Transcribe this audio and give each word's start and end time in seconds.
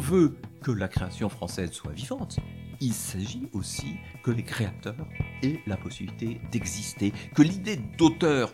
on 0.00 0.02
veut 0.02 0.34
que 0.62 0.70
la 0.70 0.88
création 0.88 1.28
française 1.28 1.72
soit 1.72 1.92
vivante, 1.92 2.38
il 2.80 2.94
s'agit 2.94 3.50
aussi 3.52 3.96
que 4.22 4.30
les 4.30 4.42
créateurs 4.42 5.06
aient 5.42 5.60
la 5.66 5.76
possibilité 5.76 6.40
d'exister, 6.50 7.12
que 7.34 7.42
l'idée 7.42 7.76
d'auteur 7.98 8.50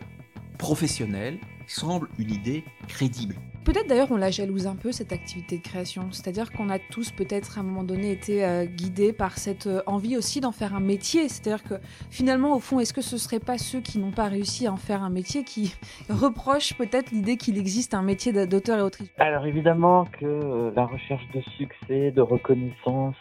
professionnel 0.59 1.39
semble 1.69 2.09
une 2.19 2.33
idée 2.33 2.65
crédible. 2.89 3.37
Peut-être 3.67 3.89
d'ailleurs 3.89 4.13
on 4.13 4.17
la 4.17 4.31
jalouse 4.31 4.69
un 4.69 4.77
peu 4.77 4.93
cette 4.93 5.13
activité 5.13 5.59
de 5.59 5.63
création, 5.63 6.13
c'est-à-dire 6.13 6.53
qu'on 6.53 6.71
a 6.71 6.79
tous 6.79 7.11
peut-être 7.11 7.59
à 7.59 7.63
un 7.63 7.65
moment 7.65 7.83
donné 7.83 8.13
été 8.13 8.45
euh, 8.45 8.65
guidés 8.65 9.13
par 9.13 9.39
cette 9.39 9.67
euh, 9.67 9.83
envie 9.87 10.17
aussi 10.17 10.41
d'en 10.41 10.53
faire 10.53 10.73
un 10.73 10.81
métier, 10.81 11.29
c'est-à-dire 11.29 11.65
que 11.65 11.75
finalement 12.09 12.55
au 12.55 12.61
fond 12.61 12.79
est-ce 12.79 12.95
que 12.95 13.01
ce 13.01 13.19
serait 13.19 13.41
pas 13.41 13.59
ceux 13.59 13.81
qui 13.81 13.99
n'ont 13.99 14.13
pas 14.13 14.29
réussi 14.29 14.69
à 14.69 14.73
en 14.73 14.77
faire 14.77 15.03
un 15.03 15.11
métier 15.11 15.43
qui 15.43 15.75
reprochent 16.09 16.75
peut-être 16.75 17.11
l'idée 17.11 17.37
qu'il 17.37 17.59
existe 17.59 17.93
un 17.95 18.03
métier 18.03 18.33
d'auteur 18.47 18.79
et 18.79 18.83
autrice? 18.83 19.11
Alors 19.19 19.45
évidemment 19.47 20.05
que 20.05 20.27
euh, 20.27 20.71
la 20.77 20.87
recherche 20.87 21.27
de 21.35 21.41
succès, 21.59 22.13
de 22.13 22.23
reconnaissance, 22.23 23.17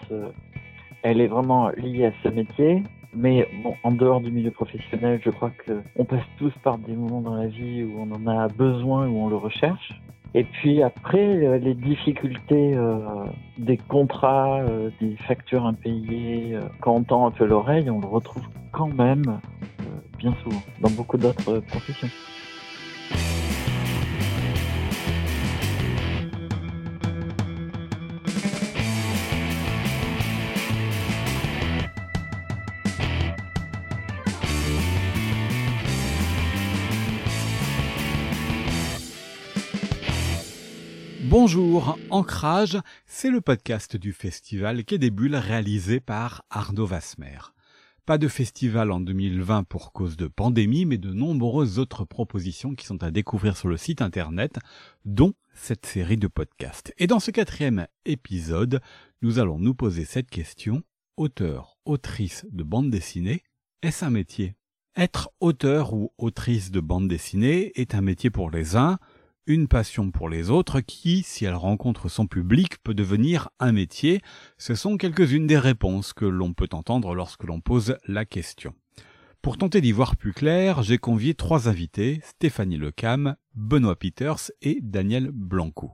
elle 1.02 1.22
est 1.22 1.28
vraiment 1.28 1.70
liée 1.70 2.06
à 2.06 2.12
ce 2.24 2.30
métier. 2.30 2.84
Mais 3.16 3.48
en 3.84 3.92
dehors 3.92 4.20
du 4.20 4.30
milieu 4.30 4.52
professionnel, 4.52 5.22
je 5.24 5.30
crois 5.32 5.52
que 5.66 5.82
on 5.96 6.04
passe 6.04 6.26
tous 6.38 6.52
par 6.64 6.78
des 6.78 6.94
moments 6.94 7.22
dans 7.22 7.34
la 7.34 7.48
vie 7.48 7.84
où 7.84 7.98
on 7.98 8.12
en 8.12 8.28
a 8.28 8.48
besoin, 8.50 9.08
où 9.08 9.18
on 9.18 9.30
le 9.30 9.38
recherche. 9.38 9.94
Et 10.34 10.44
puis 10.44 10.84
après, 10.84 11.46
euh, 11.46 11.58
les 11.58 11.74
difficultés 11.74 12.74
euh, 12.76 13.00
des 13.58 13.78
contrats, 13.78 14.60
euh, 14.62 14.90
des 15.00 15.16
factures 15.28 15.66
impayées, 15.66 16.58
quand 16.82 16.96
on 16.96 17.04
tend 17.04 17.28
un 17.28 17.32
peu 17.32 17.46
l'oreille, 17.46 17.90
on 17.90 18.00
le 18.00 18.08
retrouve 18.08 18.44
quand 18.72 18.94
même 18.94 19.40
bien 20.18 20.34
souvent 20.44 20.62
dans 20.82 20.90
beaucoup 20.90 21.18
d'autres 21.18 21.60
professions. 21.60 22.10
Bonjour, 41.38 42.00
Ancrage, 42.12 42.78
c'est 43.06 43.30
le 43.30 43.42
podcast 43.42 43.98
du 43.98 44.14
festival 44.14 44.86
Quai 44.86 44.98
des 44.98 45.12
Bulles 45.12 45.36
réalisé 45.36 46.00
par 46.00 46.46
Arnaud 46.50 46.86
Vasmer. 46.86 47.40
Pas 48.06 48.18
de 48.18 48.30
festival 48.30 48.90
en 48.90 49.02
2020 49.02 49.66
pour 49.66 49.92
cause 49.92 50.16
de 50.16 50.28
pandémie, 50.28 50.86
mais 50.86 50.98
de 50.98 51.12
nombreuses 51.12 51.78
autres 51.78 52.06
propositions 52.06 52.74
qui 52.74 52.86
sont 52.86 53.04
à 53.04 53.12
découvrir 53.12 53.58
sur 53.58 53.68
le 53.68 53.76
site 53.76 54.02
internet, 54.02 54.60
dont 55.04 55.34
cette 55.54 55.86
série 55.86 56.16
de 56.16 56.28
podcasts. 56.28 56.94
Et 57.00 57.06
dans 57.06 57.20
ce 57.20 57.32
quatrième 57.32 57.86
épisode, 58.06 58.80
nous 59.22 59.38
allons 59.38 59.60
nous 59.60 59.76
poser 59.76 60.06
cette 60.06 60.30
question. 60.30 60.84
Auteur, 61.18 61.76
autrice 61.84 62.46
de 62.50 62.64
bande 62.64 62.90
dessinée, 62.90 63.44
est-ce 63.82 64.06
un 64.06 64.10
métier? 64.10 64.56
Être 64.96 65.32
auteur 65.42 65.92
ou 65.92 66.14
autrice 66.18 66.72
de 66.72 66.80
bande 66.80 67.10
dessinée 67.10 67.74
est 67.76 67.94
un 67.94 68.00
métier 68.00 68.30
pour 68.30 68.50
les 68.50 68.78
uns, 68.78 69.00
une 69.48 69.68
passion 69.68 70.12
pour 70.12 70.30
les 70.30 70.50
autres 70.50 70.80
qui, 70.82 71.24
si 71.24 71.46
elle 71.46 71.56
rencontre 71.56 72.10
son 72.10 72.28
public, 72.28 72.82
peut 72.84 72.94
devenir 72.94 73.50
un 73.60 73.72
métier. 73.72 74.22
Ce 74.58 74.76
sont 74.76 74.98
quelques-unes 74.98 75.48
des 75.48 75.58
réponses 75.58 76.14
que 76.14 76.26
l'on 76.26 76.54
peut 76.54 76.70
entendre 76.72 77.14
lorsque 77.16 77.44
l'on 77.44 77.62
pose 77.62 77.98
la 78.08 78.26
question. 78.26 78.74
Pour 79.46 79.60
tenter 79.60 79.80
d'y 79.80 79.92
voir 79.92 80.16
plus 80.16 80.34
clair, 80.34 80.82
j'ai 80.82 80.98
convié 80.98 81.36
trois 81.36 81.70
invités, 81.70 82.20
Stéphanie 82.24 82.78
Lecam, 82.78 83.36
Benoît 83.54 83.96
Peters 83.96 84.52
et 84.64 84.80
Daniel 84.82 85.30
Blanco. 85.32 85.92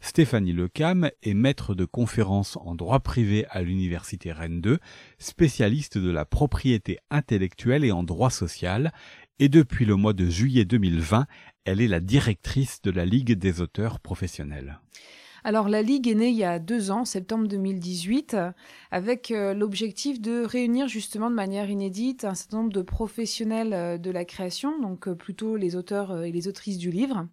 Stéphanie 0.00 0.52
Lecam 0.52 1.10
est 1.22 1.32
maître 1.32 1.74
de 1.74 1.86
conférences 1.86 2.58
en 2.58 2.74
droit 2.74 3.00
privé 3.00 3.46
à 3.48 3.62
l'université 3.62 4.32
Rennes 4.32 4.60
2, 4.60 4.78
spécialiste 5.18 5.96
de 5.96 6.10
la 6.10 6.26
propriété 6.26 6.98
intellectuelle 7.10 7.86
et 7.86 7.92
en 7.92 8.02
droit 8.02 8.30
social, 8.30 8.92
et 9.40 9.48
depuis 9.48 9.86
le 9.86 9.96
mois 9.96 10.12
de 10.12 10.26
juillet 10.26 10.66
2020, 10.66 11.26
elle 11.64 11.80
est 11.80 11.88
la 11.88 12.00
directrice 12.00 12.82
de 12.82 12.90
la 12.90 13.06
Ligue 13.06 13.32
des 13.32 13.62
auteurs 13.62 13.98
professionnels. 13.98 14.80
Alors 15.44 15.70
la 15.70 15.80
Ligue 15.80 16.08
est 16.08 16.14
née 16.14 16.28
il 16.28 16.36
y 16.36 16.44
a 16.44 16.58
deux 16.58 16.90
ans, 16.90 17.06
septembre 17.06 17.48
2018, 17.48 18.36
avec 18.90 19.30
euh, 19.30 19.54
l'objectif 19.54 20.20
de 20.20 20.44
réunir 20.44 20.88
justement 20.88 21.30
de 21.30 21.34
manière 21.34 21.70
inédite 21.70 22.26
un 22.26 22.34
certain 22.34 22.58
nombre 22.58 22.72
de 22.74 22.82
professionnels 22.82 23.72
euh, 23.72 23.96
de 23.96 24.10
la 24.10 24.26
création, 24.26 24.78
donc 24.78 25.08
euh, 25.08 25.14
plutôt 25.14 25.56
les 25.56 25.74
auteurs 25.74 26.22
et 26.22 26.30
les 26.30 26.46
autrices 26.46 26.76
du 26.76 26.90
livre. 26.90 27.26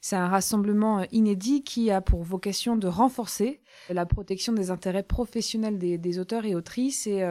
C'est 0.00 0.14
un 0.14 0.28
rassemblement 0.28 1.04
inédit 1.10 1.64
qui 1.64 1.90
a 1.90 2.00
pour 2.00 2.22
vocation 2.22 2.76
de 2.76 2.86
renforcer 2.86 3.60
la 3.88 4.06
protection 4.06 4.52
des 4.52 4.70
intérêts 4.70 5.02
professionnels 5.02 5.78
des, 5.78 6.18
auteurs 6.18 6.44
et 6.44 6.54
autrices 6.54 7.06
et 7.06 7.26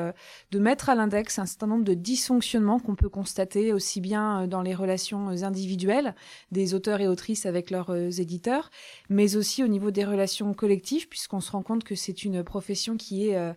de 0.51 0.59
mettre 0.59 0.89
à 0.89 0.95
l'index 0.95 1.39
un 1.39 1.45
certain 1.45 1.67
nombre 1.67 1.83
de 1.83 1.93
dysfonctionnements 1.93 2.79
qu'on 2.79 2.95
peut 2.95 3.09
constater 3.09 3.73
aussi 3.73 4.01
bien 4.01 4.47
dans 4.47 4.61
les 4.61 4.73
relations 4.73 5.29
individuelles 5.29 6.15
des 6.51 6.73
auteurs 6.73 7.01
et 7.01 7.07
autrices 7.07 7.45
avec 7.45 7.71
leurs 7.71 8.19
éditeurs, 8.19 8.69
mais 9.09 9.35
aussi 9.35 9.63
au 9.63 9.67
niveau 9.67 9.91
des 9.91 10.05
relations 10.05 10.53
collectives, 10.53 11.07
puisqu'on 11.07 11.41
se 11.41 11.51
rend 11.51 11.61
compte 11.61 11.83
que 11.83 11.95
c'est 11.95 12.23
une 12.23 12.43
profession 12.43 12.97
qui 12.97 13.29
est 13.29 13.38
euh, 13.38 13.53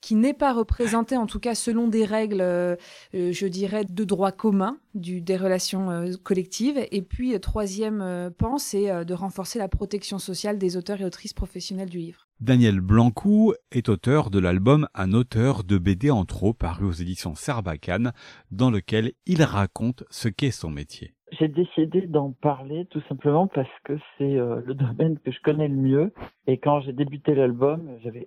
qui 0.00 0.16
n'est 0.16 0.34
pas 0.34 0.52
représentée, 0.52 1.16
en 1.16 1.26
tout 1.26 1.40
cas 1.40 1.54
selon 1.54 1.88
des 1.88 2.04
règles, 2.04 2.42
euh, 2.42 2.76
euh, 3.14 3.32
je 3.32 3.46
dirais, 3.46 3.86
de 3.86 4.04
droit 4.04 4.32
commun 4.32 4.78
des 4.94 5.36
relations 5.36 6.04
collectives. 6.22 6.78
Et 6.90 7.02
puis, 7.02 7.38
troisième 7.40 8.30
pan, 8.36 8.58
c'est 8.58 9.04
de 9.04 9.14
renforcer 9.14 9.58
la 9.58 9.66
protection 9.66 10.18
sociale 10.20 10.58
des 10.58 10.76
auteurs 10.76 11.00
et 11.00 11.04
autrices 11.04 11.32
professionnels 11.32 11.88
du 11.88 11.98
livre. 11.98 12.23
Daniel 12.40 12.80
Blancou 12.80 13.54
est 13.70 13.88
auteur 13.88 14.30
de 14.30 14.38
l'album 14.38 14.88
Un 14.94 15.12
auteur 15.12 15.64
de 15.64 15.78
BD 15.78 16.10
en 16.10 16.24
trop 16.24 16.52
paru 16.52 16.84
aux 16.84 16.92
éditions 16.92 17.34
Sarbacane, 17.34 18.12
dans 18.50 18.70
lequel 18.70 19.12
il 19.26 19.42
raconte 19.42 20.04
ce 20.10 20.28
qu'est 20.28 20.50
son 20.50 20.70
métier 20.70 21.14
j'ai 21.40 21.48
décidé 21.48 22.02
d'en 22.02 22.30
parler 22.30 22.86
tout 22.90 23.02
simplement 23.08 23.48
parce 23.48 23.66
que 23.82 23.98
c'est 24.16 24.36
euh, 24.36 24.60
le 24.64 24.74
domaine 24.74 25.18
que 25.18 25.32
je 25.32 25.40
connais 25.42 25.66
le 25.66 25.74
mieux. 25.74 26.12
Et 26.46 26.58
quand 26.58 26.80
j'ai 26.82 26.92
débuté 26.92 27.34
l'album, 27.34 27.98
j'avais 28.04 28.24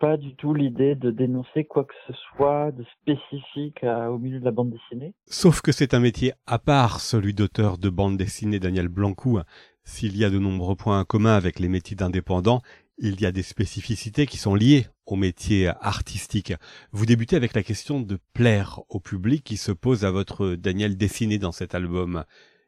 pas 0.00 0.16
du 0.16 0.34
tout 0.36 0.54
l'idée 0.54 0.94
de 0.94 1.10
dénoncer 1.10 1.64
quoi 1.64 1.84
que 1.84 1.94
ce 2.06 2.12
soit 2.12 2.70
de 2.72 2.84
spécifique 3.00 3.82
au 3.82 4.18
milieu 4.18 4.38
de 4.38 4.44
la 4.44 4.52
bande 4.52 4.70
dessinée. 4.70 5.12
Sauf 5.26 5.60
que 5.60 5.72
c'est 5.72 5.92
un 5.92 6.00
métier 6.00 6.32
à 6.46 6.58
part, 6.58 7.00
celui 7.00 7.34
d'auteur 7.34 7.78
de 7.78 7.90
bande 7.90 8.16
dessinée 8.16 8.60
Daniel 8.60 8.88
Blancou. 8.88 9.40
S'il 9.82 10.16
y 10.16 10.24
a 10.24 10.30
de 10.30 10.38
nombreux 10.38 10.76
points 10.76 11.04
communs 11.04 11.34
avec 11.34 11.58
les 11.58 11.68
métiers 11.68 11.96
d'indépendants, 11.96 12.60
il 12.98 13.20
y 13.20 13.26
a 13.26 13.32
des 13.32 13.42
spécificités 13.42 14.26
qui 14.26 14.36
sont 14.38 14.54
liées 14.54 14.86
au 15.06 15.16
métier 15.16 15.68
artistique. 15.80 16.52
Vous 16.92 17.06
débutez 17.06 17.36
avec 17.36 17.54
la 17.54 17.62
question 17.62 18.00
de 18.00 18.18
plaire 18.34 18.80
au 18.88 19.00
public 19.00 19.44
qui 19.44 19.56
se 19.56 19.72
pose 19.72 20.04
à 20.04 20.10
votre 20.10 20.54
Daniel 20.54 20.96
dessiné 20.96 21.38
dans 21.38 21.52
cet 21.52 21.74
album. 21.74 22.24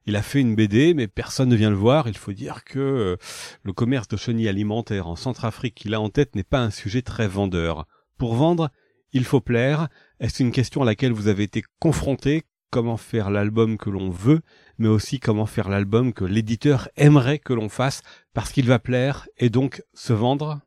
Il 0.07 0.17
a 0.17 0.23
fait 0.23 0.41
une 0.41 0.55
BD, 0.55 0.95
mais 0.95 1.09
personne 1.09 1.49
ne 1.49 1.57
vient 1.57 1.71
le 1.71 1.77
voir. 1.77 2.09
Il 2.09 2.17
faut 2.17 2.33
dire 2.33 2.65
que 2.65 2.79
euh, 2.79 3.17
le 3.63 3.73
commerce 3.73 4.09
de 4.09 4.17
chenilles 4.17 4.49
alimentaires 4.49 5.09
en 5.09 5.17
Centrafrique 5.17 5.75
qu'il 5.75 5.95
a 5.95 6.01
en 6.01 6.09
tête 6.09 6.35
n'est 6.35 6.43
pas 6.43 6.61
un 6.61 6.71
sujet 6.71 7.03
très 7.03 7.29
vendeur. 7.29 7.87
Pour 8.17 8.35
vendre, 8.35 8.71
il 9.13 9.25
faut 9.25 9.41
plaire. 9.41 9.89
Est-ce 10.21 10.43
une 10.43 10.53
question 10.53 10.83
à 10.83 10.87
laquelle 10.87 11.13
vous 11.13 11.29
avez 11.29 11.43
été 11.43 11.63
confronté 11.81 12.45
Comment 12.71 12.97
faire 12.97 13.31
l'album 13.31 13.77
que 13.77 13.91
l'on 13.91 14.11
veut, 14.11 14.41
mais 14.78 14.89
aussi 14.89 15.19
comment 15.19 15.47
faire 15.47 15.69
l'album 15.69 16.13
que 16.13 16.25
l'éditeur 16.25 16.89
aimerait 16.97 17.39
que 17.39 17.53
l'on 17.53 17.69
fasse 17.69 18.03
parce 18.33 18.53
qu'il 18.53 18.67
va 18.67 18.78
plaire 18.78 19.27
et 19.39 19.51
donc 19.51 19.83
se 19.93 20.13
vendre 20.13 20.61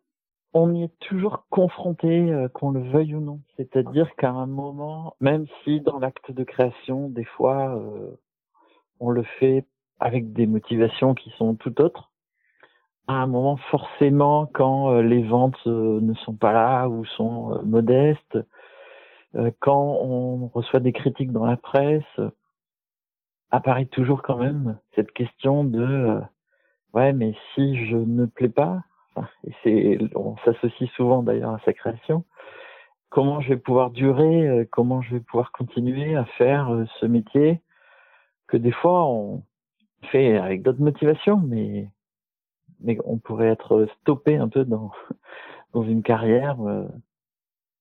on 0.54 0.74
y 0.74 0.84
est 0.84 1.00
toujours 1.00 1.46
confronté, 1.50 2.32
euh, 2.32 2.48
qu'on 2.48 2.72
le 2.72 2.82
veuille 2.92 3.16
ou 3.16 3.22
non. 3.22 3.42
C'est-à-dire 3.58 4.08
qu'à 4.16 4.30
un 4.30 4.46
moment, 4.46 5.16
même 5.20 5.48
si 5.64 5.82
dans 5.82 6.00
l'acte 6.00 6.32
de 6.32 6.44
création, 6.44 7.10
des 7.10 7.26
fois, 7.26 7.76
euh, 7.76 8.12
on 9.00 9.10
le 9.10 9.24
fait 9.40 9.66
avec 10.00 10.32
des 10.34 10.46
motivations 10.46 11.16
qui 11.16 11.32
sont 11.38 11.56
tout 11.56 11.82
autres, 11.82 12.12
à 13.08 13.14
un 13.14 13.28
moment, 13.28 13.58
forcément, 13.72 14.46
quand 14.54 14.92
euh, 14.92 15.02
les 15.02 15.24
ventes 15.24 15.66
ne 15.66 16.14
sont 16.14 16.36
pas 16.36 16.54
là 16.54 16.88
ou 16.88 17.04
sont 17.04 17.60
modestes, 17.66 18.38
quand 19.60 19.98
on 20.02 20.48
reçoit 20.48 20.80
des 20.80 20.94
critiques 20.94 21.32
dans 21.32 21.46
la 21.46 21.58
presse, 21.58 22.20
apparaît 23.52 23.86
toujours 23.86 24.22
quand 24.22 24.38
même 24.38 24.78
cette 24.96 25.12
question 25.12 25.64
de 25.64 26.20
ouais, 26.94 27.14
mais 27.14 27.36
si 27.54 27.86
je 27.88 27.98
ne 27.98 28.26
plais 28.26 28.50
pas, 28.50 28.84
et 29.66 30.00
on 30.16 30.38
s'associe 30.38 30.90
souvent 30.92 31.24
d'ailleurs 31.24 31.54
à 31.54 31.60
sa 31.66 31.74
création. 31.74 32.26
Comment 33.10 33.42
je 33.42 33.50
vais 33.50 33.58
pouvoir 33.58 33.92
durer, 33.92 34.48
euh, 34.48 34.66
comment 34.72 35.02
je 35.02 35.16
vais 35.16 35.20
pouvoir 35.20 35.52
continuer 35.52 36.16
à 36.16 36.26
faire 36.26 36.74
euh, 36.74 36.86
ce 37.00 37.06
métier 37.06 37.62
que 38.48 38.58
des 38.58 38.72
fois 38.72 39.06
on 39.06 39.44
fait 40.12 40.38
avec 40.38 40.64
d'autres 40.64 40.82
motivations, 40.82 41.38
mais 41.38 41.90
on 43.06 43.18
pourrait 43.18 43.50
être 43.50 43.88
stoppé 44.02 44.36
un 44.36 44.50
peu 44.50 44.66
dans 44.66 44.92
une 45.76 46.02
carrière 46.04 46.60
euh, 46.62 46.88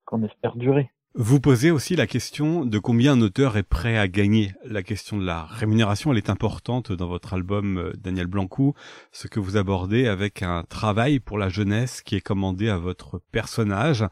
qu'on 0.05 0.23
espère 0.23 0.57
durer. 0.57 0.91
Vous 1.15 1.41
posez 1.41 1.71
aussi 1.71 1.95
la 1.95 2.07
question 2.07 2.65
de 2.65 2.79
combien 2.79 3.13
un 3.13 3.21
auteur 3.21 3.59
est 3.59 3.63
prêt 3.63 3.99
à 3.99 4.09
gagner. 4.09 4.55
La 4.65 4.83
question 4.83 5.19
de 5.19 5.27
la 5.27 5.45
rémunération, 5.45 6.11
elle 6.11 6.17
est 6.17 6.31
importante 6.31 6.91
dans 6.91 7.07
votre 7.07 7.35
album 7.35 7.77
euh, 7.77 7.93
Daniel 7.99 8.29
Blancou, 8.29 8.73
ce 9.13 9.29
que 9.29 9.39
vous 9.39 9.59
abordez 9.59 10.07
avec 10.07 10.43
un 10.43 10.63
travail 10.63 11.21
pour 11.21 11.37
la 11.37 11.51
jeunesse 11.51 12.01
qui 12.01 12.17
est 12.17 12.23
commandé 12.23 12.71
à 12.71 12.79
votre 12.79 13.21
personnage. 13.31 14.07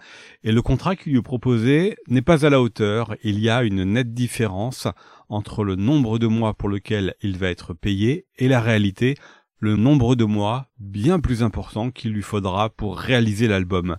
Et 0.44 0.52
le 0.52 0.60
contrat 0.60 0.94
qui 0.94 1.08
lui 1.08 1.20
est 1.20 1.22
proposé 1.22 1.96
n'est 2.08 2.20
pas 2.20 2.44
à 2.44 2.50
la 2.50 2.60
hauteur. 2.60 3.14
Il 3.22 3.38
y 3.38 3.48
a 3.48 3.62
une 3.62 3.82
nette 3.84 4.12
différence 4.12 4.86
entre 5.30 5.64
le 5.64 5.76
nombre 5.76 6.18
de 6.18 6.26
mois 6.26 6.52
pour 6.52 6.68
lequel 6.68 7.14
il 7.22 7.38
va 7.38 7.48
être 7.48 7.72
payé 7.72 8.26
et 8.36 8.46
la 8.46 8.60
réalité, 8.60 9.14
le 9.58 9.76
nombre 9.76 10.16
de 10.16 10.24
mois 10.24 10.66
bien 10.78 11.18
plus 11.18 11.42
important 11.42 11.90
qu'il 11.90 12.12
lui 12.12 12.20
faudra 12.20 12.68
pour 12.68 12.98
réaliser 12.98 13.48
l'album. 13.48 13.96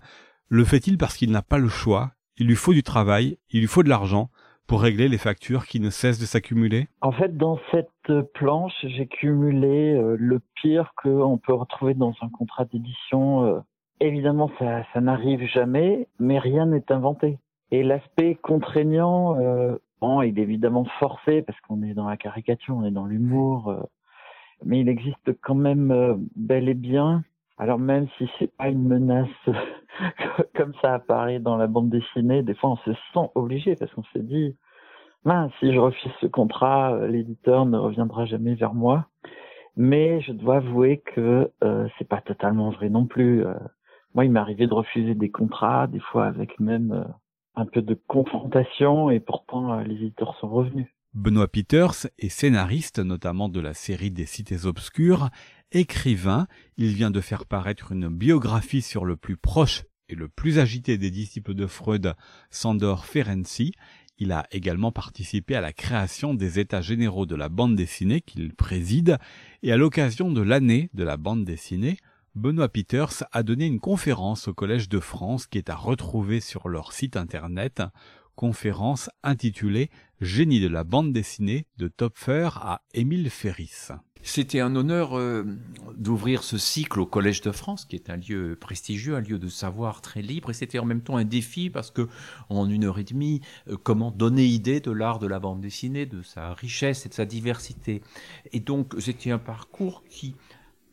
Le 0.49 0.65
fait-il 0.65 0.99
parce 0.99 1.17
qu'il 1.17 1.31
n'a 1.31 1.41
pas 1.41 1.57
le 1.57 1.69
choix 1.69 2.11
il 2.41 2.47
lui 2.47 2.55
faut 2.55 2.73
du 2.73 2.81
travail, 2.81 3.37
il 3.51 3.59
lui 3.59 3.67
faut 3.67 3.83
de 3.83 3.89
l'argent 3.89 4.31
pour 4.65 4.81
régler 4.81 5.07
les 5.07 5.19
factures 5.19 5.67
qui 5.67 5.79
ne 5.79 5.91
cessent 5.91 6.17
de 6.17 6.25
s'accumuler 6.25 6.87
En 7.01 7.11
fait, 7.11 7.37
dans 7.37 7.59
cette 7.69 8.23
planche, 8.33 8.73
j'ai 8.81 9.05
cumulé 9.05 9.93
euh, 9.93 10.15
le 10.17 10.39
pire 10.55 10.91
qu'on 11.03 11.37
peut 11.37 11.53
retrouver 11.53 11.93
dans 11.93 12.15
un 12.21 12.29
contrat 12.29 12.65
d'édition. 12.65 13.45
Euh, 13.45 13.59
évidemment, 13.99 14.49
ça, 14.57 15.01
n'arrive 15.01 15.45
jamais, 15.53 16.07
mais 16.17 16.39
rien 16.39 16.65
n'est 16.65 16.91
inventé. 16.91 17.37
Et 17.69 17.83
l'aspect 17.83 18.33
contraignant, 18.33 19.39
euh, 19.39 19.75
bon, 20.01 20.23
il 20.23 20.39
est 20.39 20.41
évidemment 20.41 20.85
forcé 20.99 21.43
parce 21.43 21.59
qu'on 21.61 21.83
est 21.83 21.93
dans 21.93 22.09
la 22.09 22.17
caricature, 22.17 22.75
on 22.75 22.85
est 22.85 22.91
dans 22.91 23.05
l'humour, 23.05 23.87
mais 24.65 24.79
il 24.79 24.89
existe 24.89 25.31
quand 25.43 25.53
même 25.53 26.27
bel 26.35 26.69
et 26.69 26.73
bien 26.73 27.23
alors 27.61 27.77
même 27.77 28.07
si 28.17 28.27
c'est 28.39 28.51
pas 28.57 28.69
une 28.69 28.87
menace 28.87 29.27
comme 30.55 30.73
ça 30.81 30.95
apparaît 30.95 31.37
dans 31.37 31.57
la 31.57 31.67
bande 31.67 31.91
dessinée, 31.91 32.41
des 32.41 32.55
fois 32.55 32.71
on 32.71 32.77
se 32.77 32.91
sent 33.13 33.29
obligé 33.35 33.75
parce 33.75 33.93
qu'on 33.93 34.01
se 34.01 34.17
dit, 34.17 34.57
mince, 35.25 35.51
si 35.59 35.71
je 35.71 35.77
refuse 35.77 36.11
ce 36.21 36.25
contrat, 36.25 36.95
euh, 36.95 37.07
l'éditeur 37.07 37.67
ne 37.67 37.77
reviendra 37.77 38.25
jamais 38.25 38.55
vers 38.55 38.73
moi. 38.73 39.05
Mais 39.75 40.21
je 40.21 40.31
dois 40.31 40.55
avouer 40.55 41.03
que 41.13 41.51
euh, 41.63 41.87
c'est 41.99 42.07
pas 42.07 42.21
totalement 42.21 42.71
vrai 42.71 42.89
non 42.89 43.05
plus. 43.05 43.45
Euh, 43.45 43.53
moi, 44.15 44.25
il 44.25 44.31
m'est 44.31 44.39
arrivé 44.39 44.65
de 44.65 44.73
refuser 44.73 45.13
des 45.13 45.29
contrats, 45.29 45.85
des 45.85 45.99
fois 45.99 46.25
avec 46.25 46.59
même 46.59 47.13
un 47.55 47.65
peu 47.67 47.83
de 47.83 47.93
confrontation, 48.07 49.11
et 49.11 49.19
pourtant 49.19 49.81
les 49.81 49.93
éditeurs 49.93 50.35
sont 50.37 50.49
revenus. 50.49 50.87
Benoît 51.13 51.49
Peters 51.49 52.07
est 52.19 52.29
scénariste 52.29 52.99
notamment 52.99 53.49
de 53.49 53.59
la 53.59 53.73
série 53.73 54.11
des 54.11 54.25
Cités 54.25 54.65
Obscures, 54.65 55.29
écrivain, 55.73 56.47
il 56.77 56.93
vient 56.93 57.11
de 57.11 57.19
faire 57.19 57.45
paraître 57.45 57.91
une 57.91 58.07
biographie 58.07 58.81
sur 58.81 59.03
le 59.03 59.17
plus 59.17 59.35
proche 59.35 59.83
et 60.07 60.15
le 60.15 60.29
plus 60.29 60.57
agité 60.57 60.97
des 60.97 61.11
disciples 61.11 61.53
de 61.53 61.67
Freud, 61.67 62.15
Sandor 62.49 63.05
Ferenczi. 63.05 63.73
Il 64.19 64.31
a 64.31 64.47
également 64.51 64.93
participé 64.93 65.53
à 65.53 65.61
la 65.61 65.73
création 65.73 66.33
des 66.33 66.59
états 66.59 66.81
généraux 66.81 67.25
de 67.25 67.35
la 67.35 67.49
bande 67.49 67.75
dessinée 67.75 68.21
qu'il 68.21 68.53
préside, 68.53 69.17
et 69.63 69.73
à 69.73 69.77
l'occasion 69.77 70.31
de 70.31 70.41
l'année 70.41 70.89
de 70.93 71.03
la 71.03 71.17
bande 71.17 71.43
dessinée, 71.43 71.97
Benoît 72.35 72.69
Peters 72.69 73.25
a 73.33 73.43
donné 73.43 73.65
une 73.65 73.81
conférence 73.81 74.47
au 74.47 74.53
Collège 74.53 74.87
de 74.87 75.01
France 75.01 75.45
qui 75.45 75.57
est 75.57 75.69
à 75.69 75.75
retrouver 75.75 76.39
sur 76.39 76.69
leur 76.69 76.93
site 76.93 77.17
internet. 77.17 77.81
Conférence 78.35 79.09
intitulée 79.23 79.89
Génie 80.21 80.59
de 80.59 80.67
la 80.67 80.83
bande 80.83 81.13
dessinée 81.13 81.65
de 81.77 81.87
Topfer 81.87 82.49
à 82.57 82.83
Émile 82.93 83.31
Ferris. 83.31 83.89
C'était 84.21 84.59
un 84.59 84.75
honneur 84.75 85.17
euh, 85.17 85.43
d'ouvrir 85.97 86.43
ce 86.43 86.59
cycle 86.59 86.99
au 86.99 87.07
Collège 87.07 87.41
de 87.41 87.51
France, 87.51 87.85
qui 87.85 87.95
est 87.95 88.07
un 88.11 88.17
lieu 88.17 88.55
prestigieux, 88.55 89.15
un 89.15 89.21
lieu 89.21 89.39
de 89.39 89.47
savoir 89.47 90.01
très 90.01 90.21
libre, 90.21 90.51
et 90.51 90.53
c'était 90.53 90.77
en 90.77 90.85
même 90.85 91.01
temps 91.01 91.17
un 91.17 91.25
défi 91.25 91.71
parce 91.71 91.89
que 91.89 92.07
en 92.49 92.69
une 92.69 92.83
heure 92.83 92.99
et 92.99 93.03
demie, 93.03 93.41
euh, 93.67 93.77
comment 93.81 94.11
donner 94.11 94.45
idée 94.45 94.79
de 94.79 94.91
l'art 94.91 95.17
de 95.17 95.25
la 95.25 95.39
bande 95.39 95.59
dessinée, 95.59 96.05
de 96.05 96.21
sa 96.21 96.53
richesse 96.53 97.07
et 97.07 97.09
de 97.09 97.15
sa 97.15 97.25
diversité. 97.25 98.03
Et 98.51 98.59
donc 98.59 98.93
c'était 98.99 99.31
un 99.31 99.39
parcours 99.39 100.03
qui 100.07 100.35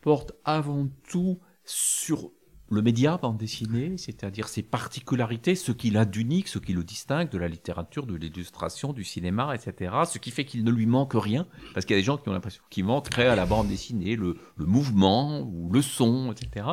porte 0.00 0.32
avant 0.46 0.88
tout 1.06 1.38
sur 1.66 2.30
le 2.70 2.82
média 2.82 3.17
bande 3.17 3.38
dessinée, 3.38 3.97
c'est-à-dire 3.97 4.49
ses 4.49 4.62
particularités, 4.62 5.55
ce 5.55 5.73
qu'il 5.73 5.97
a 5.97 6.05
d'unique, 6.05 6.49
ce 6.49 6.59
qui 6.59 6.73
le 6.73 6.85
distingue 6.85 7.31
de 7.31 7.38
la 7.38 7.49
littérature, 7.49 8.06
de 8.06 8.15
l'illustration, 8.15 8.93
du 8.93 9.05
cinéma, 9.05 9.55
etc. 9.55 9.94
Ce 10.06 10.19
qui 10.19 10.31
fait 10.31 10.44
qu'il 10.44 10.65
ne 10.65 10.70
lui 10.70 10.87
manque 10.87 11.12
rien, 11.15 11.47
parce 11.75 11.87
qu'il 11.87 11.94
y 11.94 11.99
a 11.99 12.00
des 12.00 12.05
gens 12.05 12.19
qui 12.19 12.29
ont 12.29 12.32
l'impression 12.32 12.62
qu'il 12.70 12.85
manque 12.85 13.19
à 13.19 13.35
la 13.35 13.47
bande 13.47 13.69
dessinée 13.69 14.17
le, 14.17 14.37
mouvement 14.59 15.41
ou 15.41 15.70
le 15.73 15.82
son, 15.82 16.32
etc. 16.32 16.67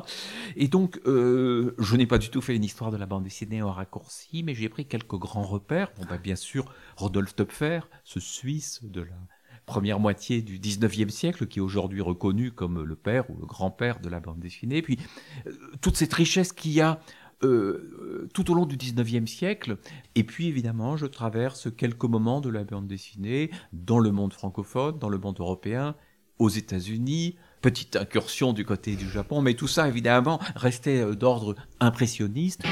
Et 0.55 0.67
donc, 0.67 0.99
euh, 1.05 1.75
je 1.79 1.95
n'ai 1.95 2.05
pas 2.05 2.17
du 2.17 2.29
tout 2.29 2.41
fait 2.41 2.55
une 2.55 2.63
histoire 2.63 2.91
de 2.91 2.97
la 2.97 3.05
bande 3.05 3.23
dessinée 3.23 3.61
en 3.61 3.71
raccourci, 3.71 4.43
mais 4.43 4.53
j'ai 4.53 4.69
pris 4.69 4.85
quelques 4.85 5.15
grands 5.15 5.43
repères. 5.43 5.91
Bon, 5.97 6.05
bah, 6.09 6.17
bien 6.17 6.35
sûr, 6.35 6.65
Rodolphe 6.97 7.35
Töpfer, 7.35 7.81
ce 8.03 8.19
Suisse 8.19 8.81
de 8.83 9.01
la 9.01 9.15
première 9.65 9.99
moitié 9.99 10.41
du 10.41 10.59
19e 10.59 11.09
siècle, 11.09 11.47
qui 11.47 11.59
est 11.59 11.61
aujourd'hui 11.61 12.01
reconnu 12.01 12.51
comme 12.51 12.83
le 12.83 12.95
père 12.95 13.29
ou 13.29 13.37
le 13.39 13.45
grand-père 13.45 13.99
de 13.99 14.09
la 14.09 14.19
bande 14.19 14.39
dessinée. 14.39 14.81
Puis 14.81 14.99
euh, 15.47 15.51
toute 15.81 15.97
cette 15.97 16.13
richesse 16.13 16.53
qu'il 16.53 16.71
y 16.71 16.81
a 16.81 16.99
euh, 17.43 18.29
tout 18.33 18.49
au 18.49 18.53
long 18.53 18.65
du 18.65 18.77
19e 18.77 19.27
siècle. 19.27 19.77
Et 20.15 20.23
puis 20.23 20.47
évidemment, 20.47 20.97
je 20.97 21.05
traverse 21.05 21.67
quelques 21.75 22.05
moments 22.05 22.41
de 22.41 22.49
la 22.49 22.63
bande 22.63 22.87
dessinée 22.87 23.51
dans 23.73 23.99
le 23.99 24.11
monde 24.11 24.33
francophone, 24.33 24.97
dans 24.99 25.09
le 25.09 25.17
monde 25.17 25.39
européen, 25.39 25.95
aux 26.39 26.49
États-Unis, 26.49 27.35
petite 27.61 27.95
incursion 27.95 28.53
du 28.53 28.65
côté 28.65 28.95
du 28.95 29.09
Japon, 29.09 29.41
mais 29.41 29.53
tout 29.53 29.67
ça 29.67 29.87
évidemment 29.87 30.39
restait 30.55 31.01
euh, 31.01 31.15
d'ordre 31.15 31.55
impressionniste. 31.79 32.63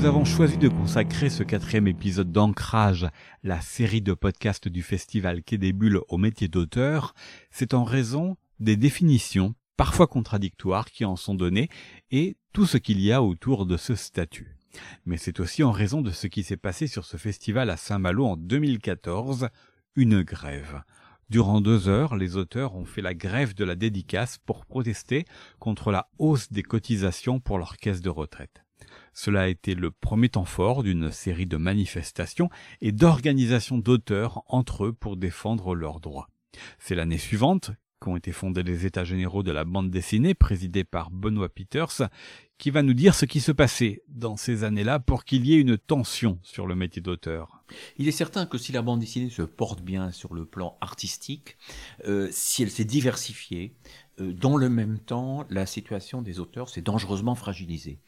Nous 0.00 0.06
avons 0.06 0.24
choisi 0.24 0.56
de 0.56 0.68
consacrer 0.68 1.28
ce 1.28 1.42
quatrième 1.42 1.86
épisode 1.86 2.32
d'Ancrage, 2.32 3.06
la 3.42 3.60
série 3.60 4.00
de 4.00 4.14
podcasts 4.14 4.66
du 4.66 4.82
festival 4.82 5.42
Quai 5.42 5.58
des 5.58 5.74
Bulles 5.74 6.00
au 6.08 6.16
métier 6.16 6.48
d'auteur, 6.48 7.14
c'est 7.50 7.74
en 7.74 7.84
raison 7.84 8.38
des 8.60 8.78
définitions 8.78 9.54
parfois 9.76 10.06
contradictoires 10.06 10.90
qui 10.90 11.04
en 11.04 11.16
sont 11.16 11.34
données 11.34 11.68
et 12.10 12.38
tout 12.54 12.64
ce 12.64 12.78
qu'il 12.78 12.98
y 12.98 13.12
a 13.12 13.22
autour 13.22 13.66
de 13.66 13.76
ce 13.76 13.94
statut. 13.94 14.56
Mais 15.04 15.18
c'est 15.18 15.38
aussi 15.38 15.62
en 15.62 15.70
raison 15.70 16.00
de 16.00 16.12
ce 16.12 16.28
qui 16.28 16.44
s'est 16.44 16.56
passé 16.56 16.86
sur 16.86 17.04
ce 17.04 17.18
festival 17.18 17.68
à 17.68 17.76
Saint-Malo 17.76 18.24
en 18.24 18.36
2014, 18.38 19.48
une 19.96 20.22
grève. 20.22 20.82
Durant 21.28 21.60
deux 21.60 21.88
heures, 21.88 22.16
les 22.16 22.38
auteurs 22.38 22.74
ont 22.74 22.86
fait 22.86 23.02
la 23.02 23.12
grève 23.12 23.54
de 23.54 23.66
la 23.66 23.74
dédicace 23.74 24.38
pour 24.38 24.64
protester 24.64 25.26
contre 25.58 25.90
la 25.90 26.08
hausse 26.18 26.50
des 26.50 26.62
cotisations 26.62 27.38
pour 27.38 27.58
leur 27.58 27.76
caisse 27.76 28.00
de 28.00 28.08
retraite. 28.08 28.62
Cela 29.12 29.42
a 29.42 29.48
été 29.48 29.74
le 29.74 29.90
premier 29.90 30.28
temps 30.28 30.44
fort 30.44 30.82
d'une 30.82 31.10
série 31.10 31.46
de 31.46 31.56
manifestations 31.56 32.50
et 32.80 32.92
d'organisations 32.92 33.78
d'auteurs 33.78 34.42
entre 34.46 34.86
eux 34.86 34.92
pour 34.92 35.16
défendre 35.16 35.74
leurs 35.74 36.00
droits. 36.00 36.28
C'est 36.78 36.94
l'année 36.94 37.18
suivante 37.18 37.72
qu'ont 38.00 38.16
été 38.16 38.32
fondés 38.32 38.62
les 38.62 38.86
États 38.86 39.04
généraux 39.04 39.42
de 39.42 39.52
la 39.52 39.64
bande 39.64 39.90
dessinée, 39.90 40.34
présidés 40.34 40.84
par 40.84 41.10
Benoît 41.10 41.50
Peters, 41.50 42.08
qui 42.56 42.70
va 42.70 42.82
nous 42.82 42.94
dire 42.94 43.14
ce 43.14 43.26
qui 43.26 43.40
se 43.40 43.52
passait 43.52 44.02
dans 44.08 44.36
ces 44.36 44.64
années-là 44.64 44.98
pour 45.00 45.24
qu'il 45.24 45.46
y 45.46 45.54
ait 45.54 45.60
une 45.60 45.78
tension 45.78 46.38
sur 46.42 46.66
le 46.66 46.74
métier 46.74 47.02
d'auteur. 47.02 47.62
Il 47.98 48.08
est 48.08 48.12
certain 48.12 48.46
que 48.46 48.58
si 48.58 48.72
la 48.72 48.82
bande 48.82 49.00
dessinée 49.00 49.30
se 49.30 49.42
porte 49.42 49.82
bien 49.82 50.12
sur 50.12 50.34
le 50.34 50.46
plan 50.46 50.76
artistique, 50.80 51.56
euh, 52.06 52.28
si 52.32 52.62
elle 52.62 52.70
s'est 52.70 52.84
diversifiée, 52.84 53.74
dans 54.20 54.56
le 54.56 54.68
même 54.68 54.98
temps, 54.98 55.44
la 55.50 55.66
situation 55.66 56.22
des 56.22 56.40
auteurs 56.40 56.68
s'est 56.68 56.82
dangereusement 56.82 57.34
fragilisée. 57.34 57.98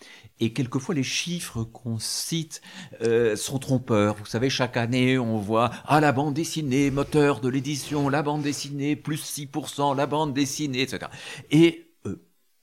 Et 0.40 0.52
quelquefois, 0.52 0.94
les 0.94 1.02
chiffres 1.02 1.64
qu'on 1.64 1.98
cite 1.98 2.60
euh, 3.02 3.36
sont 3.36 3.58
trompeurs. 3.58 4.16
Vous 4.16 4.26
savez, 4.26 4.50
chaque 4.50 4.76
année, 4.76 5.18
on 5.18 5.38
voit 5.38 5.70
ah 5.84 6.00
la 6.00 6.12
bande 6.12 6.34
dessinée, 6.34 6.90
moteur 6.90 7.40
de 7.40 7.48
l'édition, 7.48 8.08
la 8.08 8.22
bande 8.22 8.42
dessinée 8.42 8.96
plus 8.96 9.22
6%, 9.22 9.96
la 9.96 10.06
bande 10.06 10.34
dessinée, 10.34 10.82
etc. 10.82 11.10
Et 11.50 11.92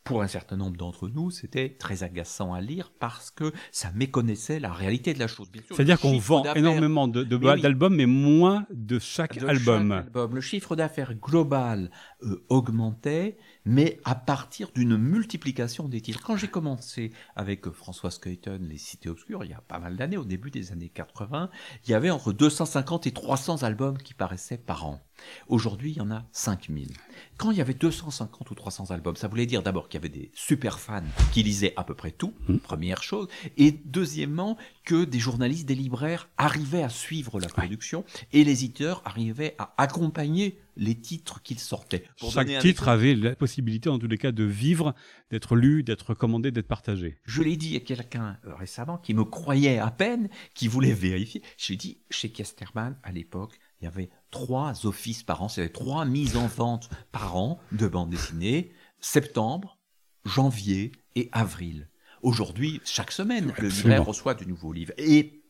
pour 0.10 0.24
un 0.24 0.28
certain 0.28 0.58
nombre 0.58 0.76
d'entre 0.76 1.08
nous, 1.08 1.30
c'était 1.30 1.70
très 1.70 2.02
agaçant 2.02 2.52
à 2.52 2.62
lire 2.62 2.92
parce 3.00 3.30
que 3.30 3.54
ça 3.72 3.92
méconnaissait 3.92 4.60
la 4.60 4.74
réalité 4.74 5.14
de 5.14 5.20
la 5.20 5.28
chose. 5.28 5.52
C'est-à-dire 5.70 6.00
qu'on 6.00 6.18
vend 6.18 6.52
énormément 6.56 7.08
d'albums, 7.08 7.96
mais, 7.96 8.08
moins 8.08 8.66
de 8.74 8.98
chaque 8.98 9.38
album. 9.38 10.04
Le 10.34 10.42
chiffre 10.42 10.76
d'affaires 10.76 11.14
global 11.14 11.92
euh, 12.24 12.44
augmentait, 12.50 13.38
mais 13.64 14.00
à 14.04 14.14
partir 14.14 14.72
d'une 14.74 14.98
multiplication 14.98 15.88
des 15.88 16.02
titres. 16.02 16.22
Quand 16.22 16.36
j'ai 16.36 16.50
commencé 16.50 17.12
avec 17.36 17.66
euh, 17.66 17.72
François 17.72 18.12
Skuyten, 18.12 18.68
Les 18.68 18.78
Cités 18.78 19.08
Obscures, 19.08 19.46
il 19.46 19.52
y 19.52 19.54
a 19.54 19.62
pas 19.62 19.80
mal 19.80 19.96
d'années, 19.96 20.18
au 20.18 20.26
début 20.26 20.52
des 20.52 20.74
années 20.74 20.90
80, 20.90 21.50
il 21.86 21.92
y 21.92 21.94
avait 21.94 22.10
entre 22.10 22.34
250 22.34 23.08
et 23.08 23.12
300 23.12 23.64
albums 23.64 23.98
qui 23.98 24.14
paraissaient 24.14 24.58
par 24.58 24.86
an. 24.86 25.02
Aujourd'hui, 25.48 25.92
il 25.92 25.98
y 25.98 26.02
en 26.02 26.12
a 26.12 26.26
5000. 26.34 26.90
Quand 27.38 27.52
il 27.52 27.58
y 27.58 27.62
avait 27.62 27.74
250 27.74 28.52
ou 28.52 28.56
300 28.56 28.92
albums, 28.92 29.16
ça 29.16 29.30
voulait 29.30 29.46
dire 29.46 29.64
d'abord 29.64 29.88
qu'il 29.88 30.00
y 30.00 30.02
avait 30.02 30.10
des 30.10 30.32
super 30.34 30.80
fans 30.80 31.04
qui 31.32 31.44
lisaient 31.44 31.74
à 31.78 31.84
peu 31.84 31.94
près 31.94 32.12
tout, 32.12 32.34
mmh. 32.48 32.58
première 32.58 33.02
chose, 33.02 33.28
et 33.58 33.72
deuxièmement 33.72 34.58
que 34.84 35.06
des 35.06 35.20
journalistes, 35.20 35.68
des 35.68 35.76
libraires 35.76 36.30
arrivaient 36.38 36.84
à 36.84 36.90
suivre 36.90 37.40
la 37.40 37.48
production 37.48 38.04
et 38.34 38.44
les 38.44 38.66
éditeurs 38.66 39.02
arrivaient 39.06 39.56
à 39.58 39.74
accompagner 39.78 40.58
les 40.80 40.96
titres 40.96 41.42
qu'ils 41.44 41.60
sortaient. 41.60 42.06
Chaque 42.16 42.60
titre 42.60 42.88
avait 42.88 43.14
la 43.14 43.36
possibilité, 43.36 43.90
en 43.90 44.00
tous 44.00 44.08
les 44.08 44.18
cas, 44.18 44.32
de 44.32 44.44
vivre, 44.44 44.96
d'être 45.30 45.56
lu, 45.56 45.84
d'être 45.84 46.14
commandé, 46.14 46.52
d'être 46.52 46.68
partagé. 46.68 47.18
Je 47.26 47.44
l'ai 47.44 47.58
dit 47.58 47.76
à 47.76 47.82
quelqu'un 47.82 48.38
euh, 48.46 48.56
récemment 48.56 48.98
qui 48.98 49.14
me 49.14 49.26
croyait 49.26 49.78
à 49.78 49.92
peine, 49.92 50.30
qui 50.56 50.68
voulait 50.68 50.94
vérifier. 50.94 51.44
J'ai 51.58 51.76
dit, 51.76 52.00
chez 52.10 52.30
Kesterman, 52.32 52.98
à 53.04 53.12
l'époque, 53.12 53.60
il 53.82 53.86
y 53.86 53.88
avait 53.88 54.10
trois 54.32 54.86
offices 54.86 55.24
par 55.24 55.44
an, 55.44 55.50
c'est-à-dire 55.50 55.74
trois 55.74 56.06
mises 56.06 56.38
en 56.38 56.48
vente 56.48 56.90
par 57.12 57.36
an 57.36 57.60
de 57.72 57.88
bandes 57.88 58.10
dessinées, 58.10 58.72
septembre, 59.00 59.78
janvier 60.26 60.94
et 61.16 61.30
avril. 61.34 61.90
Aujourd'hui, 62.22 62.82
chaque 62.86 63.12
semaine, 63.12 63.54
le 63.60 63.68
libraire 63.68 64.06
reçoit 64.06 64.34
de 64.34 64.46
nouveaux 64.46 64.74
livres. 64.74 64.94
Et 64.98 65.44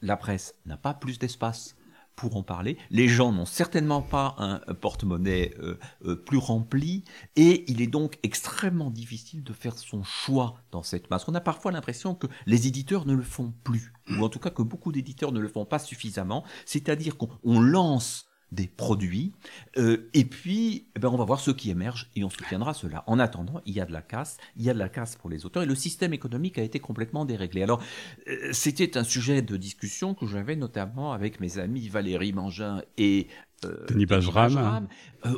la 0.00 0.16
presse 0.16 0.54
n'a 0.64 0.76
pas 0.76 0.94
plus 0.94 1.18
d'espace 1.18 1.76
pour 2.20 2.36
en 2.36 2.42
parler. 2.42 2.76
Les 2.90 3.08
gens 3.08 3.32
n'ont 3.32 3.46
certainement 3.46 4.02
pas 4.02 4.34
un 4.36 4.58
porte-monnaie 4.74 5.54
euh, 5.58 5.78
euh, 6.04 6.16
plus 6.16 6.36
rempli 6.36 7.04
et 7.34 7.64
il 7.70 7.80
est 7.80 7.86
donc 7.86 8.18
extrêmement 8.22 8.90
difficile 8.90 9.42
de 9.42 9.54
faire 9.54 9.78
son 9.78 10.02
choix 10.02 10.56
dans 10.70 10.82
cette 10.82 11.10
masse. 11.10 11.26
On 11.28 11.34
a 11.34 11.40
parfois 11.40 11.72
l'impression 11.72 12.14
que 12.14 12.26
les 12.44 12.66
éditeurs 12.66 13.06
ne 13.06 13.14
le 13.14 13.22
font 13.22 13.54
plus, 13.64 13.94
ou 14.10 14.22
en 14.22 14.28
tout 14.28 14.38
cas 14.38 14.50
que 14.50 14.60
beaucoup 14.60 14.92
d'éditeurs 14.92 15.32
ne 15.32 15.40
le 15.40 15.48
font 15.48 15.64
pas 15.64 15.78
suffisamment, 15.78 16.44
c'est-à-dire 16.66 17.16
qu'on 17.16 17.60
lance 17.60 18.29
des 18.52 18.66
produits. 18.66 19.32
Euh, 19.76 20.08
et 20.14 20.24
puis, 20.24 20.86
eh 20.96 20.98
ben, 20.98 21.08
on 21.08 21.16
va 21.16 21.24
voir 21.24 21.40
ceux 21.40 21.52
qui 21.52 21.70
émergent 21.70 22.10
et 22.16 22.24
on 22.24 22.30
soutiendra 22.30 22.74
cela. 22.74 23.04
En 23.06 23.18
attendant, 23.18 23.60
il 23.64 23.74
y 23.74 23.80
a 23.80 23.84
de 23.84 23.92
la 23.92 24.02
casse, 24.02 24.38
il 24.56 24.64
y 24.64 24.70
a 24.70 24.74
de 24.74 24.78
la 24.78 24.88
casse 24.88 25.16
pour 25.16 25.30
les 25.30 25.46
auteurs 25.46 25.62
et 25.62 25.66
le 25.66 25.74
système 25.74 26.12
économique 26.12 26.58
a 26.58 26.62
été 26.62 26.80
complètement 26.80 27.24
déréglé. 27.24 27.62
Alors, 27.62 27.82
euh, 28.28 28.50
c'était 28.52 28.98
un 28.98 29.04
sujet 29.04 29.42
de 29.42 29.56
discussion 29.56 30.14
que 30.14 30.26
j'avais 30.26 30.56
notamment 30.56 31.12
avec 31.12 31.40
mes 31.40 31.58
amis 31.58 31.88
Valérie 31.88 32.32
Mangin 32.32 32.82
et 32.98 33.28
euh, 33.64 33.86
Denis 33.88 34.06
Bajram. 34.06 34.88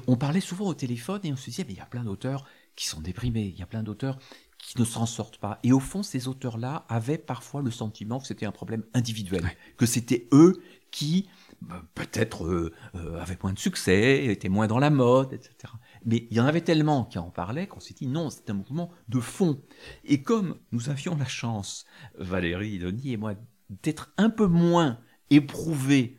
on 0.06 0.16
parlait 0.16 0.40
souvent 0.40 0.66
au 0.66 0.74
téléphone 0.74 1.20
et 1.24 1.32
on 1.32 1.36
se 1.36 1.46
disait, 1.46 1.64
mais 1.66 1.74
il 1.74 1.78
y 1.78 1.82
a 1.82 1.86
plein 1.86 2.04
d'auteurs 2.04 2.46
qui 2.76 2.86
sont 2.86 3.00
déprimés, 3.00 3.52
il 3.54 3.58
y 3.58 3.62
a 3.62 3.66
plein 3.66 3.82
d'auteurs 3.82 4.18
qui 4.62 4.78
ne 4.78 4.84
s'en 4.84 5.06
sortent 5.06 5.38
pas. 5.38 5.58
Et 5.64 5.72
au 5.72 5.80
fond, 5.80 6.02
ces 6.02 6.28
auteurs-là 6.28 6.86
avaient 6.88 7.18
parfois 7.18 7.62
le 7.62 7.70
sentiment 7.70 8.20
que 8.20 8.26
c'était 8.26 8.46
un 8.46 8.52
problème 8.52 8.84
individuel, 8.94 9.44
que 9.76 9.86
c'était 9.86 10.28
eux 10.32 10.62
qui 10.92 11.28
bah, 11.62 11.82
peut-être 11.94 12.44
euh, 12.44 12.72
euh, 12.94 13.20
avait 13.20 13.38
moins 13.42 13.52
de 13.52 13.58
succès, 13.58 14.26
était 14.26 14.48
moins 14.48 14.68
dans 14.68 14.78
la 14.78 14.90
mode, 14.90 15.32
etc. 15.32 15.72
Mais 16.04 16.26
il 16.30 16.36
y 16.36 16.40
en 16.40 16.46
avait 16.46 16.60
tellement 16.60 17.04
qui 17.04 17.18
en 17.18 17.30
parlaient 17.30 17.66
qu'on 17.66 17.80
s'est 17.80 17.94
dit 17.94 18.06
non, 18.06 18.30
c'est 18.30 18.50
un 18.50 18.54
mouvement 18.54 18.90
de 19.08 19.20
fond. 19.20 19.60
Et 20.04 20.22
comme 20.22 20.56
nous 20.72 20.90
avions 20.90 21.16
la 21.16 21.26
chance, 21.26 21.86
Valérie, 22.16 22.78
Denis 22.78 23.12
et 23.12 23.16
moi, 23.16 23.34
d'être 23.82 24.12
un 24.16 24.30
peu 24.30 24.46
moins 24.46 24.98
éprouvés 25.30 26.18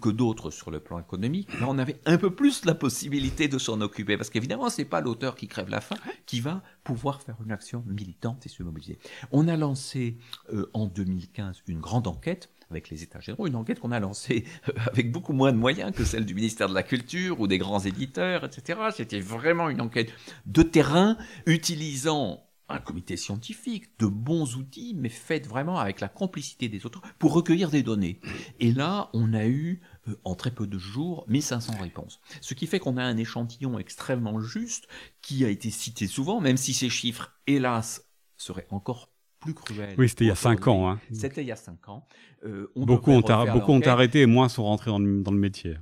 que 0.00 0.08
d'autres 0.08 0.50
sur 0.50 0.70
le 0.70 0.80
plan 0.80 0.98
économique, 0.98 1.52
là 1.60 1.66
on 1.68 1.76
avait 1.76 2.00
un 2.06 2.16
peu 2.16 2.34
plus 2.34 2.64
la 2.64 2.74
possibilité 2.74 3.48
de 3.48 3.58
s'en 3.58 3.82
occuper, 3.82 4.16
parce 4.16 4.30
qu'évidemment 4.30 4.70
c'est 4.70 4.86
pas 4.86 5.02
l'auteur 5.02 5.34
qui 5.34 5.46
crève 5.46 5.68
la 5.68 5.82
faim 5.82 5.96
qui 6.24 6.40
va 6.40 6.62
pouvoir 6.84 7.20
faire 7.20 7.36
une 7.44 7.52
action 7.52 7.84
militante 7.86 8.46
et 8.46 8.48
se 8.48 8.62
mobiliser. 8.62 8.98
On 9.30 9.46
a 9.46 9.58
lancé 9.58 10.16
euh, 10.54 10.70
en 10.72 10.86
2015 10.86 11.64
une 11.66 11.80
grande 11.80 12.06
enquête 12.06 12.48
avec 12.70 12.90
les 12.90 13.02
États 13.02 13.20
généraux, 13.20 13.46
une 13.46 13.56
enquête 13.56 13.80
qu'on 13.80 13.92
a 13.92 14.00
lancée 14.00 14.44
euh, 14.68 14.72
avec 14.86 15.12
beaucoup 15.12 15.32
moins 15.32 15.52
de 15.52 15.58
moyens 15.58 15.92
que 15.94 16.04
celle 16.04 16.24
du 16.24 16.34
ministère 16.34 16.68
de 16.68 16.74
la 16.74 16.82
Culture 16.82 17.40
ou 17.40 17.46
des 17.46 17.58
grands 17.58 17.80
éditeurs, 17.80 18.44
etc. 18.44 18.80
C'était 18.94 19.20
vraiment 19.20 19.68
une 19.68 19.80
enquête 19.80 20.12
de 20.46 20.62
terrain 20.62 21.16
utilisant 21.46 22.44
un 22.68 22.78
comité 22.78 23.16
scientifique, 23.16 23.98
de 23.98 24.06
bons 24.06 24.56
outils, 24.56 24.94
mais 24.96 25.10
faite 25.10 25.46
vraiment 25.46 25.78
avec 25.78 26.00
la 26.00 26.08
complicité 26.08 26.68
des 26.68 26.86
autres 26.86 27.02
pour 27.18 27.32
recueillir 27.34 27.70
des 27.70 27.82
données. 27.82 28.20
Et 28.58 28.72
là, 28.72 29.10
on 29.12 29.34
a 29.34 29.46
eu, 29.46 29.82
euh, 30.08 30.16
en 30.24 30.34
très 30.34 30.50
peu 30.50 30.66
de 30.66 30.78
jours, 30.78 31.24
1500 31.28 31.74
réponses. 31.80 32.20
Ce 32.40 32.54
qui 32.54 32.66
fait 32.66 32.78
qu'on 32.78 32.96
a 32.96 33.04
un 33.04 33.16
échantillon 33.16 33.78
extrêmement 33.78 34.40
juste 34.40 34.88
qui 35.20 35.44
a 35.44 35.48
été 35.48 35.70
cité 35.70 36.06
souvent, 36.06 36.40
même 36.40 36.56
si 36.56 36.72
ces 36.72 36.88
chiffres, 36.88 37.32
hélas, 37.46 38.08
seraient 38.36 38.66
encore 38.70 39.13
plus. 39.52 39.76
Oui, 39.98 40.08
c'était 40.08 40.24
il 40.24 40.28
y 40.28 40.30
a 40.30 40.36
5 40.36 40.66
ans. 40.68 40.90
Hein. 40.90 41.00
C'était 41.12 41.42
il 41.42 41.48
y 41.48 41.52
a 41.52 41.56
5 41.56 41.88
ans. 41.88 42.06
Euh, 42.44 42.70
beaucoup 42.76 43.10
ont, 43.10 43.20
beaucoup 43.20 43.72
ont 43.72 43.80
arrêté 43.80 44.22
et 44.22 44.26
moins 44.26 44.48
sont 44.48 44.64
rentrés 44.64 44.90
dans 44.90 44.98
le, 44.98 45.38
métier. 45.38 45.76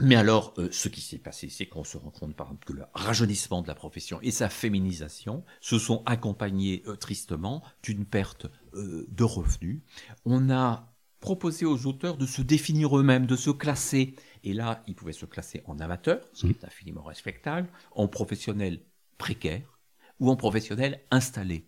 Mais 0.00 0.16
alors, 0.16 0.54
euh, 0.58 0.68
ce 0.70 0.88
qui 0.88 1.00
s'est 1.00 1.18
passé, 1.18 1.48
c'est 1.48 1.66
qu'on 1.66 1.84
se 1.84 1.96
rend 1.96 2.10
compte, 2.10 2.34
par 2.34 2.48
exemple, 2.48 2.66
que 2.66 2.72
le 2.72 2.84
rajeunissement 2.94 3.62
de 3.62 3.68
la 3.68 3.74
profession 3.74 4.20
et 4.22 4.30
sa 4.30 4.48
féminisation 4.48 5.44
se 5.60 5.78
sont 5.78 6.02
accompagnés 6.06 6.82
euh, 6.86 6.96
tristement 6.96 7.62
d'une 7.82 8.04
perte 8.04 8.46
de 8.74 9.24
revenus. 9.24 9.80
On 10.24 10.50
a 10.50 10.92
proposé 11.20 11.66
aux 11.66 11.86
auteurs 11.86 12.16
de 12.16 12.26
se 12.26 12.42
définir 12.42 12.96
eux-mêmes, 12.96 13.26
de 13.26 13.36
se 13.36 13.50
classer. 13.50 14.14
Et 14.44 14.52
là, 14.52 14.82
ils 14.86 14.94
pouvaient 14.94 15.12
se 15.12 15.26
classer 15.26 15.62
en 15.66 15.78
amateur, 15.80 16.20
ce 16.32 16.46
qui 16.46 16.52
est 16.52 16.64
infiniment 16.64 17.02
respectable, 17.02 17.68
en 17.92 18.08
professionnel 18.08 18.80
précaire 19.16 19.78
ou 20.20 20.30
en 20.30 20.36
professionnel 20.36 21.00
installé. 21.10 21.66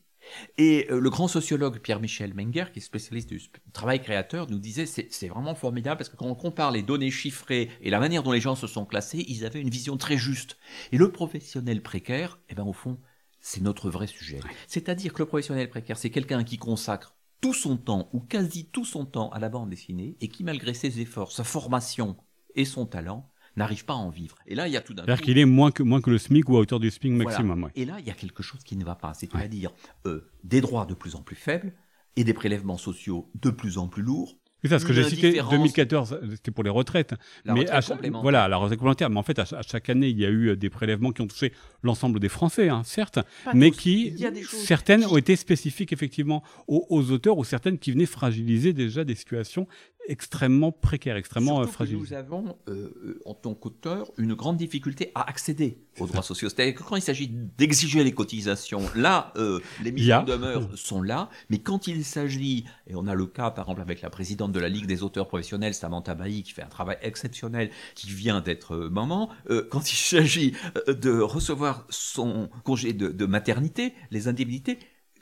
Et 0.59 0.87
euh, 0.91 1.01
le 1.01 1.11
grand 1.11 1.29
sociologue 1.29 1.79
Pierre-Michel 1.79 2.35
Menger, 2.35 2.67
qui 2.73 2.79
est 2.79 2.83
spécialiste 2.83 3.29
du 3.29 3.41
travail 3.73 4.01
créateur, 4.01 4.51
nous 4.51 4.59
disait 4.59 4.87
c'est 4.87 5.29
vraiment 5.29 5.55
formidable 5.55 5.99
parce 5.99 6.09
que 6.09 6.17
quand 6.17 6.27
on 6.27 6.35
compare 6.35 6.71
les 6.71 6.83
données 6.83 7.11
chiffrées 7.11 7.71
et 7.81 7.91
la 7.91 8.01
manière 8.01 8.23
dont 8.23 8.33
les 8.33 8.41
gens 8.41 8.55
se 8.55 8.67
sont 8.67 8.85
classés, 8.85 9.25
ils 9.29 9.45
avaient 9.45 9.61
une 9.61 9.71
vision 9.71 9.97
très 9.97 10.17
juste. 10.17 10.57
Et 10.93 10.99
le 10.99 11.11
professionnel 11.11 11.83
précaire, 11.83 12.39
eh 12.49 12.55
ben, 12.55 12.65
au 12.65 12.73
fond, 12.73 12.99
c'est 13.41 13.63
notre 13.63 13.91
vrai 13.91 14.07
sujet. 14.07 14.41
C'est-à-dire 14.67 15.13
que 15.13 15.23
le 15.23 15.27
professionnel 15.27 15.69
précaire, 15.69 15.99
c'est 15.99 16.11
quelqu'un 16.11 16.45
qui 16.45 16.59
consacre 16.59 17.17
tout 17.41 17.55
son 17.55 17.77
temps 17.77 18.09
ou 18.13 18.21
quasi 18.21 18.67
tout 18.67 18.85
son 18.85 19.07
temps 19.07 19.31
à 19.31 19.39
la 19.39 19.49
bande 19.49 19.71
dessinée 19.71 20.17
et 20.21 20.29
qui, 20.29 20.45
malgré 20.45 20.75
ses 20.75 21.01
efforts, 21.01 21.33
sa 21.33 21.45
formation 21.45 22.17
et 22.55 22.65
son 22.65 22.87
talent, 22.87 23.31
n'arrive 23.61 23.85
pas 23.85 23.95
à 23.95 23.97
en 23.97 24.11
vivre. 24.11 24.37
Et 24.47 24.55
là, 24.55 24.67
il 24.67 24.73
y 24.73 24.77
a 24.77 24.81
tout 24.81 24.95
d'un 24.95 25.05
C'est-à-dire 25.05 25.25
qu'il 25.25 25.39
est 25.39 25.45
moins 25.45 25.71
que, 25.71 25.83
moins 25.83 26.01
que 26.01 26.11
le 26.11 26.19
SMIC 26.19 26.49
ou 26.49 26.57
à 26.57 26.61
hauteur 26.61 26.81
du 26.81 26.91
SMIC 26.91 27.13
maximum. 27.13 27.71
Et 27.77 27.85
là, 27.85 27.97
il 28.01 28.07
y 28.07 28.11
a 28.11 28.15
quelque 28.15 28.43
chose 28.43 28.63
qui 28.65 28.77
ne 28.77 28.85
va 28.85 28.95
pas. 28.97 29.15
C'est-à-dire 29.15 29.73
euh, 30.07 30.31
des 30.45 30.61
droits 30.61 30.87
de 30.87 30.95
plus 30.95 31.15
en 31.15 31.23
plus 31.23 31.37
faibles 31.37 31.73
et 32.17 32.25
des 32.25 32.35
prélèvements 32.35 32.79
sociaux 32.79 33.31
de 33.41 33.51
plus 33.51 33.79
en 33.79 33.87
plus 33.87 34.03
lourds 34.03 34.37
c'est 34.63 34.69
ça, 34.69 34.79
ce 34.79 34.85
que 34.85 34.93
j'ai 34.93 35.05
cité, 35.05 35.41
2014, 35.51 36.21
c'était 36.33 36.51
pour 36.51 36.65
les 36.65 36.71
retraites. 36.71 37.15
La 37.45 37.55
mais 37.55 37.61
retraite 37.61 38.13
voilà, 38.23 38.47
la 38.47 38.59
retraite 38.59 38.79
complémentaire. 38.79 39.09
Mais 39.09 39.19
en 39.19 39.23
fait, 39.23 39.39
à, 39.39 39.45
chaque 39.63 39.89
année, 39.89 40.09
il 40.09 40.19
y 40.19 40.27
a 40.27 40.29
eu 40.29 40.49
euh, 40.49 40.57
des 40.57 40.69
prélèvements 40.69 41.13
qui 41.13 41.23
ont 41.23 41.27
touché 41.27 41.53
l'ensemble 41.83 42.21
des 42.21 42.29
Français, 42.29 42.69
hein, 42.69 42.83
certes, 42.85 43.19
mais 43.55 43.71
qui, 43.71 44.15
certaines 44.49 45.05
ont 45.07 45.17
été 45.17 45.37
spécifiques 45.37 45.93
effectivement 45.93 46.43
aux, 46.69 46.87
aux, 46.91 47.11
auteurs 47.11 47.39
ou 47.39 47.45
certaines 47.45 47.79
qui 47.79 47.93
venaient 47.93 48.07
fragiliser 48.07 48.73
déjà 48.73 49.05
des 49.05 49.15
situations 49.15 49.67
extrêmement 50.09 50.73
précaire, 50.73 51.17
extrêmement 51.17 51.61
euh, 51.61 51.67
fragile. 51.67 51.99
nous 51.99 52.13
avons, 52.13 52.57
euh, 52.69 53.21
en 53.25 53.35
tant 53.35 53.55
qu'auteur, 53.55 54.11
une 54.19 54.35
grande 54.35 54.57
difficulté 54.57 55.13
à 55.15 55.29
accéder 55.29 55.79
aux 55.99 56.07
droits 56.07 56.23
sociaux. 56.23 56.49
C'est-à-dire 56.49 56.75
que 56.75 56.83
quand 56.83 56.97
il 56.97 57.03
s'agit 57.03 57.29
d'exiger 57.29 58.03
les 58.03 58.13
cotisations, 58.13 58.83
là, 58.95 59.33
euh, 59.37 59.61
les 59.83 59.93
mises 59.93 60.13
en 60.13 60.23
demeure 60.23 60.69
sont 60.77 61.03
là, 61.03 61.31
mais 61.49 61.59
quand 61.59 61.87
il 61.87 62.05
s'agit, 62.05 62.65
et 62.87 62.95
on 62.95 63.07
a 63.07 63.15
le 63.15 63.27
cas 63.27 63.51
par 63.51 63.65
exemple 63.65 63.83
avec 63.83 64.03
la 64.03 64.11
présidente 64.11 64.53
de 64.53 64.61
la 64.61 64.69
Ligue 64.69 64.87
des 64.87 65.03
auteurs 65.03 65.29
professionnels, 65.29 65.75
Samantha 65.75 66.15
Bailly, 66.15 66.43
qui 66.43 66.53
fait 66.53 66.63
un 66.63 66.69
travail 66.69 66.99
exceptionnel, 67.03 67.71
qui 67.95 68.09
vient 68.09 68.41
d'être 68.41 68.77
maman, 68.77 69.31
quand 69.71 69.93
il 69.93 69.97
s'agit 69.97 70.55
de 70.87 71.21
recevoir 71.21 71.87
son 71.91 72.49
congé 72.65 72.93
de 72.93 73.27
maternité, 73.27 73.95
les 74.11 74.29
indemnités, 74.29 74.79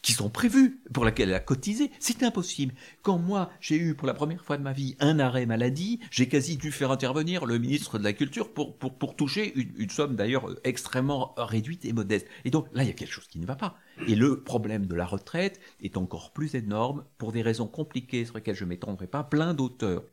qui 0.09 0.15
sont 0.15 0.31
prévues, 0.31 0.81
pour 0.95 1.05
laquelle 1.05 1.29
elle 1.29 1.35
a 1.35 1.41
cotisé, 1.41 1.91
c'est 1.99 2.23
impossible. 2.23 2.73
Quand 3.03 3.19
moi, 3.19 3.51
j'ai 3.61 3.77
eu 3.77 3.95
pour 3.95 4.09
la 4.09 4.15
première 4.15 4.43
fois 4.43 4.57
de 4.57 4.63
ma 4.63 4.73
vie 4.73 4.97
un 5.01 5.19
arrêt 5.19 5.45
maladie, 5.45 6.01
j'ai 6.11 6.29
quasi 6.29 6.57
dû 6.57 6.73
faire 6.73 6.91
intervenir 6.91 7.45
le 7.45 7.59
ministre 7.59 7.99
de 7.99 8.05
la 8.05 8.15
Culture 8.15 8.51
pour, 8.55 8.79
pour, 8.79 8.97
pour 8.97 9.17
toucher 9.17 9.53
une, 9.55 9.71
une 9.77 9.91
somme 9.91 10.17
d'ailleurs 10.17 10.49
extrêmement 10.65 11.35
réduite 11.37 11.85
et 11.85 11.93
modeste. 11.93 12.27
Et 12.47 12.51
donc 12.51 12.69
là, 12.73 12.85
il 12.85 12.87
y 12.87 12.91
a 12.91 12.95
quelque 12.95 13.13
chose 13.13 13.27
qui 13.27 13.39
ne 13.39 13.45
va 13.45 13.55
pas. 13.55 13.77
Et 14.07 14.15
le 14.15 14.43
problème 14.43 14.87
de 14.87 14.95
la 14.95 15.05
retraite 15.05 15.61
est 15.83 15.99
encore 15.99 16.33
plus 16.33 16.55
énorme 16.55 17.05
pour 17.19 17.33
des 17.33 17.43
raisons 17.43 17.67
compliquées 17.67 18.25
sur 18.25 18.37
lesquelles 18.37 18.57
je 18.57 18.65
ne 18.65 18.71
m'étendrai 18.71 19.09
pas. 19.09 19.25
Plein 19.25 19.53
d'auteurs 19.53 20.05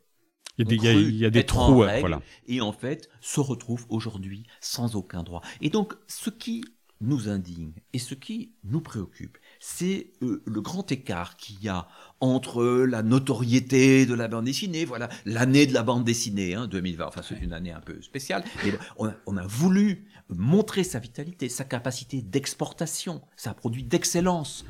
il 0.58 0.70
y 0.70 0.88
a 0.88 0.92
des, 0.92 1.00
il 1.00 1.16
y 1.16 1.24
a 1.24 1.30
des 1.30 1.46
trous, 1.46 1.72
voilà. 1.72 2.20
Et 2.46 2.60
en 2.60 2.72
fait, 2.72 3.08
se 3.22 3.40
retrouvent 3.40 3.86
aujourd'hui 3.88 4.44
sans 4.60 4.94
aucun 4.94 5.22
droit. 5.22 5.40
Et 5.62 5.70
donc, 5.70 5.94
ce 6.06 6.28
qui 6.28 6.64
nous 7.00 7.28
indigne 7.28 7.72
et 7.92 7.98
ce 7.98 8.14
qui 8.14 8.52
nous 8.64 8.80
préoccupe, 8.80 9.38
c'est 9.68 10.12
euh, 10.22 10.44
le 10.46 10.60
grand 10.60 10.92
écart 10.92 11.36
qu'il 11.36 11.60
y 11.60 11.68
a 11.68 11.88
entre 12.20 12.62
la 12.84 13.02
notoriété 13.02 14.06
de 14.06 14.14
la 14.14 14.28
bande 14.28 14.44
dessinée, 14.44 14.84
voilà, 14.84 15.08
l'année 15.24 15.66
de 15.66 15.74
la 15.74 15.82
bande 15.82 16.04
dessinée, 16.04 16.54
hein, 16.54 16.68
2020, 16.68 17.04
enfin 17.04 17.20
c'est 17.28 17.40
une 17.42 17.52
année 17.52 17.72
un 17.72 17.80
peu 17.80 18.00
spéciale, 18.00 18.44
mais 18.64 18.72
on 18.96 19.08
a, 19.08 19.14
on 19.26 19.36
a 19.36 19.44
voulu 19.44 20.06
montrer 20.28 20.84
sa 20.84 21.00
vitalité, 21.00 21.48
sa 21.48 21.64
capacité 21.64 22.22
d'exportation, 22.22 23.22
sa 23.34 23.54
produit 23.54 23.82
d'excellence 23.82 24.64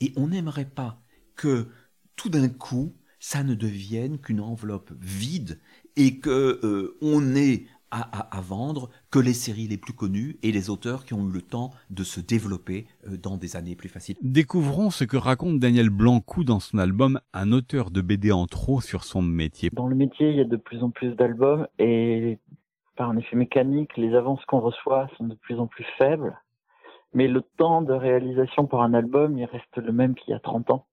et 0.00 0.12
on 0.16 0.28
n'aimerait 0.28 0.66
pas 0.66 1.00
que 1.34 1.68
tout 2.14 2.28
d'un 2.28 2.50
coup, 2.50 2.94
ça 3.20 3.42
ne 3.42 3.54
devienne 3.54 4.18
qu'une 4.18 4.40
enveloppe 4.40 4.92
vide 5.00 5.58
et 5.96 6.18
que 6.18 6.60
euh, 6.62 6.98
on 7.00 7.34
ait 7.34 7.64
à, 7.90 8.40
vendre 8.40 8.90
que 9.10 9.18
les 9.18 9.32
séries 9.32 9.66
les 9.66 9.78
plus 9.78 9.92
connues 9.92 10.36
et 10.42 10.52
les 10.52 10.70
auteurs 10.70 11.04
qui 11.04 11.14
ont 11.14 11.28
eu 11.28 11.32
le 11.32 11.42
temps 11.42 11.70
de 11.90 12.02
se 12.02 12.20
développer 12.20 12.86
euh, 13.06 13.16
dans 13.16 13.36
des 13.36 13.56
années 13.56 13.76
plus 13.76 13.88
faciles. 13.88 14.16
Découvrons 14.22 14.90
ce 14.90 15.04
que 15.04 15.16
raconte 15.16 15.58
Daniel 15.58 15.90
Blancou 15.90 16.44
dans 16.44 16.60
son 16.60 16.78
album 16.78 17.20
Un 17.32 17.52
auteur 17.52 17.90
de 17.90 18.00
BD 18.00 18.32
en 18.32 18.46
trop 18.46 18.80
sur 18.80 19.04
son 19.04 19.22
métier. 19.22 19.70
Dans 19.72 19.86
le 19.86 19.96
métier, 19.96 20.30
il 20.30 20.36
y 20.36 20.40
a 20.40 20.44
de 20.44 20.56
plus 20.56 20.82
en 20.82 20.90
plus 20.90 21.14
d'albums 21.14 21.66
et 21.78 22.38
par 22.96 23.10
un 23.10 23.16
effet 23.16 23.36
mécanique, 23.36 23.96
les 23.96 24.14
avances 24.14 24.44
qu'on 24.46 24.60
reçoit 24.60 25.08
sont 25.16 25.24
de 25.24 25.34
plus 25.36 25.58
en 25.60 25.68
plus 25.68 25.86
faibles, 25.98 26.36
mais 27.14 27.28
le 27.28 27.42
temps 27.42 27.80
de 27.80 27.92
réalisation 27.92 28.66
pour 28.66 28.82
un 28.82 28.92
album, 28.92 29.38
il 29.38 29.44
reste 29.44 29.76
le 29.76 29.92
même 29.92 30.14
qu'il 30.16 30.32
y 30.32 30.34
a 30.34 30.40
30 30.40 30.70
ans. 30.70 30.86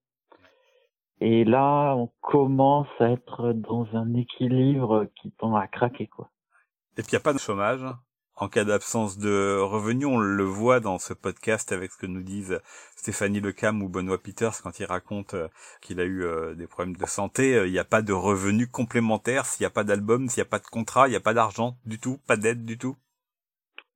Et 1.20 1.44
là, 1.44 1.94
on 1.96 2.10
commence 2.20 2.88
à 3.00 3.10
être 3.10 3.52
dans 3.52 3.86
un 3.94 4.14
équilibre 4.14 5.06
qui 5.16 5.32
tend 5.32 5.56
à 5.56 5.66
craquer, 5.66 6.06
quoi. 6.06 6.30
Et 6.98 7.02
puis 7.02 7.12
il 7.12 7.14
n'y 7.14 7.18
a 7.18 7.20
pas 7.20 7.34
de 7.34 7.38
chômage 7.38 7.84
en 8.36 8.48
cas 8.48 8.64
d'absence 8.64 9.18
de 9.18 9.58
revenus. 9.60 10.06
On 10.06 10.18
le 10.18 10.44
voit 10.44 10.80
dans 10.80 10.98
ce 10.98 11.12
podcast 11.12 11.72
avec 11.72 11.90
ce 11.90 11.98
que 11.98 12.06
nous 12.06 12.22
disent 12.22 12.60
Stéphanie 12.96 13.40
Lecam 13.40 13.82
ou 13.82 13.88
Benoît 13.88 14.16
Peters 14.16 14.62
quand 14.62 14.78
il 14.78 14.86
raconte 14.86 15.34
euh, 15.34 15.48
qu'il 15.82 16.00
a 16.00 16.04
eu 16.04 16.24
euh, 16.24 16.54
des 16.54 16.66
problèmes 16.66 16.96
de 16.96 17.06
santé. 17.06 17.54
Euh, 17.54 17.66
il 17.66 17.72
n'y 17.72 17.78
a 17.78 17.84
pas 17.84 18.00
de 18.00 18.14
revenus 18.14 18.68
complémentaires 18.70 19.44
s'il 19.44 19.64
n'y 19.64 19.66
a 19.66 19.70
pas 19.70 19.84
d'album, 19.84 20.28
s'il 20.28 20.42
n'y 20.42 20.46
a 20.46 20.50
pas 20.50 20.58
de 20.58 20.66
contrat, 20.66 21.06
il 21.08 21.10
n'y 21.10 21.16
a 21.16 21.20
pas 21.20 21.34
d'argent 21.34 21.76
du 21.84 21.98
tout, 21.98 22.18
pas 22.26 22.36
d'aide 22.36 22.64
du 22.64 22.78
tout. 22.78 22.96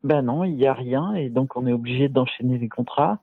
Ben 0.03 0.21
non, 0.21 0.45
il 0.45 0.57
n'y 0.57 0.67
a 0.67 0.75
rien 0.75 1.15
et 1.15 1.31
donc 1.31 1.57
on 1.57 1.67
est 1.67 1.73
obligé 1.73 2.09
d'enchaîner 2.09 2.59
les 2.59 2.69
contrats. 2.69 3.19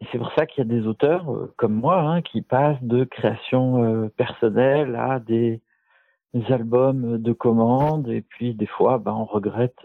Et 0.00 0.06
c'est 0.10 0.18
pour 0.18 0.32
ça 0.32 0.46
qu'il 0.46 0.66
y 0.66 0.66
a 0.66 0.80
des 0.80 0.86
auteurs 0.86 1.26
comme 1.56 1.74
moi 1.74 2.00
hein, 2.00 2.22
qui 2.22 2.42
passent 2.42 2.82
de 2.82 3.04
création 3.04 4.10
personnelle 4.16 4.96
à 4.96 5.20
des, 5.20 5.62
albums 6.48 7.18
de 7.18 7.32
commande 7.32 8.08
et 8.08 8.22
puis 8.22 8.54
des 8.54 8.66
fois 8.66 8.98
ben, 8.98 9.12
on 9.12 9.24
regrette 9.24 9.80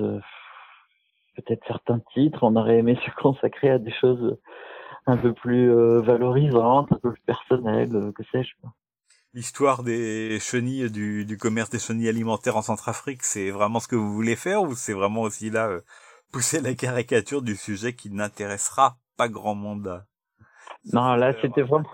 peut-être 1.42 1.64
certains 1.68 2.00
titres, 2.14 2.40
on 2.44 2.56
aurait 2.56 2.78
aimé 2.78 2.98
se 3.06 3.12
consacrer 3.22 3.70
à 3.70 3.80
des 3.80 3.94
choses 4.00 4.38
un 5.06 5.18
peu 5.18 5.34
plus 5.34 5.72
euh, 5.72 6.02
valorisantes, 6.02 6.92
un 6.92 6.98
peu 6.98 7.12
plus 7.14 7.22
personnelles, 7.26 7.96
euh, 7.96 8.12
que 8.12 8.24
sais-je. 8.32 8.54
L'histoire 9.34 9.84
des 9.84 10.40
chenilles, 10.40 10.90
du, 10.90 11.26
du, 11.26 11.38
commerce 11.38 11.70
des 11.70 11.80
chenilles 11.80 12.10
alimentaires 12.10 12.58
en 12.58 12.62
Centrafrique, 12.62 13.24
c'est 13.24 13.52
vraiment 13.52 13.80
ce 13.80 13.88
que 13.88 13.96
vous 13.96 14.12
voulez 14.14 14.36
faire 14.36 14.64
ou 14.64 14.74
c'est 14.74 14.94
vraiment 14.94 15.22
aussi 15.22 15.50
là 15.50 15.68
euh, 15.68 15.82
pousser 16.32 16.62
la 16.62 16.74
caricature 16.74 17.42
du 17.42 17.56
sujet 17.56 17.94
qui 17.94 18.10
n'intéressera 18.12 18.98
pas 19.18 19.28
grand 19.28 19.56
monde? 19.56 20.04
Non, 20.94 21.16
là 21.16 21.34
c'était 21.42 21.62
vraiment 21.62 21.90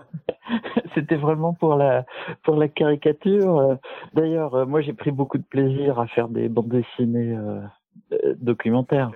c'était 0.96 1.16
vraiment 1.16 1.54
pour 1.54 1.76
la 1.76 2.04
pour 2.42 2.56
la 2.56 2.66
caricature. 2.66 3.78
D'ailleurs, 4.14 4.66
moi 4.66 4.80
j'ai 4.80 4.94
pris 4.94 5.12
beaucoup 5.12 5.38
de 5.38 5.44
plaisir 5.44 6.00
à 6.00 6.08
faire 6.08 6.28
des 6.28 6.48
bandes 6.48 6.68
dessinées 6.68 7.36
euh, 8.12 8.34
documentaire. 8.40 9.10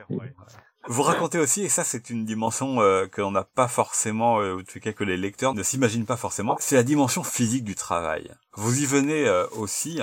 Vous 0.88 1.02
racontez 1.02 1.38
aussi, 1.38 1.62
et 1.62 1.68
ça 1.68 1.84
c'est 1.84 2.08
une 2.10 2.24
dimension 2.24 2.80
euh, 2.80 3.06
que 3.06 3.20
l'on 3.20 3.30
n'a 3.32 3.44
pas 3.44 3.68
forcément, 3.68 4.40
euh, 4.40 4.54
ou 4.54 4.60
en 4.60 4.64
tout 4.64 4.80
cas 4.80 4.92
que 4.92 5.04
les 5.04 5.18
lecteurs 5.18 5.54
ne 5.54 5.62
s'imaginent 5.62 6.06
pas 6.06 6.16
forcément, 6.16 6.56
c'est 6.58 6.74
la 6.74 6.82
dimension 6.82 7.22
physique 7.22 7.64
du 7.64 7.74
travail. 7.74 8.30
Vous 8.54 8.80
y 8.80 8.86
venez 8.86 9.28
euh, 9.28 9.46
aussi, 9.58 10.00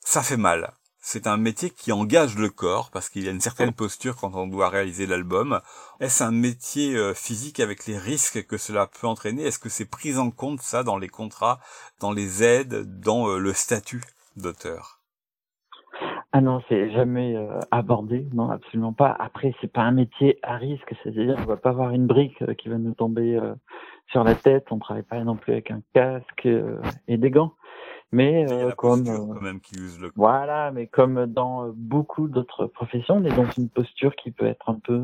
ça 0.00 0.22
fait 0.22 0.36
mal. 0.36 0.72
C'est 1.12 1.26
un 1.26 1.38
métier 1.38 1.70
qui 1.70 1.90
engage 1.90 2.38
le 2.38 2.50
corps 2.50 2.88
parce 2.92 3.08
qu'il 3.08 3.24
y 3.24 3.28
a 3.28 3.32
une 3.32 3.40
certaine 3.40 3.72
posture 3.72 4.14
quand 4.14 4.36
on 4.36 4.46
doit 4.46 4.68
réaliser 4.68 5.06
l'album. 5.06 5.60
Est-ce 5.98 6.22
un 6.22 6.30
métier 6.30 6.96
physique 7.16 7.58
avec 7.58 7.88
les 7.88 7.98
risques 7.98 8.46
que 8.46 8.56
cela 8.56 8.86
peut 8.86 9.08
entraîner? 9.08 9.42
Est-ce 9.42 9.58
que 9.58 9.68
c'est 9.68 9.90
pris 9.90 10.18
en 10.18 10.30
compte 10.30 10.60
ça 10.60 10.84
dans 10.84 10.98
les 10.98 11.08
contrats, 11.08 11.58
dans 11.98 12.12
les 12.12 12.44
aides, 12.44 13.00
dans 13.00 13.26
le 13.26 13.52
statut 13.52 14.02
d'auteur? 14.36 15.00
Ah 16.30 16.40
non, 16.40 16.62
c'est 16.68 16.92
jamais 16.92 17.34
euh, 17.34 17.58
abordé, 17.72 18.28
non, 18.32 18.48
absolument 18.48 18.92
pas. 18.92 19.10
Après, 19.18 19.52
c'est 19.60 19.72
pas 19.72 19.82
un 19.82 19.90
métier 19.90 20.38
à 20.44 20.58
risque, 20.58 20.94
c'est-à-dire 21.02 21.34
on 21.40 21.44
va 21.44 21.56
pas 21.56 21.70
avoir 21.70 21.90
une 21.90 22.06
brique 22.06 22.40
euh, 22.42 22.54
qui 22.54 22.68
va 22.68 22.78
nous 22.78 22.94
tomber 22.94 23.34
euh, 23.34 23.52
sur 24.12 24.22
la 24.22 24.36
tête. 24.36 24.66
On 24.70 24.78
travaille 24.78 25.02
pas 25.02 25.18
non 25.24 25.34
plus 25.34 25.54
avec 25.54 25.72
un 25.72 25.82
casque 25.92 26.46
et 27.08 27.16
des 27.16 27.30
gants. 27.30 27.54
Mais 28.12 28.44
comme 28.76 29.04
quand 29.04 29.40
même 29.40 29.60
qui 29.60 29.76
use 29.76 30.00
le... 30.00 30.10
voilà, 30.16 30.72
mais 30.72 30.88
comme 30.88 31.26
dans 31.26 31.70
beaucoup 31.74 32.26
d'autres 32.26 32.66
professions, 32.66 33.16
on 33.16 33.24
est 33.24 33.36
dans 33.36 33.50
une 33.52 33.68
posture 33.68 34.16
qui 34.16 34.32
peut 34.32 34.46
être 34.46 34.68
un 34.68 34.80
peu, 34.82 35.00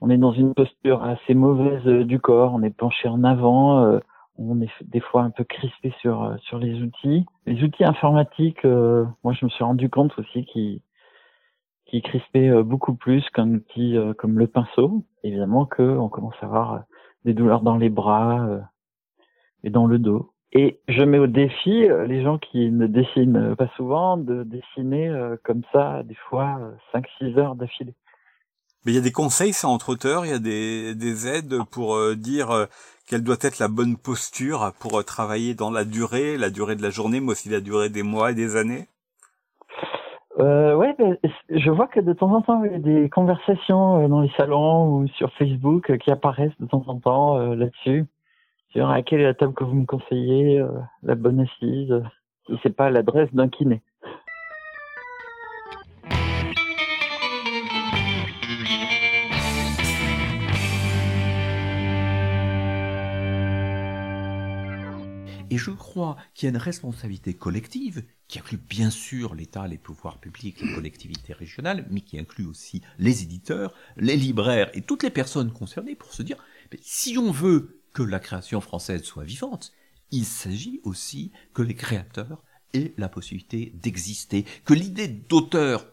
on 0.00 0.10
est 0.10 0.18
dans 0.18 0.32
une 0.32 0.52
posture 0.52 1.04
assez 1.04 1.34
mauvaise 1.34 1.84
du 1.84 2.18
corps. 2.18 2.54
On 2.54 2.62
est 2.62 2.76
penché 2.76 3.06
en 3.08 3.22
avant 3.22 4.00
on 4.38 4.60
est 4.60 4.70
des 4.82 5.00
fois 5.00 5.22
un 5.22 5.30
peu 5.30 5.44
crispé 5.44 5.92
sur 6.00 6.22
euh, 6.22 6.36
sur 6.38 6.58
les 6.58 6.80
outils. 6.80 7.26
Les 7.46 7.62
outils 7.62 7.84
informatiques, 7.84 8.64
euh, 8.64 9.04
moi 9.24 9.32
je 9.32 9.44
me 9.44 9.50
suis 9.50 9.64
rendu 9.64 9.90
compte 9.90 10.16
aussi 10.18 10.44
qu'ils 10.46 10.80
qui 11.86 12.02
crispaient 12.02 12.48
euh, 12.48 12.62
beaucoup 12.62 12.94
plus 12.94 13.28
qu'un 13.30 13.52
outil 13.52 13.96
comme 14.16 14.38
le 14.38 14.46
pinceau. 14.46 15.04
Évidemment 15.24 15.66
que 15.66 15.82
on 15.82 16.08
commence 16.08 16.36
à 16.40 16.46
avoir 16.46 16.84
des 17.24 17.34
douleurs 17.34 17.62
dans 17.62 17.76
les 17.76 17.90
bras 17.90 18.48
et 19.64 19.70
dans 19.70 19.86
le 19.86 19.98
dos. 19.98 20.32
Et 20.52 20.80
je 20.88 21.02
mets 21.02 21.18
au 21.18 21.26
défi 21.26 21.88
les 22.06 22.22
gens 22.22 22.38
qui 22.38 22.70
ne 22.70 22.86
dessinent 22.86 23.54
pas 23.56 23.68
souvent 23.76 24.16
de 24.16 24.44
dessiner 24.44 25.14
comme 25.44 25.60
ça 25.72 26.02
des 26.04 26.16
fois 26.28 26.58
5-6 26.94 27.38
heures 27.38 27.54
d'affilée. 27.54 27.94
Mais 28.86 28.92
il 28.92 28.94
y 28.94 28.98
a 28.98 29.02
des 29.02 29.12
conseils, 29.12 29.52
ça, 29.52 29.68
entre 29.68 29.90
auteurs, 29.90 30.24
il 30.24 30.30
y 30.30 30.34
a 30.34 30.38
des, 30.38 30.94
des 30.94 31.26
aides 31.28 31.58
pour 31.70 31.98
dire 32.16 32.68
quelle 33.08 33.22
doit 33.22 33.36
être 33.40 33.58
la 33.58 33.68
bonne 33.68 33.96
posture 33.96 34.72
pour 34.78 34.98
euh, 34.98 35.02
travailler 35.02 35.54
dans 35.54 35.70
la 35.70 35.84
durée, 35.84 36.36
la 36.36 36.50
durée 36.50 36.76
de 36.76 36.82
la 36.82 36.90
journée, 36.90 37.20
mais 37.20 37.30
aussi 37.32 37.48
la 37.48 37.60
durée 37.60 37.88
des 37.88 38.02
mois 38.02 38.32
et 38.32 38.34
des 38.34 38.56
années? 38.56 38.86
Euh, 40.38 40.74
ouais, 40.74 40.94
ben, 40.98 41.16
je 41.48 41.70
vois 41.70 41.88
que 41.88 42.00
de 42.00 42.12
temps 42.12 42.32
en 42.32 42.42
temps, 42.42 42.62
il 42.64 42.72
y 42.72 42.74
a 42.74 42.78
des 42.78 43.08
conversations 43.08 44.04
euh, 44.04 44.08
dans 44.08 44.20
les 44.20 44.30
salons 44.36 44.98
ou 44.98 45.08
sur 45.08 45.32
Facebook 45.32 45.90
euh, 45.90 45.96
qui 45.96 46.10
apparaissent 46.10 46.56
de 46.60 46.66
temps 46.66 46.84
en 46.86 47.00
temps 47.00 47.38
là-dessus. 47.38 48.04
Sur 48.70 48.90
à 48.90 49.00
la 49.00 49.34
table 49.34 49.54
que 49.54 49.64
vous 49.64 49.74
me 49.74 49.86
conseillez, 49.86 50.62
la 51.02 51.14
bonne 51.14 51.40
assise. 51.40 52.02
Et 52.50 52.54
c'est 52.62 52.74
pas 52.74 52.90
l'adresse 52.90 53.32
d'un 53.32 53.48
kiné. 53.48 53.82
Et 65.50 65.56
je 65.56 65.70
crois 65.70 66.16
qu'il 66.34 66.46
y 66.46 66.48
a 66.48 66.54
une 66.54 66.62
responsabilité 66.62 67.32
collective 67.32 68.04
qui 68.28 68.38
inclut 68.38 68.58
bien 68.58 68.90
sûr 68.90 69.34
l'État, 69.34 69.66
les 69.66 69.78
pouvoirs 69.78 70.18
publics, 70.18 70.60
les 70.60 70.74
collectivités 70.74 71.32
régionales, 71.32 71.86
mais 71.90 72.02
qui 72.02 72.18
inclut 72.18 72.44
aussi 72.44 72.82
les 72.98 73.22
éditeurs, 73.22 73.72
les 73.96 74.16
libraires 74.16 74.70
et 74.74 74.82
toutes 74.82 75.02
les 75.02 75.10
personnes 75.10 75.50
concernées 75.50 75.94
pour 75.94 76.12
se 76.12 76.22
dire, 76.22 76.36
si 76.82 77.16
on 77.16 77.30
veut 77.30 77.77
que 77.98 78.04
la 78.04 78.20
création 78.20 78.60
française 78.60 79.02
soit 79.02 79.24
vivante, 79.24 79.72
il 80.12 80.24
s'agit 80.24 80.80
aussi 80.84 81.32
que 81.52 81.62
les 81.62 81.74
créateurs 81.74 82.44
aient 82.72 82.94
la 82.96 83.08
possibilité 83.08 83.72
d'exister, 83.82 84.44
que 84.64 84.72
l'idée 84.72 85.08
d'auteur 85.08 85.84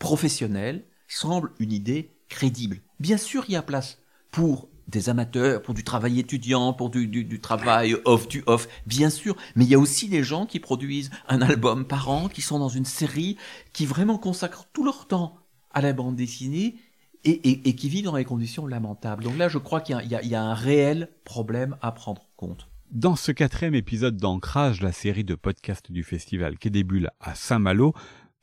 professionnel 0.00 0.84
semble 1.06 1.52
une 1.60 1.70
idée 1.70 2.10
crédible. 2.28 2.80
Bien 2.98 3.18
sûr, 3.18 3.44
il 3.46 3.52
y 3.52 3.56
a 3.56 3.62
place 3.62 4.02
pour 4.32 4.68
des 4.88 5.10
amateurs, 5.10 5.62
pour 5.62 5.74
du 5.74 5.84
travail 5.84 6.18
étudiant, 6.18 6.72
pour 6.72 6.90
du, 6.90 7.06
du, 7.06 7.40
travail 7.40 7.94
off, 8.04 8.26
du 8.26 8.42
off, 8.46 8.66
bien 8.86 9.08
sûr. 9.08 9.36
Mais 9.54 9.64
il 9.64 9.70
y 9.70 9.76
a 9.76 9.78
aussi 9.78 10.08
des 10.08 10.24
gens 10.24 10.46
qui 10.46 10.58
produisent 10.58 11.12
un 11.28 11.40
album 11.40 11.86
par 11.86 12.10
an, 12.10 12.28
qui 12.28 12.42
sont 12.42 12.58
dans 12.58 12.68
une 12.68 12.84
série, 12.84 13.36
qui 13.72 13.86
vraiment 13.86 14.18
consacrent 14.18 14.66
tout 14.72 14.84
leur 14.84 15.06
temps 15.06 15.38
à 15.70 15.80
la 15.80 15.92
bande 15.92 16.16
dessinée 16.16 16.74
et, 17.24 17.68
et, 17.68 17.74
qui 17.74 17.88
vivent 17.88 18.04
dans 18.04 18.16
des 18.16 18.24
conditions 18.24 18.66
lamentables. 18.66 19.24
Donc 19.24 19.36
là, 19.38 19.48
je 19.48 19.58
crois 19.58 19.80
qu'il 19.80 19.96
y, 20.02 20.28
y, 20.28 20.34
a 20.34 20.42
un 20.42 20.54
réel 20.54 21.08
problème 21.24 21.76
à 21.82 21.92
prendre 21.92 22.22
en 22.22 22.30
compte. 22.36 22.68
Dans 22.90 23.16
ce 23.16 23.32
quatrième 23.32 23.74
épisode 23.74 24.16
d'Ancrage, 24.16 24.82
la 24.82 24.92
série 24.92 25.24
de 25.24 25.34
podcasts 25.34 25.90
du 25.90 26.04
festival 26.04 26.58
Quai 26.58 26.70
des 26.70 26.84
Bulles 26.84 27.10
à 27.20 27.34
Saint-Malo, 27.34 27.94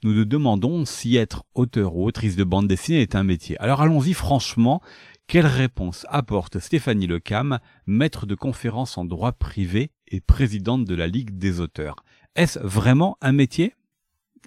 nous 0.03 0.13
nous 0.13 0.25
demandons 0.25 0.83
si 0.85 1.15
être 1.15 1.43
auteur 1.53 1.95
ou 1.95 2.05
autrice 2.05 2.35
de 2.35 2.43
bande 2.43 2.67
dessinée 2.67 3.01
est 3.01 3.15
un 3.15 3.23
métier. 3.23 3.57
Alors 3.59 3.81
allons-y 3.81 4.13
franchement, 4.13 4.81
quelle 5.27 5.45
réponse 5.45 6.05
apporte 6.09 6.59
Stéphanie 6.59 7.07
Lecam, 7.07 7.59
maître 7.85 8.25
de 8.25 8.35
conférences 8.35 8.97
en 8.97 9.05
droit 9.05 9.31
privé 9.31 9.91
et 10.07 10.19
présidente 10.19 10.85
de 10.85 10.95
la 10.95 11.07
Ligue 11.07 11.37
des 11.37 11.59
auteurs? 11.59 12.03
Est-ce 12.35 12.59
vraiment 12.59 13.17
un 13.21 13.31
métier? 13.31 13.75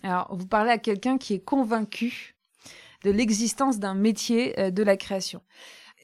Alors, 0.02 0.34
vous 0.36 0.46
parlez 0.46 0.70
à 0.70 0.78
quelqu'un 0.78 1.16
qui 1.16 1.34
est 1.34 1.44
convaincu 1.44 2.33
de 3.04 3.10
l'existence 3.10 3.78
d'un 3.78 3.94
métier 3.94 4.58
euh, 4.58 4.70
de 4.70 4.82
la 4.82 4.96
création. 4.96 5.42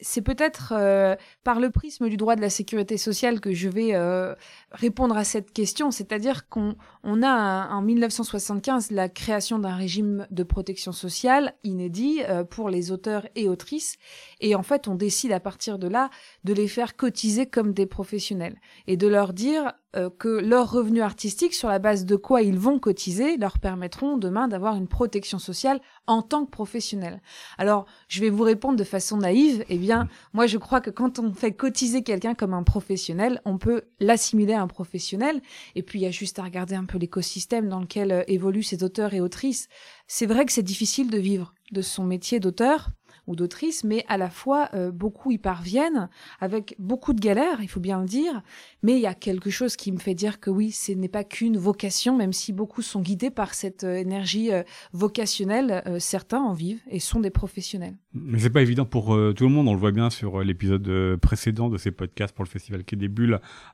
C'est 0.03 0.21
peut-être 0.21 0.73
euh, 0.75 1.15
par 1.43 1.59
le 1.59 1.69
prisme 1.69 2.09
du 2.09 2.17
droit 2.17 2.35
de 2.35 2.41
la 2.41 2.49
sécurité 2.49 2.97
sociale 2.97 3.39
que 3.39 3.53
je 3.53 3.69
vais 3.69 3.93
euh, 3.93 4.33
répondre 4.71 5.17
à 5.17 5.23
cette 5.23 5.51
question, 5.51 5.91
c'est-à-dire 5.91 6.47
qu'on 6.49 6.75
on 7.03 7.23
a 7.23 7.69
en 7.69 7.81
1975 7.81 8.91
la 8.91 9.09
création 9.09 9.59
d'un 9.59 9.75
régime 9.75 10.27
de 10.31 10.43
protection 10.43 10.91
sociale 10.91 11.53
inédit 11.63 12.21
euh, 12.29 12.43
pour 12.43 12.69
les 12.69 12.91
auteurs 12.91 13.27
et 13.35 13.49
autrices, 13.49 13.97
et 14.39 14.55
en 14.55 14.63
fait 14.63 14.87
on 14.87 14.95
décide 14.95 15.31
à 15.31 15.39
partir 15.39 15.77
de 15.77 15.87
là 15.87 16.09
de 16.43 16.53
les 16.53 16.67
faire 16.67 16.95
cotiser 16.95 17.45
comme 17.45 17.73
des 17.73 17.85
professionnels 17.85 18.59
et 18.87 18.97
de 18.97 19.07
leur 19.07 19.33
dire 19.33 19.73
euh, 19.97 20.09
que 20.09 20.29
leurs 20.29 20.71
revenus 20.71 21.03
artistiques, 21.03 21.53
sur 21.53 21.67
la 21.67 21.79
base 21.79 22.05
de 22.05 22.15
quoi 22.15 22.41
ils 22.41 22.57
vont 22.57 22.79
cotiser, 22.79 23.35
leur 23.35 23.59
permettront 23.59 24.15
demain 24.15 24.47
d'avoir 24.47 24.77
une 24.77 24.87
protection 24.87 25.37
sociale 25.37 25.81
en 26.07 26.21
tant 26.21 26.45
que 26.45 26.49
professionnel. 26.49 27.21
Alors, 27.57 27.85
je 28.07 28.21
vais 28.21 28.29
vous 28.29 28.43
répondre 28.43 28.77
de 28.77 28.85
façon 28.85 29.17
naïve. 29.17 29.65
Eh 29.67 29.77
bien, 29.77 30.07
moi, 30.31 30.47
je 30.47 30.57
crois 30.57 30.79
que 30.79 30.91
quand 30.91 31.19
on 31.19 31.33
fait 31.33 31.51
cotiser 31.51 32.03
quelqu'un 32.03 32.35
comme 32.35 32.53
un 32.53 32.63
professionnel, 32.63 33.41
on 33.43 33.57
peut 33.57 33.81
l'assimiler 33.99 34.53
à 34.53 34.60
professionnel. 34.67 35.41
Et 35.75 35.83
puis, 35.83 35.99
il 35.99 36.03
y 36.03 36.07
a 36.07 36.11
juste 36.11 36.39
à 36.39 36.43
regarder 36.43 36.75
un 36.75 36.85
peu 36.85 36.97
l'écosystème 36.97 37.69
dans 37.69 37.79
lequel 37.79 38.11
euh, 38.11 38.23
évoluent 38.27 38.63
ces 38.63 38.83
auteurs 38.83 39.13
et 39.13 39.21
autrices. 39.21 39.67
C'est 40.07 40.25
vrai 40.25 40.45
que 40.45 40.51
c'est 40.51 40.63
difficile 40.63 41.09
de 41.09 41.17
vivre 41.17 41.53
de 41.71 41.81
son 41.81 42.03
métier 42.03 42.39
d'auteur 42.39 42.89
ou 43.27 43.35
d'autrice, 43.35 43.83
mais 43.83 44.03
à 44.07 44.17
la 44.17 44.29
fois 44.29 44.69
euh, 44.73 44.91
beaucoup 44.91 45.31
y 45.31 45.37
parviennent 45.37 46.09
avec 46.39 46.75
beaucoup 46.79 47.13
de 47.13 47.19
galères, 47.19 47.61
il 47.61 47.67
faut 47.67 47.79
bien 47.79 47.99
le 47.99 48.07
dire, 48.07 48.41
mais 48.83 48.93
il 48.93 49.01
y 49.01 49.07
a 49.07 49.13
quelque 49.13 49.49
chose 49.49 49.75
qui 49.75 49.91
me 49.91 49.99
fait 49.99 50.15
dire 50.15 50.39
que 50.39 50.49
oui, 50.49 50.71
ce 50.71 50.91
n'est 50.91 51.07
pas 51.07 51.23
qu'une 51.23 51.57
vocation, 51.57 52.17
même 52.17 52.33
si 52.33 52.51
beaucoup 52.51 52.81
sont 52.81 53.01
guidés 53.01 53.29
par 53.29 53.53
cette 53.53 53.83
euh, 53.83 53.95
énergie 53.95 54.51
euh, 54.51 54.63
vocationnelle, 54.93 55.83
certains 55.99 56.41
en 56.41 56.53
vivent 56.53 56.81
et 56.89 56.99
sont 56.99 57.19
des 57.19 57.29
professionnels. 57.29 57.95
Mais 58.13 58.39
c'est 58.39 58.49
pas 58.49 58.61
évident 58.61 58.85
pour 58.85 59.07
tout 59.35 59.43
le 59.43 59.49
monde, 59.49 59.67
on 59.67 59.73
le 59.73 59.79
voit 59.79 59.91
bien 59.91 60.09
sur 60.09 60.41
l'épisode 60.41 61.17
précédent 61.17 61.69
de 61.69 61.77
ces 61.77 61.91
podcasts 61.91 62.35
pour 62.35 62.43
le 62.43 62.49
festival 62.49 62.83
Quai 62.83 62.95
des 62.95 63.09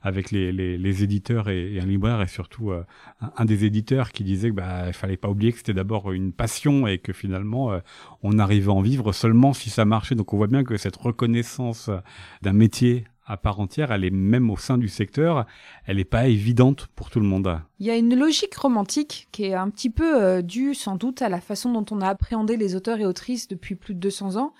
avec 0.02 0.30
les, 0.30 0.52
les, 0.52 1.02
éditeurs 1.02 1.48
et, 1.48 1.78
un 1.80 1.86
libraire 1.86 2.22
et 2.22 2.28
surtout 2.28 2.72
un, 3.20 3.44
des 3.44 3.64
éditeurs 3.64 4.12
qui 4.12 4.24
disait 4.24 4.50
que 4.50 4.54
bah 4.54 4.92
fallait 4.92 5.16
pas 5.16 5.28
oublier 5.28 5.52
que 5.52 5.58
c'était 5.58 5.74
d'abord 5.74 6.12
une 6.12 6.32
passion 6.32 6.86
et 6.86 6.98
que 6.98 7.12
finalement 7.12 7.80
on 8.22 8.38
arrivait 8.38 8.70
à 8.70 8.74
en 8.74 8.80
vivre 8.80 9.12
seulement 9.12 9.37
si 9.52 9.70
ça 9.70 9.84
marchait. 9.84 10.14
Donc 10.14 10.32
on 10.32 10.36
voit 10.36 10.46
bien 10.46 10.64
que 10.64 10.76
cette 10.76 10.96
reconnaissance 10.96 11.90
d'un 12.42 12.52
métier 12.52 13.04
à 13.28 13.36
part 13.36 13.60
entière, 13.60 13.92
elle 13.92 14.04
est 14.04 14.10
même 14.10 14.50
au 14.50 14.56
sein 14.56 14.78
du 14.78 14.88
secteur, 14.88 15.44
elle 15.84 15.98
n'est 15.98 16.04
pas 16.04 16.26
évidente 16.28 16.88
pour 16.96 17.10
tout 17.10 17.20
le 17.20 17.26
monde. 17.26 17.60
Il 17.78 17.86
y 17.86 17.90
a 17.90 17.96
une 17.96 18.18
logique 18.18 18.54
romantique 18.54 19.28
qui 19.32 19.44
est 19.44 19.54
un 19.54 19.68
petit 19.68 19.90
peu 19.90 20.22
euh, 20.22 20.42
due 20.42 20.74
sans 20.74 20.96
doute 20.96 21.20
à 21.20 21.28
la 21.28 21.40
façon 21.40 21.72
dont 21.72 21.84
on 21.90 22.00
a 22.00 22.08
appréhendé 22.08 22.56
les 22.56 22.74
auteurs 22.74 22.98
et 22.98 23.04
autrices 23.04 23.46
depuis 23.46 23.74
plus 23.74 23.94
de 23.94 24.00
200 24.00 24.36
ans 24.36 24.54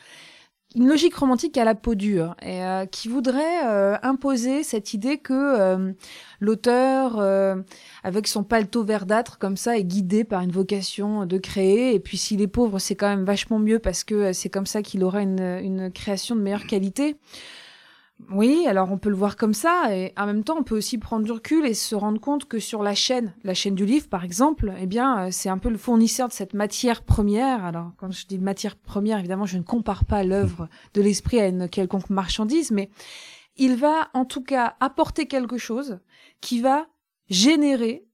une 0.74 0.86
logique 0.86 1.14
romantique 1.14 1.56
à 1.56 1.64
la 1.64 1.74
peau 1.74 1.94
dure 1.94 2.36
et 2.42 2.62
euh, 2.62 2.84
qui 2.84 3.08
voudrait 3.08 3.66
euh, 3.66 3.96
imposer 4.02 4.62
cette 4.62 4.92
idée 4.92 5.16
que 5.16 5.32
euh, 5.32 5.92
l'auteur 6.40 7.20
avec 8.04 8.28
son 8.28 8.44
paletot 8.44 8.84
verdâtre 8.84 9.38
comme 9.38 9.56
ça 9.56 9.78
est 9.78 9.84
guidé 9.84 10.24
par 10.24 10.42
une 10.42 10.52
vocation 10.52 11.24
de 11.24 11.38
créer. 11.38 11.94
Et 11.94 12.00
puis 12.00 12.18
s'il 12.18 12.42
est 12.42 12.48
pauvre 12.48 12.78
c'est 12.78 12.96
quand 12.96 13.08
même 13.08 13.24
vachement 13.24 13.58
mieux 13.58 13.78
parce 13.78 14.04
que 14.04 14.32
c'est 14.32 14.50
comme 14.50 14.66
ça 14.66 14.82
qu'il 14.82 15.02
aura 15.04 15.22
une, 15.22 15.40
une 15.40 15.90
création 15.90 16.36
de 16.36 16.42
meilleure 16.42 16.66
qualité 16.66 17.16
oui, 18.30 18.66
alors 18.66 18.90
on 18.90 18.98
peut 18.98 19.10
le 19.10 19.16
voir 19.16 19.36
comme 19.36 19.54
ça, 19.54 19.94
et 19.96 20.12
en 20.16 20.26
même 20.26 20.42
temps 20.42 20.56
on 20.58 20.64
peut 20.64 20.76
aussi 20.76 20.98
prendre 20.98 21.24
du 21.24 21.30
recul 21.30 21.64
et 21.64 21.72
se 21.72 21.94
rendre 21.94 22.20
compte 22.20 22.46
que 22.46 22.58
sur 22.58 22.82
la 22.82 22.94
chaîne, 22.94 23.32
la 23.44 23.54
chaîne 23.54 23.76
du 23.76 23.86
livre 23.86 24.08
par 24.08 24.24
exemple, 24.24 24.74
eh 24.80 24.86
bien 24.86 25.26
euh, 25.26 25.28
c'est 25.30 25.48
un 25.48 25.58
peu 25.58 25.70
le 25.70 25.78
fournisseur 25.78 26.26
de 26.28 26.32
cette 26.32 26.52
matière 26.52 27.02
première. 27.02 27.64
Alors 27.64 27.92
quand 27.96 28.10
je 28.10 28.26
dis 28.26 28.38
matière 28.38 28.76
première, 28.76 29.20
évidemment 29.20 29.46
je 29.46 29.56
ne 29.56 29.62
compare 29.62 30.04
pas 30.04 30.24
l'œuvre 30.24 30.68
de 30.94 31.00
l'esprit 31.00 31.38
à 31.38 31.46
une 31.46 31.68
quelconque 31.68 32.10
marchandise, 32.10 32.72
mais 32.72 32.90
il 33.56 33.76
va 33.76 34.08
en 34.14 34.24
tout 34.24 34.42
cas 34.42 34.74
apporter 34.80 35.26
quelque 35.26 35.56
chose 35.56 36.00
qui 36.40 36.60
va 36.60 36.88
générer 37.30 38.04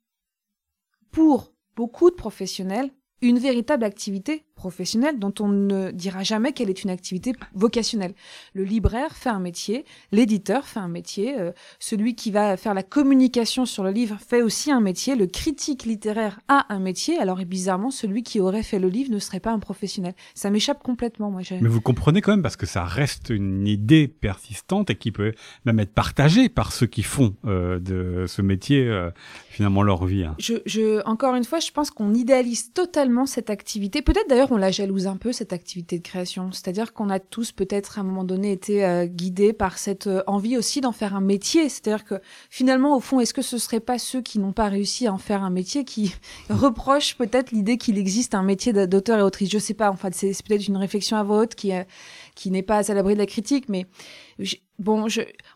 pour 1.11 1.55
beaucoup 1.77 2.11
de 2.11 2.17
professionnels 2.17 2.91
une 3.23 3.39
véritable 3.39 3.85
activité 3.85 4.45
professionnelle 4.55 5.19
dont 5.19 5.35
on 5.41 5.49
ne 5.49 5.91
dira 5.91 6.23
jamais 6.23 6.53
qu'elle 6.53 6.71
est 6.71 6.85
une 6.85 6.91
activité 6.91 7.33
vocationnelle. 7.55 8.15
Le 8.55 8.65
libraire 8.65 9.17
fait 9.17 9.31
un 9.31 9.39
métier, 9.39 9.85
l'éditeur 10.13 10.67
fait 10.67 10.81
un 10.81 10.89
métier, 10.89 11.39
euh, 11.39 11.53
celui 11.79 12.15
qui 12.15 12.31
va 12.31 12.57
faire 12.57 12.75
la 12.75 12.83
communication 12.83 13.67
sur 13.67 13.85
le 13.85 13.91
livre 13.91 14.17
fait 14.27 14.43
aussi 14.43 14.71
un 14.73 14.81
métier, 14.81 15.17
le 15.17 15.27
critique 15.27 15.85
littéraire 15.85 16.41
a 16.49 16.73
un 16.73 16.79
métier, 16.79 17.19
alors 17.19 17.39
bizarrement 17.45 17.91
celui 17.91 18.23
qui 18.23 18.41
aurait 18.41 18.63
fait 18.63 18.79
le 18.79 18.89
livre 18.89 19.11
ne 19.13 19.19
serait 19.19 19.41
pas 19.41 19.53
un 19.53 19.59
professionnel. 19.59 20.15
Ça 20.35 20.51
m'échappe 20.51 20.83
complètement, 20.83 21.31
moi. 21.31 21.43
Mais 21.61 21.69
vous 21.69 21.81
comprenez 21.81 22.21
quand 22.21 22.33
même 22.33 22.43
parce 22.43 22.57
que 22.57 22.67
ça 22.67 22.85
reste 22.85 23.31
une 23.31 23.67
idée 23.67 24.09
persistante 24.09 24.91
et 24.91 24.97
qui 24.97 25.13
peut 25.13 25.33
même 25.65 25.79
être 25.81 25.93
partagée 25.93 26.49
par 26.49 26.73
ceux 26.73 26.87
qui 26.87 27.03
font 27.03 27.35
euh, 27.45 27.79
de 27.79 28.27
ce 28.27 28.43
métier 28.43 28.87
euh, 28.89 29.11
finalement 29.49 29.83
leur 29.83 30.05
vie. 30.05 30.25
Hein. 30.25 30.35
Je, 30.39 30.55
je, 30.67 31.05
encore 31.07 31.35
une 31.35 31.45
fois, 31.45 31.61
je 31.61 31.71
pense 31.71 31.91
qu'on 31.91 32.15
idéalise 32.15 32.73
totalement 32.73 33.27
cette 33.27 33.51
activité. 33.51 34.03
Peut-être 34.03 34.29
d'ailleurs 34.29 34.44
on 34.53 34.57
la 34.57 34.71
jalouse 34.71 35.07
un 35.07 35.17
peu 35.17 35.33
cette 35.33 35.53
activité 35.53 35.99
de 35.99 36.03
création. 36.03 36.53
C'est-à-dire 36.53 36.93
qu'on 36.93 37.11
a 37.11 37.19
tous 37.19 37.53
peut-être 37.53 37.99
à 37.99 38.03
un 38.03 38.05
moment 38.05 38.25
donné 38.25 38.53
été 38.53 38.85
euh, 38.85 39.07
guidés 39.07 39.53
par 39.53 39.79
cette 39.79 40.07
euh, 40.07 40.23
envie 40.27 40.57
aussi 40.57 40.81
d'en 40.81 40.93
faire 40.93 41.15
un 41.15 41.21
métier. 41.21 41.69
C'est-à-dire 41.69 42.05
que 42.05 42.17
finalement, 42.51 42.97
au 42.97 43.01
fond, 43.01 43.21
est-ce 43.21 43.35
que 43.35 43.43
ce 43.43 43.59
serait 43.59 43.81
pas 43.81 43.99
ceux 43.99 44.23
qui 44.23 44.39
n'ont 44.39 44.53
pas 44.53 44.69
réussi 44.69 45.07
à 45.07 45.13
en 45.13 45.19
faire 45.19 45.43
un 45.43 45.51
métier 45.51 45.85
qui 45.85 46.15
reprochent 46.51 47.17
peut-être 47.17 47.53
l'idée 47.53 47.77
qu'il 47.77 47.99
existe 47.99 48.35
un 48.35 48.43
métier 48.43 48.73
d'auteur 48.73 49.19
et 49.19 49.23
autrice? 49.23 49.51
Je 49.51 49.59
sais 49.59 49.75
pas. 49.75 49.91
Enfin, 49.91 50.11
c'est 50.13 50.33
peut-être 50.47 50.69
une 50.69 50.77
réflexion 50.77 51.17
à 51.17 51.23
vote 51.23 51.55
qui 51.55 51.73
euh, 51.73 51.85
qui 52.35 52.51
n'est 52.51 52.63
pas 52.63 52.91
à 52.91 52.95
l'abri 52.95 53.15
de 53.15 53.21
la 53.21 53.27
critique, 53.27 53.69
mais 53.69 53.87
bon, 54.81 55.07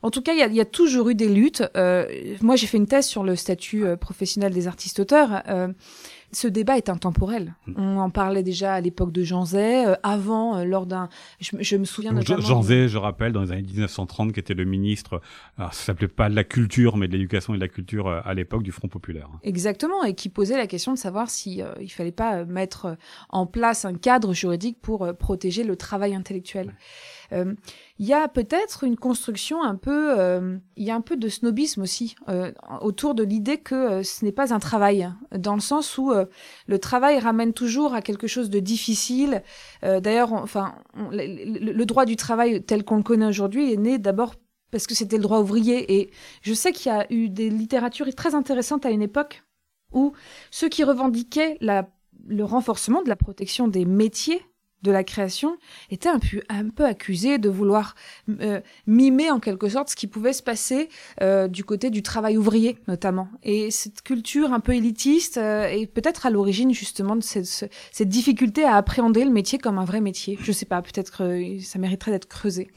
en 0.02 0.10
tout 0.10 0.22
cas, 0.22 0.32
il 0.32 0.54
y 0.54 0.60
a, 0.60 0.64
toujours 0.64 1.08
eu 1.08 1.16
des 1.16 1.28
luttes. 1.28 1.64
moi, 2.40 2.54
j'ai 2.54 2.68
fait 2.68 2.76
une 2.76 2.86
thèse 2.86 3.06
sur 3.06 3.24
le 3.24 3.34
statut 3.34 3.84
professionnel 3.96 4.54
des 4.54 4.68
artistes-auteurs 4.68 5.42
ce 6.32 6.48
débat 6.48 6.76
est 6.76 6.88
intemporel. 6.88 7.54
Mm. 7.66 7.72
On 7.76 7.98
en 7.98 8.10
parlait 8.10 8.42
déjà 8.42 8.74
à 8.74 8.80
l'époque 8.80 9.12
de 9.12 9.22
Jean 9.22 9.44
Zay, 9.44 9.86
euh, 9.86 9.94
avant, 10.02 10.56
euh, 10.56 10.64
lors 10.64 10.86
d'un... 10.86 11.08
Je, 11.40 11.76
me 11.76 11.84
souviens 11.84 12.12
notamment... 12.12 12.40
Jean 12.40 12.62
Zay, 12.62 12.88
je 12.88 12.98
rappelle, 12.98 13.32
dans 13.32 13.42
les 13.42 13.52
années 13.52 13.62
1930, 13.62 14.32
qui 14.32 14.40
était 14.40 14.54
le 14.54 14.64
ministre, 14.64 15.20
alors 15.56 15.72
ça 15.72 15.86
s'appelait 15.86 16.08
pas 16.08 16.28
de 16.28 16.34
la 16.34 16.44
culture, 16.44 16.96
mais 16.96 17.08
de 17.08 17.12
l'éducation 17.12 17.54
et 17.54 17.56
de 17.56 17.62
la 17.62 17.68
culture 17.68 18.08
euh, 18.08 18.20
à 18.24 18.34
l'époque 18.34 18.62
du 18.62 18.72
Front 18.72 18.88
Populaire. 18.88 19.28
Exactement, 19.42 20.04
et 20.04 20.14
qui 20.14 20.28
posait 20.28 20.56
la 20.56 20.66
question 20.66 20.92
de 20.92 20.98
savoir 20.98 21.30
si 21.30 21.62
il 21.80 21.90
fallait 21.90 22.12
pas 22.12 22.44
mettre 22.44 22.96
en 23.30 23.46
place 23.46 23.84
un 23.84 23.94
cadre 23.94 24.32
juridique 24.32 24.78
pour 24.80 25.06
protéger 25.18 25.64
le 25.64 25.76
travail 25.76 26.14
intellectuel. 26.14 26.68
Euh, 26.68 26.72
il 27.32 28.06
y 28.06 28.12
a 28.12 28.28
peut-être 28.28 28.84
une 28.84 28.96
construction 28.96 29.62
un 29.62 29.76
peu, 29.76 30.18
euh, 30.18 30.56
il 30.76 30.84
y 30.84 30.90
a 30.90 30.94
un 30.94 31.00
peu 31.00 31.16
de 31.16 31.28
snobisme 31.28 31.82
aussi 31.82 32.14
euh, 32.28 32.52
autour 32.80 33.14
de 33.14 33.22
l'idée 33.22 33.58
que 33.58 34.02
ce 34.02 34.24
n'est 34.24 34.32
pas 34.32 34.54
un 34.54 34.58
travail, 34.58 35.10
dans 35.36 35.54
le 35.54 35.60
sens 35.60 35.98
où 35.98 36.12
le 36.66 36.78
travail 36.78 37.18
ramène 37.18 37.52
toujours 37.52 37.94
à 37.94 38.02
quelque 38.02 38.26
chose 38.26 38.50
de 38.50 38.60
difficile. 38.60 39.42
D'ailleurs, 39.82 40.32
enfin, 40.32 40.74
le, 40.94 41.84
droit 41.84 42.04
du 42.04 42.16
travail 42.16 42.62
tel 42.62 42.84
qu'on 42.84 42.96
le 42.96 43.02
connaît 43.02 43.26
aujourd'hui 43.26 43.72
est 43.72 43.76
né 43.76 43.98
d'abord 43.98 44.34
parce 44.70 44.86
que 44.86 44.94
c'était 44.94 45.16
le 45.16 45.22
droit 45.22 45.40
ouvrier. 45.40 46.00
Et 46.00 46.10
je 46.42 46.54
sais 46.54 46.72
qu'il 46.72 46.92
y 46.92 46.94
a 46.94 47.10
eu 47.12 47.28
des 47.28 47.50
littératures 47.50 48.12
très 48.14 48.34
intéressantes 48.34 48.86
à 48.86 48.90
une 48.90 49.02
époque 49.02 49.44
où 49.92 50.12
ceux 50.50 50.68
qui 50.68 50.84
revendiquaient 50.84 51.58
le 51.60 52.44
renforcement 52.44 53.02
de 53.02 53.08
la 53.08 53.16
protection 53.16 53.68
des 53.68 53.84
métiers 53.84 54.42
de 54.82 54.90
la 54.90 55.04
création 55.04 55.56
était 55.90 56.08
un 56.08 56.18
peu, 56.18 56.42
un 56.48 56.68
peu 56.68 56.84
accusé 56.84 57.38
de 57.38 57.48
vouloir 57.48 57.94
euh, 58.40 58.60
mimer 58.86 59.30
en 59.30 59.40
quelque 59.40 59.68
sorte 59.68 59.90
ce 59.90 59.96
qui 59.96 60.06
pouvait 60.06 60.32
se 60.32 60.42
passer 60.42 60.88
euh, 61.20 61.48
du 61.48 61.64
côté 61.64 61.90
du 61.90 62.02
travail 62.02 62.36
ouvrier 62.36 62.78
notamment. 62.86 63.28
Et 63.42 63.70
cette 63.70 64.02
culture 64.02 64.52
un 64.52 64.60
peu 64.60 64.74
élitiste 64.74 65.38
euh, 65.38 65.66
est 65.66 65.86
peut-être 65.86 66.26
à 66.26 66.30
l'origine 66.30 66.72
justement 66.72 67.16
de 67.16 67.22
cette, 67.22 67.70
cette, 67.92 68.08
difficulté 68.08 68.64
à 68.64 68.76
appréhender 68.76 69.24
le 69.24 69.30
métier 69.30 69.58
comme 69.58 69.78
un 69.78 69.84
vrai 69.84 70.00
métier. 70.00 70.38
Je 70.40 70.52
sais 70.52 70.66
pas, 70.66 70.80
peut-être 70.82 71.18
que 71.18 71.60
ça 71.60 71.78
mériterait 71.78 72.12
d'être 72.12 72.28
creusé 72.28 72.68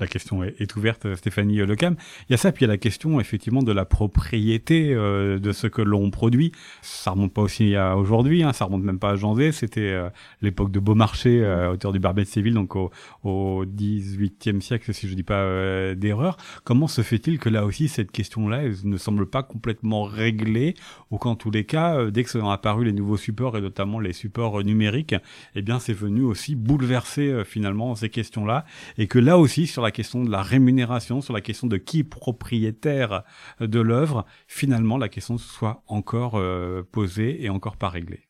la 0.00 0.06
question 0.06 0.44
est, 0.44 0.76
ouverte, 0.76 1.14
Stéphanie 1.16 1.56
Lecam. 1.58 1.96
Il 2.28 2.32
y 2.32 2.34
a 2.34 2.36
ça, 2.36 2.52
puis 2.52 2.64
il 2.64 2.68
y 2.68 2.70
a 2.70 2.72
la 2.72 2.78
question 2.78 3.20
effectivement 3.20 3.62
de 3.62 3.72
la 3.72 3.84
propriété 3.84 4.94
euh, 4.94 5.38
de 5.38 5.52
ce 5.52 5.66
que 5.66 5.82
l'on 5.82 6.10
produit. 6.10 6.52
Ça 6.82 7.12
remonte 7.12 7.32
pas 7.32 7.42
aussi 7.42 7.74
à 7.74 7.96
aujourd'hui, 7.96 8.42
hein, 8.42 8.52
ça 8.52 8.64
remonte 8.64 8.82
même 8.82 8.98
pas 8.98 9.10
à 9.10 9.16
janvier. 9.16 9.52
C'était 9.52 9.80
euh, 9.80 10.08
l'époque 10.42 10.70
de 10.70 10.80
Beaumarchais, 10.80 11.40
euh, 11.42 11.72
auteur 11.72 11.92
du 11.92 11.98
Barbet 11.98 12.22
de 12.22 12.28
Séville, 12.28 12.54
donc 12.54 12.76
au, 12.76 12.90
au 13.24 13.64
18e 13.64 14.60
siècle, 14.60 14.92
si 14.94 15.08
je 15.08 15.14
dis 15.14 15.22
pas 15.22 15.40
euh, 15.40 15.94
d'erreur. 15.94 16.36
Comment 16.64 16.86
se 16.86 17.02
fait-il 17.02 17.38
que 17.38 17.48
là 17.48 17.64
aussi 17.64 17.88
cette 17.88 18.12
question-là 18.12 18.62
ne 18.84 18.96
semble 18.96 19.26
pas 19.26 19.42
complètement 19.42 20.04
réglée, 20.04 20.74
ou 21.10 21.18
qu'en 21.18 21.34
tous 21.34 21.50
les 21.50 21.64
cas, 21.64 22.10
dès 22.10 22.24
que 22.24 22.30
sont 22.30 22.48
apparus 22.48 22.86
les 22.86 22.92
nouveaux 22.92 23.16
supports 23.16 23.56
et 23.56 23.60
notamment 23.60 24.00
les 24.00 24.12
supports 24.12 24.62
numériques, 24.62 25.14
eh 25.54 25.62
bien 25.62 25.78
c'est 25.78 25.92
venu 25.92 26.22
aussi 26.22 26.54
bouleverser 26.54 27.42
finalement 27.44 27.94
ces 27.94 28.10
questions-là, 28.10 28.64
et 28.96 29.06
que 29.06 29.18
là 29.18 29.38
aussi 29.38 29.66
sur 29.66 29.87
la 29.88 29.92
question 29.92 30.22
de 30.22 30.30
la 30.30 30.42
rémunération, 30.42 31.22
sur 31.22 31.32
la 31.32 31.40
question 31.40 31.66
de 31.66 31.78
qui 31.78 32.00
est 32.00 32.04
propriétaire 32.04 33.22
de 33.58 33.80
l'œuvre, 33.80 34.26
finalement 34.46 34.98
la 34.98 35.08
question 35.08 35.38
soit 35.38 35.82
encore 35.86 36.34
euh, 36.34 36.82
posée 36.92 37.42
et 37.42 37.48
encore 37.48 37.78
pas 37.78 37.88
réglée. 37.88 38.28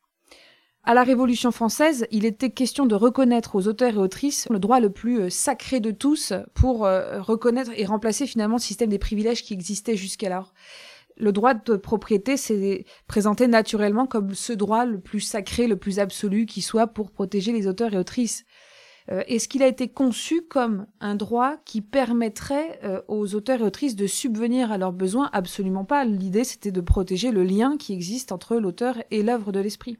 À 0.85 0.95
la 0.95 1.03
Révolution 1.03 1.51
française, 1.51 2.07
il 2.13 2.25
était 2.25 2.51
question 2.51 2.87
de 2.87 2.95
reconnaître 2.95 3.57
aux 3.57 3.67
auteurs 3.67 3.95
et 3.95 3.99
autrices 3.99 4.47
le 4.51 4.61
droit 4.61 4.79
le 4.79 4.91
plus 4.91 5.23
euh, 5.23 5.31
sacré 5.31 5.81
de 5.81 5.91
tous 5.91 6.33
pour 6.55 6.87
euh, 6.87 7.21
reconnaître 7.21 7.73
et 7.75 7.85
remplacer 7.85 8.29
finalement 8.29 8.59
le 8.59 8.63
système 8.63 8.91
des 8.91 9.01
privilèges 9.01 9.43
qui 9.43 9.53
existait 9.53 9.97
jusqu'alors. 9.97 10.55
Le 11.17 11.33
droit 11.33 11.55
de 11.55 11.75
propriété 11.75 12.37
s'est 12.37 12.85
présenté 13.09 13.49
naturellement 13.49 14.07
comme 14.07 14.33
ce 14.33 14.53
droit 14.53 14.85
le 14.85 15.01
plus 15.01 15.21
sacré, 15.21 15.67
le 15.67 15.77
plus 15.77 15.99
absolu 15.99 16.47
qui 16.47 16.63
soit 16.63 16.87
pour 16.87 17.11
protéger 17.11 17.51
les 17.51 17.67
auteurs 17.67 17.93
et 17.95 17.99
autrices. 17.99 18.45
Euh, 19.11 19.23
Est-ce 19.27 19.49
qu'il 19.49 19.63
a 19.63 19.67
été 19.67 19.89
conçu 19.89 20.43
comme 20.43 20.87
un 21.01 21.15
droit 21.15 21.57
qui 21.65 21.81
permettrait 21.81 22.81
euh, 22.85 23.01
aux 23.09 23.35
auteurs 23.35 23.61
et 23.61 23.65
autrices 23.65 23.97
de 23.97 24.07
subvenir 24.07 24.73
à 24.73 24.79
leurs 24.79 24.93
besoins? 24.93 25.31
Absolument 25.33 25.85
pas. 25.85 26.05
L'idée, 26.05 26.45
c'était 26.45 26.73
de 26.73 26.81
protéger 26.81 27.31
le 27.31 27.45
lien 27.45 27.77
qui 27.77 27.93
existe 27.93 28.33
entre 28.33 28.57
l'auteur 28.57 28.97
et 29.11 29.23
l'œuvre 29.23 29.53
de 29.53 29.61
l'esprit. 29.61 29.99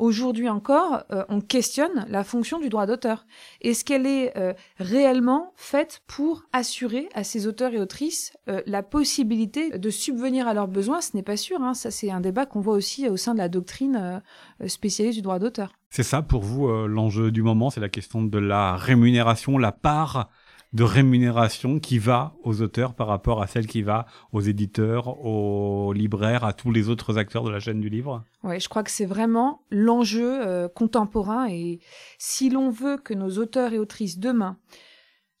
Aujourd'hui 0.00 0.48
encore, 0.48 1.04
euh, 1.12 1.24
on 1.28 1.42
questionne 1.42 2.06
la 2.08 2.24
fonction 2.24 2.58
du 2.58 2.70
droit 2.70 2.86
d'auteur. 2.86 3.26
Est-ce 3.60 3.84
qu'elle 3.84 4.06
est, 4.06 4.34
euh, 4.38 4.54
réellement 4.78 5.52
faite 5.56 6.00
pour 6.06 6.44
assurer 6.54 7.10
à 7.12 7.22
ces 7.22 7.46
auteurs 7.46 7.74
et 7.74 7.78
autrices 7.78 8.32
euh, 8.48 8.62
la 8.64 8.82
possibilité 8.82 9.78
de 9.78 9.90
subvenir 9.90 10.48
à 10.48 10.54
leurs 10.54 10.68
besoins? 10.68 11.02
Ce 11.02 11.14
n'est 11.14 11.22
pas 11.22 11.36
sûr. 11.36 11.60
Hein. 11.60 11.74
Ça, 11.74 11.90
c'est 11.90 12.10
un 12.10 12.22
débat 12.22 12.46
qu'on 12.46 12.60
voit 12.60 12.72
aussi 12.72 13.10
au 13.10 13.18
sein 13.18 13.34
de 13.34 13.38
la 13.40 13.50
doctrine 13.50 14.22
spécialiste 14.68 15.18
du 15.18 15.22
droit 15.22 15.38
d'auteur. 15.38 15.74
C'est 15.90 16.02
ça 16.02 16.22
pour 16.22 16.40
vous 16.40 16.66
l'enjeu 16.86 17.30
du 17.30 17.42
moment, 17.42 17.68
c'est 17.68 17.80
la 17.80 17.90
question 17.90 18.22
de 18.22 18.38
la 18.38 18.76
rémunération, 18.76 19.58
la 19.58 19.72
part 19.72 20.30
de 20.72 20.84
rémunération 20.84 21.80
qui 21.80 21.98
va 21.98 22.34
aux 22.44 22.62
auteurs 22.62 22.94
par 22.94 23.08
rapport 23.08 23.42
à 23.42 23.46
celle 23.46 23.66
qui 23.66 23.82
va 23.82 24.06
aux 24.32 24.40
éditeurs, 24.40 25.24
aux 25.24 25.92
libraires, 25.92 26.44
à 26.44 26.52
tous 26.52 26.70
les 26.70 26.88
autres 26.88 27.18
acteurs 27.18 27.42
de 27.42 27.50
la 27.50 27.58
chaîne 27.58 27.80
du 27.80 27.88
livre? 27.88 28.24
Oui, 28.44 28.60
je 28.60 28.68
crois 28.68 28.84
que 28.84 28.90
c'est 28.90 29.06
vraiment 29.06 29.62
l'enjeu 29.70 30.46
euh, 30.46 30.68
contemporain. 30.68 31.48
Et 31.50 31.80
si 32.18 32.50
l'on 32.50 32.70
veut 32.70 32.98
que 32.98 33.14
nos 33.14 33.38
auteurs 33.38 33.72
et 33.72 33.78
autrices 33.78 34.18
demain 34.18 34.58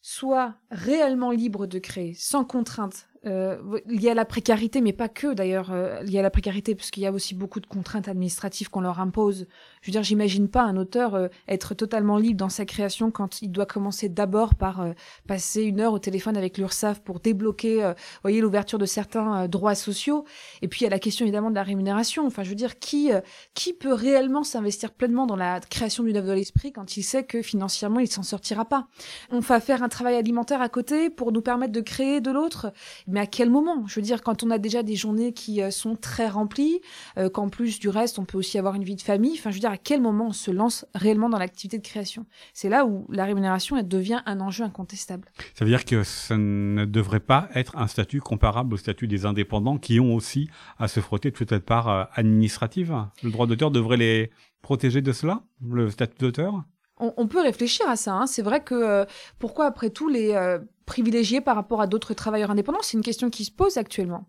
soient 0.00 0.54
réellement 0.70 1.30
libres 1.30 1.66
de 1.66 1.78
créer, 1.78 2.14
sans 2.14 2.44
contrainte, 2.44 3.09
euh, 3.26 3.58
il 3.88 4.00
y 4.00 4.08
a 4.08 4.14
la 4.14 4.24
précarité, 4.24 4.80
mais 4.80 4.92
pas 4.92 5.08
que 5.08 5.34
d'ailleurs. 5.34 5.70
Euh, 5.72 6.02
y 6.04 6.18
a 6.18 6.22
la 6.22 6.30
précarité 6.30 6.74
parce 6.74 6.90
qu'il 6.90 7.02
y 7.02 7.06
a 7.06 7.12
aussi 7.12 7.34
beaucoup 7.34 7.60
de 7.60 7.66
contraintes 7.66 8.08
administratives 8.08 8.70
qu'on 8.70 8.80
leur 8.80 8.98
impose. 8.98 9.46
Je 9.82 9.90
veux 9.90 9.92
dire, 9.92 10.02
j'imagine 10.02 10.48
pas 10.48 10.62
un 10.62 10.76
auteur 10.76 11.14
euh, 11.14 11.28
être 11.46 11.74
totalement 11.74 12.16
libre 12.16 12.38
dans 12.38 12.48
sa 12.48 12.64
création 12.64 13.10
quand 13.10 13.42
il 13.42 13.52
doit 13.52 13.66
commencer 13.66 14.08
d'abord 14.08 14.54
par 14.54 14.80
euh, 14.80 14.92
passer 15.26 15.62
une 15.62 15.80
heure 15.80 15.92
au 15.92 15.98
téléphone 15.98 16.36
avec 16.36 16.56
l'URSSAF 16.56 17.00
pour 17.00 17.20
débloquer, 17.20 17.92
voyez, 18.22 18.40
l'ouverture 18.40 18.78
de 18.78 18.86
certains 18.86 19.48
droits 19.48 19.74
sociaux. 19.74 20.24
Et 20.62 20.68
puis 20.68 20.80
il 20.80 20.84
y 20.84 20.86
a 20.86 20.90
la 20.90 20.98
question 20.98 21.24
évidemment 21.24 21.50
de 21.50 21.54
la 21.54 21.62
rémunération. 21.62 22.26
Enfin, 22.26 22.42
je 22.42 22.48
veux 22.48 22.54
dire, 22.54 22.78
qui 22.78 23.10
qui 23.54 23.72
peut 23.72 23.92
réellement 23.92 24.44
s'investir 24.44 24.92
pleinement 24.92 25.26
dans 25.26 25.36
la 25.36 25.60
création 25.60 26.04
d'une 26.04 26.16
œuvre 26.16 26.28
de 26.28 26.32
l'esprit 26.32 26.72
quand 26.72 26.96
il 26.96 27.02
sait 27.02 27.24
que 27.24 27.42
financièrement 27.42 28.00
il 28.00 28.10
s'en 28.10 28.22
sortira 28.22 28.64
pas? 28.64 28.88
On 29.30 29.40
va 29.40 29.60
faire 29.60 29.82
un 29.82 29.88
travail 29.88 30.16
alimentaire 30.16 30.62
à 30.62 30.68
côté 30.68 31.10
pour 31.10 31.32
nous 31.32 31.42
permettre 31.42 31.72
de 31.72 31.80
créer 31.80 32.20
de 32.20 32.30
l'autre? 32.30 32.72
Mais 33.10 33.20
à 33.20 33.26
quel 33.26 33.50
moment? 33.50 33.86
Je 33.86 33.94
veux 33.96 34.02
dire, 34.02 34.22
quand 34.22 34.42
on 34.42 34.50
a 34.50 34.58
déjà 34.58 34.82
des 34.82 34.96
journées 34.96 35.32
qui 35.32 35.62
euh, 35.62 35.70
sont 35.70 35.96
très 35.96 36.28
remplies, 36.28 36.80
euh, 37.18 37.28
qu'en 37.28 37.48
plus 37.48 37.78
du 37.78 37.88
reste, 37.88 38.18
on 38.18 38.24
peut 38.24 38.38
aussi 38.38 38.58
avoir 38.58 38.74
une 38.74 38.84
vie 38.84 38.96
de 38.96 39.02
famille. 39.02 39.32
Enfin, 39.38 39.50
je 39.50 39.56
veux 39.56 39.60
dire, 39.60 39.70
à 39.70 39.76
quel 39.76 40.00
moment 40.00 40.28
on 40.28 40.32
se 40.32 40.50
lance 40.50 40.86
réellement 40.94 41.28
dans 41.28 41.38
l'activité 41.38 41.78
de 41.78 41.82
création? 41.82 42.26
C'est 42.54 42.68
là 42.68 42.84
où 42.86 43.06
la 43.10 43.24
rémunération 43.24 43.76
elle 43.76 43.88
devient 43.88 44.20
un 44.26 44.40
enjeu 44.40 44.64
incontestable. 44.64 45.28
Ça 45.54 45.64
veut 45.64 45.70
dire 45.70 45.84
que 45.84 46.02
ça 46.02 46.36
ne 46.36 46.84
devrait 46.84 47.20
pas 47.20 47.48
être 47.54 47.76
un 47.76 47.86
statut 47.86 48.20
comparable 48.20 48.74
au 48.74 48.76
statut 48.76 49.06
des 49.06 49.26
indépendants 49.26 49.78
qui 49.78 50.00
ont 50.00 50.14
aussi 50.14 50.48
à 50.78 50.88
se 50.88 51.00
frotter 51.00 51.30
de 51.30 51.36
cette 51.36 51.58
part 51.58 51.88
euh, 51.88 52.04
administrative. 52.14 52.94
Le 53.22 53.30
droit 53.30 53.46
d'auteur 53.46 53.70
devrait 53.70 53.96
les 53.96 54.30
protéger 54.62 55.02
de 55.02 55.12
cela, 55.12 55.42
le 55.66 55.90
statut 55.90 56.18
d'auteur? 56.18 56.62
On, 57.02 57.26
peut 57.26 57.40
réfléchir 57.40 57.88
à 57.88 57.96
ça. 57.96 58.12
Hein. 58.12 58.26
C'est 58.26 58.42
vrai 58.42 58.62
que 58.62 58.74
euh, 58.74 59.04
pourquoi, 59.38 59.64
après 59.64 59.88
tout, 59.88 60.10
les 60.10 60.34
euh, 60.34 60.58
privilégiés 60.90 61.40
par 61.40 61.54
rapport 61.54 61.80
à 61.80 61.86
d'autres 61.86 62.14
travailleurs 62.14 62.50
indépendants, 62.50 62.82
c'est 62.82 62.96
une 62.96 63.04
question 63.04 63.30
qui 63.30 63.44
se 63.44 63.52
pose 63.52 63.76
actuellement. 63.76 64.26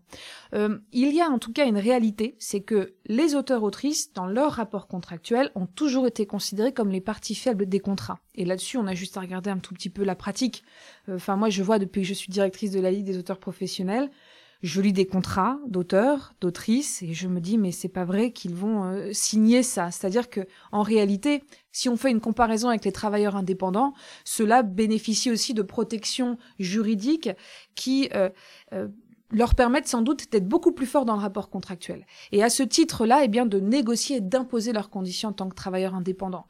Euh, 0.54 0.78
il 0.92 1.12
y 1.12 1.20
a 1.20 1.28
en 1.28 1.40
tout 1.40 1.52
cas 1.52 1.66
une 1.66 1.76
réalité, 1.76 2.36
c'est 2.38 2.60
que 2.60 2.94
les 3.06 3.34
auteurs-autrices, 3.34 4.12
dans 4.12 4.26
leur 4.26 4.52
rapport 4.52 4.86
contractuel, 4.86 5.50
ont 5.56 5.66
toujours 5.66 6.06
été 6.06 6.24
considérés 6.24 6.72
comme 6.72 6.90
les 6.90 7.00
parties 7.00 7.34
faibles 7.34 7.66
des 7.66 7.80
contrats. 7.80 8.20
Et 8.36 8.44
là-dessus, 8.44 8.76
on 8.76 8.86
a 8.86 8.94
juste 8.94 9.16
à 9.16 9.20
regarder 9.22 9.50
un 9.50 9.58
tout 9.58 9.74
petit 9.74 9.90
peu 9.90 10.04
la 10.04 10.14
pratique. 10.14 10.62
Enfin, 11.10 11.34
moi, 11.34 11.50
je 11.50 11.64
vois 11.64 11.80
depuis 11.80 12.02
que 12.02 12.06
je 12.06 12.14
suis 12.14 12.30
directrice 12.30 12.70
de 12.70 12.78
la 12.78 12.92
Ligue 12.92 13.06
des 13.06 13.18
auteurs 13.18 13.40
professionnels, 13.40 14.08
je 14.62 14.80
lis 14.80 14.92
des 14.92 15.06
contrats 15.06 15.58
d'auteurs, 15.66 16.34
d'autrices, 16.40 17.02
et 17.02 17.14
je 17.14 17.28
me 17.28 17.40
dis 17.40 17.58
mais 17.58 17.72
c'est 17.72 17.88
pas 17.88 18.04
vrai 18.04 18.30
qu'ils 18.30 18.54
vont 18.54 18.84
euh, 18.84 19.12
signer 19.12 19.62
ça. 19.62 19.90
C'est-à-dire 19.90 20.30
que 20.30 20.46
en 20.70 20.82
réalité, 20.82 21.42
si 21.72 21.88
on 21.88 21.96
fait 21.96 22.10
une 22.10 22.20
comparaison 22.20 22.68
avec 22.68 22.84
les 22.84 22.92
travailleurs 22.92 23.36
indépendants, 23.36 23.92
cela 24.24 24.62
bénéficie 24.62 25.30
aussi 25.30 25.52
de 25.52 25.62
protections 25.62 26.38
juridiques 26.60 27.30
qui 27.74 28.08
euh, 28.14 28.30
euh, 28.72 28.88
leur 29.30 29.54
permettent 29.54 29.88
sans 29.88 30.02
doute 30.02 30.30
d'être 30.30 30.46
beaucoup 30.46 30.72
plus 30.72 30.86
forts 30.86 31.06
dans 31.06 31.16
le 31.16 31.22
rapport 31.22 31.50
contractuel. 31.50 32.06
Et 32.30 32.44
à 32.44 32.50
ce 32.50 32.62
titre-là, 32.62 33.22
eh 33.24 33.28
bien, 33.28 33.46
de 33.46 33.58
négocier 33.58 34.16
et 34.18 34.20
d'imposer 34.20 34.72
leurs 34.72 34.90
conditions 34.90 35.30
en 35.30 35.32
tant 35.32 35.48
que 35.48 35.54
travailleurs 35.54 35.94
indépendants. 35.94 36.46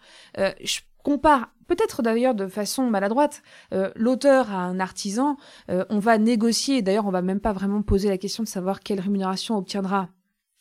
Compare 1.02 1.50
peut-être 1.66 2.02
d'ailleurs 2.02 2.34
de 2.34 2.46
façon 2.46 2.88
maladroite, 2.90 3.42
euh, 3.72 3.90
l'auteur 3.96 4.50
à 4.50 4.58
un 4.58 4.80
artisan, 4.80 5.36
euh, 5.70 5.84
on 5.88 5.98
va 5.98 6.18
négocier, 6.18 6.82
d'ailleurs 6.82 7.06
on 7.06 7.10
va 7.10 7.22
même 7.22 7.40
pas 7.40 7.52
vraiment 7.52 7.82
poser 7.82 8.08
la 8.08 8.18
question 8.18 8.42
de 8.42 8.48
savoir 8.48 8.80
quelle 8.80 9.00
rémunération 9.00 9.56
obtiendra 9.56 10.08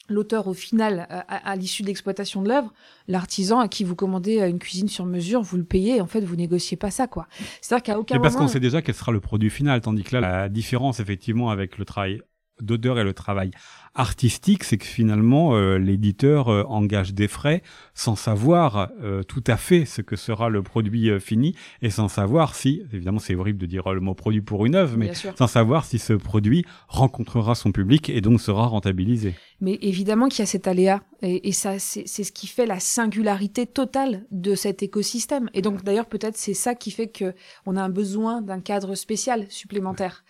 l'auteur 0.09 0.47
au 0.47 0.53
final 0.53 1.07
à, 1.09 1.55
l'issue 1.55 1.83
de 1.83 1.87
l'exploitation 1.87 2.41
de 2.41 2.49
l'œuvre, 2.49 2.73
l'artisan 3.07 3.59
à 3.59 3.69
qui 3.69 3.85
vous 3.85 3.95
commandez 3.95 4.39
une 4.39 4.59
cuisine 4.59 4.89
sur 4.89 5.05
mesure, 5.05 5.41
vous 5.41 5.55
le 5.55 5.63
payez 5.63 5.97
et 5.97 6.01
en 6.01 6.07
fait 6.07 6.19
vous 6.19 6.35
négociez 6.35 6.75
pas 6.75 6.91
ça 6.91 7.07
quoi. 7.07 7.27
C'est-à-dire 7.61 7.83
qu'à 7.83 7.99
aucun 7.99 8.15
moment... 8.15 8.23
parce 8.23 8.35
qu'on 8.35 8.49
sait 8.49 8.59
déjà 8.59 8.81
quel 8.81 8.95
sera 8.95 9.13
le 9.13 9.21
produit 9.21 9.49
final, 9.49 9.79
tandis 9.79 10.03
que 10.03 10.17
là 10.17 10.21
la 10.21 10.49
différence 10.49 10.99
effectivement 10.99 11.49
avec 11.49 11.77
le 11.77 11.85
travail 11.85 12.21
d'auteur 12.61 12.99
et 12.99 13.03
le 13.03 13.13
travail 13.13 13.51
artistique, 13.93 14.63
c'est 14.63 14.77
que 14.77 14.85
finalement 14.85 15.53
euh, 15.53 15.77
l'éditeur 15.77 16.47
euh, 16.47 16.63
engage 16.63 17.13
des 17.13 17.27
frais 17.27 17.61
sans 17.93 18.15
savoir 18.15 18.89
euh, 19.03 19.21
tout 19.23 19.43
à 19.47 19.57
fait 19.57 19.83
ce 19.83 20.01
que 20.01 20.15
sera 20.15 20.49
le 20.49 20.63
produit 20.63 21.19
fini 21.19 21.55
et 21.81 21.89
sans 21.89 22.07
savoir 22.07 22.55
si, 22.55 22.83
évidemment 22.93 23.19
c'est 23.19 23.35
horrible 23.35 23.59
de 23.59 23.65
dire 23.65 23.91
le 23.91 23.99
mot 23.99 24.13
produit 24.13 24.41
pour 24.41 24.65
une 24.65 24.75
œuvre, 24.75 24.95
mais 24.97 25.11
sans 25.13 25.47
savoir 25.47 25.83
si 25.83 25.99
ce 25.99 26.13
produit 26.13 26.65
rencontrera 26.87 27.53
son 27.53 27.71
public 27.73 28.09
et 28.09 28.21
donc 28.21 28.39
sera 28.39 28.65
rentabilisé. 28.67 29.35
Mais 29.59 29.77
évidemment 29.81 30.29
qu'il 30.29 30.39
y 30.39 30.43
a 30.43 30.47
cet 30.47 30.67
aléa 30.67 31.01
et, 31.21 31.49
et 31.49 31.51
ça 31.51 31.77
c'est 31.77 32.05
ce 32.05 32.31
qui 32.31 32.47
fait 32.47 32.65
la 32.65 32.79
singularité 32.79 33.67
totale 33.67 34.25
de 34.31 34.55
cet 34.55 34.83
écosystème. 34.83 35.49
Et 35.53 35.61
donc 35.61 35.83
d'ailleurs 35.83 36.07
peut-être 36.07 36.37
c'est 36.37 36.53
ça 36.53 36.75
qui 36.75 36.91
fait 36.91 37.07
que 37.07 37.33
on 37.65 37.75
a 37.75 37.83
un 37.83 37.89
besoin 37.89 38.41
d'un 38.41 38.61
cadre 38.61 38.95
spécial 38.95 39.45
supplémentaire. 39.49 40.23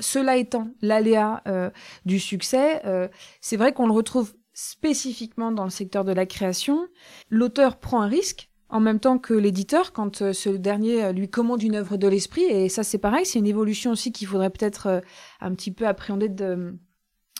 cela 0.00 0.36
étant, 0.36 0.68
l'aléa 0.82 1.42
du 2.04 2.18
succès 2.18 2.63
euh, 2.84 3.08
c'est 3.40 3.56
vrai 3.56 3.72
qu'on 3.72 3.86
le 3.86 3.92
retrouve 3.92 4.34
spécifiquement 4.52 5.52
dans 5.52 5.64
le 5.64 5.70
secteur 5.70 6.04
de 6.04 6.12
la 6.12 6.26
création. 6.26 6.86
L'auteur 7.30 7.78
prend 7.78 8.02
un 8.02 8.08
risque 8.08 8.50
en 8.68 8.80
même 8.80 9.00
temps 9.00 9.18
que 9.18 9.34
l'éditeur 9.34 9.92
quand 9.92 10.22
euh, 10.22 10.32
ce 10.32 10.48
dernier 10.48 11.04
euh, 11.04 11.12
lui 11.12 11.28
commande 11.28 11.62
une 11.62 11.76
œuvre 11.76 11.96
de 11.96 12.08
l'esprit. 12.08 12.44
Et 12.44 12.68
ça, 12.68 12.82
c'est 12.82 12.98
pareil, 12.98 13.26
c'est 13.26 13.38
une 13.38 13.46
évolution 13.46 13.92
aussi 13.92 14.12
qu'il 14.12 14.26
faudrait 14.26 14.50
peut-être 14.50 15.02
un 15.40 15.54
petit 15.54 15.70
peu 15.70 15.86
appréhender 15.86 16.28
de 16.28 16.78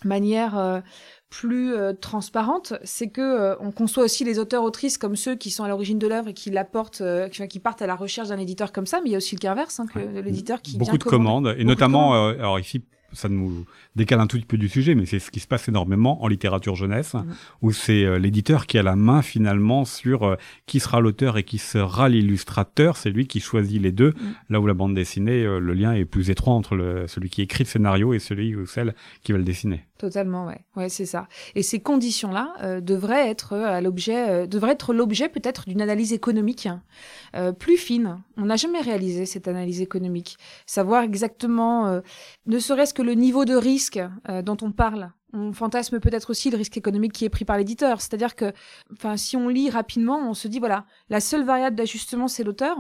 manière 0.05 0.83
plus 1.31 1.73
transparente, 2.03 2.75
c'est 2.83 3.09
que 3.09 3.57
on 3.59 3.73
conçoit 3.73 4.05
aussi 4.05 4.23
les 4.23 4.39
auteurs 4.39 4.63
autrices 4.63 4.99
comme 4.99 5.17
ceux 5.17 5.35
qui 5.35 5.51
sont 5.51 5.65
à 5.65 5.69
l'origine 5.69 5.99
de 5.99 6.07
l'œuvre 6.07 6.29
et 6.29 6.35
qui 6.35 6.51
l'apportent, 6.51 7.03
qui, 7.49 7.59
partent 7.59 7.81
à 7.81 7.87
la 7.87 7.97
recherche 7.97 8.29
d'un 8.29 8.37
éditeur 8.37 8.71
comme 8.71 8.85
ça, 8.85 9.01
mais 9.01 9.09
il 9.09 9.13
y 9.13 9.15
a 9.15 9.19
aussi 9.19 9.35
le 9.35 9.41
cas 9.41 9.57
hein, 9.57 9.87
que 9.87 10.21
l'éditeur 10.21 10.61
qui 10.61 10.77
beaucoup 10.77 10.99
de 10.99 11.05
commandes 11.05 11.55
et 11.57 11.65
notamment, 11.65 12.13
alors 12.13 12.59
ici 12.59 12.85
ça 13.15 13.29
nous 13.29 13.65
décale 13.97 14.21
un 14.21 14.27
tout 14.27 14.37
petit 14.37 14.47
peu 14.47 14.59
du 14.59 14.69
sujet, 14.69 14.95
mais 14.95 15.07
c'est 15.07 15.19
ce 15.19 15.31
qui 15.31 15.41
se 15.41 15.47
passe 15.47 15.69
énormément 15.69 16.23
en 16.23 16.29
littérature 16.29 16.75
jeunesse, 16.75 17.15
mmh. 17.15 17.25
où 17.63 17.73
c'est 17.73 18.05
euh, 18.05 18.19
l'éditeur 18.19 18.67
qui 18.67 18.79
a 18.79 18.83
la 18.83 18.97
main 18.97 19.23
finalement 19.23 19.85
sur 19.85 20.25
euh, 20.25 20.37
qui 20.67 20.81
sera 20.81 21.01
l'auteur 21.01 21.39
et 21.39 21.45
qui 21.45 21.59
sera 21.59 22.09
l'illustrateur. 22.09 22.97
C'est 22.97 23.11
lui 23.11 23.27
qui 23.27 23.41
choisit 23.41 23.81
les 23.81 23.93
deux. 23.93 24.11
Mmh. 24.11 24.35
Là 24.51 24.61
où 24.61 24.67
la 24.67 24.75
bande 24.75 24.95
dessinée, 24.95 25.45
euh, 25.45 25.59
le 25.59 25.75
lien 25.75 25.95
est 25.95 26.05
plus 26.05 26.31
étroit 26.31 26.55
entre 26.55 26.75
le, 26.75 27.07
celui 27.07 27.31
qui 27.31 27.43
écrit 27.43 27.65
le 27.65 27.69
scénario 27.69 28.15
et 28.15 28.19
celui 28.19 28.55
ou 28.55 28.67
celle 28.67 28.95
qui 29.23 29.33
va 29.33 29.39
le 29.39 29.45
dessiner. 29.45 29.85
Totalement, 29.97 30.47
ouais, 30.47 30.65
ouais, 30.77 30.89
c'est 30.89 31.07
ça. 31.07 31.29
Et 31.55 31.63
ces 31.63 31.81
conditions-là 31.81 32.81
devraient 32.81 33.31
être 33.31 33.55
à 33.55 33.81
l'objet, 33.81 34.49
devraient 34.49 34.73
être 34.73 34.93
l'objet 34.93 35.29
peut-être 35.29 35.69
d'une 35.69 35.81
analyse 35.81 36.13
économique 36.13 36.67
hein, 36.67 37.53
plus 37.53 37.77
fine. 37.77 38.21
On 38.37 38.47
n'a 38.47 38.57
jamais 38.57 38.81
réalisé 38.81 39.25
cette 39.25 39.47
analyse 39.47 39.81
économique, 39.81 40.37
savoir 40.67 41.05
exactement, 41.05 42.01
ne 42.47 42.59
serait-ce 42.59 42.93
que 42.93 43.03
le 43.03 43.15
niveau 43.15 43.45
de 43.45 43.55
risque 43.55 44.01
euh, 44.29 44.43
dont 44.43 44.57
on 44.63 44.73
parle, 44.73 45.13
on 45.33 45.53
fantasme 45.53 46.01
peut-être 46.01 46.31
aussi 46.31 46.51
le 46.51 46.57
risque 46.57 46.77
économique 46.77 47.13
qui 47.13 47.25
est 47.25 47.31
pris 47.31 47.45
par 47.45 47.59
l'éditeur. 47.59 48.01
C'est-à-dire 48.01 48.37
que, 48.37 48.53
enfin, 48.93 49.17
si 49.17 49.37
on 49.37 49.49
lit 49.49 49.71
rapidement, 49.71 50.19
on 50.19 50.35
se 50.35 50.49
dit 50.49 50.59
voilà, 50.59 50.87
la 51.09 51.21
seule 51.21 51.45
variable 51.45 51.77
d'ajustement 51.77 52.29
c'est 52.29 52.45
l'auteur. 52.45 52.77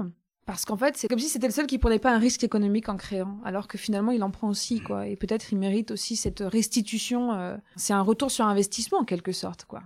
Parce 0.46 0.66
qu'en 0.66 0.76
fait, 0.76 0.96
c'est 0.96 1.08
comme 1.08 1.18
si 1.18 1.28
c'était 1.28 1.46
le 1.46 1.52
seul 1.52 1.66
qui 1.66 1.78
prenait 1.78 1.98
pas 1.98 2.12
un 2.12 2.18
risque 2.18 2.44
économique 2.44 2.88
en 2.88 2.96
créant, 2.96 3.38
alors 3.44 3.66
que 3.66 3.78
finalement, 3.78 4.12
il 4.12 4.22
en 4.22 4.30
prend 4.30 4.48
aussi, 4.48 4.80
quoi. 4.80 5.06
Et 5.06 5.16
peut-être 5.16 5.52
il 5.52 5.58
mérite 5.58 5.90
aussi 5.90 6.16
cette 6.16 6.40
restitution. 6.40 7.32
Euh, 7.32 7.56
c'est 7.76 7.94
un 7.94 8.02
retour 8.02 8.30
sur 8.30 8.44
investissement 8.44 8.98
en 8.98 9.04
quelque 9.04 9.32
sorte, 9.32 9.64
quoi. 9.64 9.82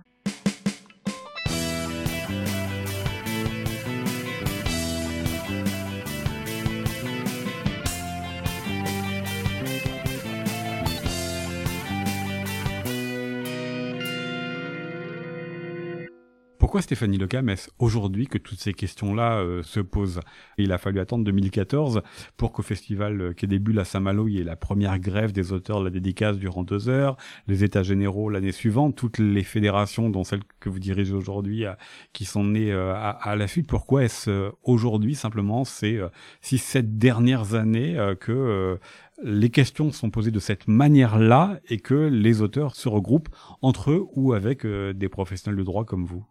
Pourquoi 16.69 16.83
Stéphanie 16.83 17.17
Lecam 17.17 17.49
est-ce 17.49 17.71
aujourd'hui 17.79 18.27
que 18.27 18.37
toutes 18.37 18.59
ces 18.59 18.73
questions-là 18.73 19.39
euh, 19.39 19.63
se 19.63 19.79
posent? 19.79 20.19
Il 20.59 20.71
a 20.71 20.77
fallu 20.77 20.99
attendre 20.99 21.23
2014 21.23 22.03
pour 22.37 22.51
qu'au 22.51 22.61
festival 22.61 23.33
Quai 23.33 23.47
des 23.47 23.57
Bulles 23.57 23.79
à 23.79 23.85
Saint-Malo, 23.85 24.27
il 24.27 24.35
y 24.35 24.39
ait 24.39 24.43
la 24.43 24.55
première 24.55 24.99
grève 24.99 25.31
des 25.31 25.51
auteurs 25.51 25.79
de 25.79 25.85
la 25.85 25.89
dédicace 25.89 26.37
durant 26.37 26.61
deux 26.63 26.87
heures, 26.87 27.17
les 27.47 27.63
états 27.63 27.81
généraux 27.81 28.29
l'année 28.29 28.51
suivante, 28.51 28.95
toutes 28.95 29.17
les 29.17 29.41
fédérations, 29.41 30.11
dont 30.11 30.23
celle 30.23 30.41
que 30.59 30.69
vous 30.69 30.77
dirigez 30.77 31.15
aujourd'hui, 31.15 31.65
euh, 31.65 31.73
qui 32.13 32.23
sont 32.23 32.43
nées 32.43 32.71
euh, 32.71 32.93
à, 32.93 33.09
à, 33.09 33.35
la 33.35 33.47
suite. 33.47 33.65
Pourquoi 33.65 34.03
est-ce 34.03 34.51
aujourd'hui 34.61 35.15
simplement 35.15 35.65
ces 35.65 35.99
six, 36.41 36.59
sept 36.59 36.99
dernières 36.99 37.55
années 37.55 37.97
que 38.19 38.77
les 39.23 39.49
questions 39.49 39.91
sont 39.91 40.11
posées 40.11 40.29
de 40.29 40.39
cette 40.39 40.67
manière-là 40.67 41.61
et 41.67 41.79
que 41.79 41.95
les 41.95 42.43
auteurs 42.43 42.75
se 42.75 42.89
regroupent 42.89 43.29
entre 43.63 43.89
eux 43.89 44.05
ou 44.13 44.33
avec 44.33 44.67
des 44.67 45.09
professionnels 45.09 45.57
de 45.57 45.63
droit 45.63 45.83
comme 45.83 46.05
vous? 46.05 46.27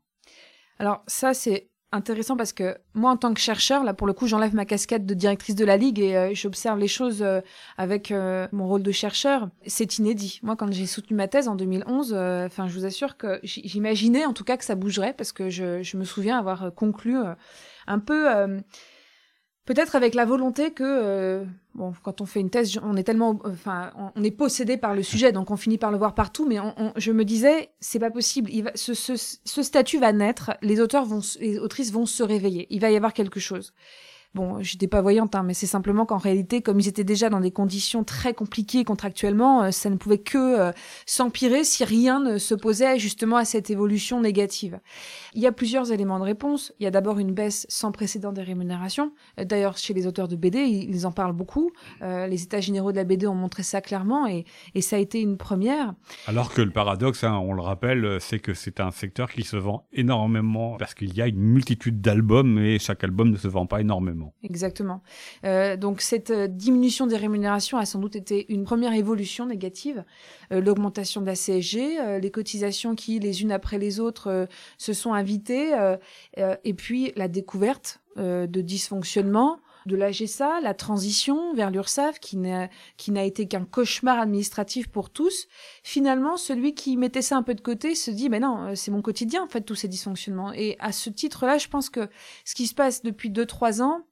Alors 0.78 1.02
ça, 1.06 1.34
c'est 1.34 1.68
intéressant 1.90 2.36
parce 2.36 2.52
que 2.52 2.76
moi, 2.94 3.10
en 3.10 3.16
tant 3.16 3.32
que 3.32 3.40
chercheur, 3.40 3.82
là, 3.82 3.94
pour 3.94 4.06
le 4.06 4.12
coup, 4.12 4.26
j'enlève 4.26 4.54
ma 4.54 4.66
casquette 4.66 5.06
de 5.06 5.14
directrice 5.14 5.54
de 5.54 5.64
la 5.64 5.76
Ligue 5.76 5.98
et 6.00 6.16
euh, 6.16 6.30
j'observe 6.34 6.78
les 6.78 6.88
choses 6.88 7.22
euh, 7.22 7.40
avec 7.78 8.10
euh, 8.10 8.46
mon 8.52 8.68
rôle 8.68 8.82
de 8.82 8.92
chercheur. 8.92 9.48
C'est 9.66 9.98
inédit. 9.98 10.40
Moi, 10.42 10.54
quand 10.56 10.70
j'ai 10.70 10.86
soutenu 10.86 11.16
ma 11.16 11.28
thèse 11.28 11.48
en 11.48 11.54
2011, 11.54 12.12
enfin, 12.12 12.68
je 12.68 12.74
vous 12.74 12.84
assure 12.84 13.16
que 13.16 13.40
j'imaginais 13.42 14.26
en 14.26 14.32
tout 14.32 14.44
cas 14.44 14.56
que 14.56 14.64
ça 14.64 14.74
bougerait 14.74 15.14
parce 15.14 15.32
que 15.32 15.48
je, 15.48 15.82
je 15.82 15.96
me 15.96 16.04
souviens 16.04 16.38
avoir 16.38 16.72
conclu 16.74 17.16
un 17.86 17.98
peu 17.98 18.28
Peut-être 19.68 19.96
avec 19.96 20.14
la 20.14 20.24
volonté 20.24 20.70
que, 20.70 20.82
euh, 20.82 21.44
bon, 21.74 21.92
quand 22.02 22.22
on 22.22 22.24
fait 22.24 22.40
une 22.40 22.48
thèse, 22.48 22.80
on 22.82 22.96
est 22.96 23.02
tellement, 23.02 23.38
enfin, 23.44 23.92
on, 24.16 24.24
est 24.24 24.30
possédé 24.30 24.78
par 24.78 24.94
le 24.94 25.02
sujet, 25.02 25.30
donc 25.30 25.50
on 25.50 25.58
finit 25.58 25.76
par 25.76 25.90
le 25.90 25.98
voir 25.98 26.14
partout. 26.14 26.48
Mais 26.48 26.56
je 26.96 27.12
me 27.12 27.22
disais, 27.22 27.68
c'est 27.78 27.98
pas 27.98 28.10
possible. 28.10 28.50
Ce, 28.74 28.94
ce, 28.94 29.12
ce, 29.16 29.62
statut 29.62 29.98
va 29.98 30.14
naître, 30.14 30.52
les 30.62 30.80
auteurs 30.80 31.04
vont, 31.04 31.20
les 31.38 31.58
autrices 31.58 31.92
vont 31.92 32.06
se 32.06 32.22
réveiller. 32.22 32.66
Il 32.70 32.80
va 32.80 32.90
y 32.90 32.96
avoir 32.96 33.12
quelque 33.12 33.40
chose. 33.40 33.74
Bon, 34.34 34.62
j'étais 34.62 34.88
pas 34.88 35.00
voyante, 35.00 35.34
hein, 35.34 35.42
mais 35.42 35.54
c'est 35.54 35.66
simplement 35.66 36.04
qu'en 36.04 36.18
réalité, 36.18 36.60
comme 36.60 36.78
ils 36.78 36.86
étaient 36.86 37.02
déjà 37.02 37.30
dans 37.30 37.40
des 37.40 37.50
conditions 37.50 38.04
très 38.04 38.34
compliquées 38.34 38.84
contractuellement, 38.84 39.62
euh, 39.62 39.70
ça 39.70 39.88
ne 39.88 39.96
pouvait 39.96 40.18
que 40.18 40.36
euh, 40.38 40.72
s'empirer 41.06 41.64
si 41.64 41.82
rien 41.82 42.20
ne 42.20 42.36
se 42.36 42.54
posait 42.54 42.98
justement 42.98 43.36
à 43.36 43.46
cette 43.46 43.70
évolution 43.70 44.20
négative. 44.20 44.80
Il 45.32 45.40
y 45.40 45.46
a 45.46 45.52
plusieurs 45.52 45.92
éléments 45.92 46.18
de 46.18 46.24
réponse. 46.24 46.74
Il 46.78 46.84
y 46.84 46.86
a 46.86 46.90
d'abord 46.90 47.18
une 47.18 47.32
baisse 47.32 47.64
sans 47.70 47.90
précédent 47.90 48.32
des 48.32 48.42
rémunérations. 48.42 49.12
Euh, 49.40 49.44
d'ailleurs, 49.44 49.78
chez 49.78 49.94
les 49.94 50.06
auteurs 50.06 50.28
de 50.28 50.36
BD, 50.36 50.58
ils 50.60 51.06
en 51.06 51.12
parlent 51.12 51.32
beaucoup. 51.32 51.70
les 52.02 52.42
États 52.42 52.60
généraux 52.60 52.92
de 52.92 52.96
la 52.96 53.04
BD 53.04 53.26
ont 53.26 53.34
montré 53.34 53.62
ça 53.62 53.80
clairement 53.80 54.26
et, 54.26 54.44
et 54.74 54.82
ça 54.82 54.96
a 54.96 54.98
été 54.98 55.22
une 55.22 55.38
première. 55.38 55.94
Alors 56.26 56.52
que 56.52 56.60
le 56.60 56.70
paradoxe, 56.70 57.24
hein, 57.24 57.38
on 57.38 57.54
le 57.54 57.62
rappelle, 57.62 58.20
c'est 58.20 58.40
que 58.40 58.52
c'est 58.52 58.80
un 58.80 58.90
secteur 58.90 59.30
qui 59.30 59.42
se 59.42 59.56
vend 59.56 59.86
énormément 59.92 60.76
parce 60.76 60.94
qu'il 60.94 61.16
y 61.16 61.22
a 61.22 61.26
une 61.26 61.40
multitude 61.40 62.02
d'albums 62.02 62.58
et 62.58 62.78
chaque 62.78 63.02
album 63.04 63.30
ne 63.30 63.36
se 63.36 63.48
vend 63.48 63.66
pas 63.66 63.80
énormément. 63.80 64.17
Exactement. 64.42 65.02
Euh, 65.44 65.76
donc 65.76 66.00
cette 66.00 66.30
euh, 66.30 66.46
diminution 66.46 67.06
des 67.06 67.16
rémunérations 67.16 67.78
a 67.78 67.84
sans 67.84 67.98
doute 67.98 68.16
été 68.16 68.52
une 68.52 68.64
première 68.64 68.92
évolution 68.92 69.46
négative. 69.46 70.04
Euh, 70.52 70.60
l'augmentation 70.60 71.20
de 71.20 71.26
la 71.26 71.34
CSG, 71.34 72.20
les 72.20 72.30
cotisations 72.30 72.94
qui, 72.94 73.18
les 73.18 73.42
unes 73.42 73.52
après 73.52 73.78
les 73.78 74.00
autres, 74.00 74.48
se 74.76 74.92
sont 74.92 75.12
invitées, 75.12 75.72
et 76.36 76.74
puis 76.74 77.12
la 77.16 77.28
découverte 77.28 78.00
de 78.16 78.60
dysfonctionnements 78.60 79.60
de 79.88 79.96
l'AGSA, 79.96 80.60
la 80.60 80.74
transition 80.74 81.52
vers 81.54 81.70
l'URSSAF, 81.70 82.20
qui 82.20 82.36
n'a, 82.36 82.68
qui 82.96 83.10
n'a 83.10 83.24
été 83.24 83.48
qu'un 83.48 83.64
cauchemar 83.64 84.20
administratif 84.20 84.88
pour 84.88 85.10
tous, 85.10 85.48
finalement, 85.82 86.36
celui 86.36 86.74
qui 86.74 86.96
mettait 86.96 87.22
ça 87.22 87.36
un 87.36 87.42
peu 87.42 87.54
de 87.54 87.60
côté 87.60 87.96
se 87.96 88.12
dit, 88.12 88.28
mais 88.28 88.38
non, 88.38 88.68
euh, 88.68 88.74
c'est 88.76 88.92
mon 88.92 89.02
quotidien, 89.02 89.42
en 89.42 89.48
fait, 89.48 89.62
tous 89.62 89.74
ces 89.74 89.88
dysfonctionnements. 89.88 90.52
Et 90.52 90.76
à 90.78 90.92
ce 90.92 91.10
titre-là, 91.10 91.58
je 91.58 91.68
pense 91.68 91.90
que 91.90 92.08
ce 92.44 92.54
qui 92.54 92.68
se 92.68 92.74
passe 92.74 93.02
depuis 93.02 93.30
deux, 93.30 93.46
trois 93.46 93.82
ans, 93.82 94.02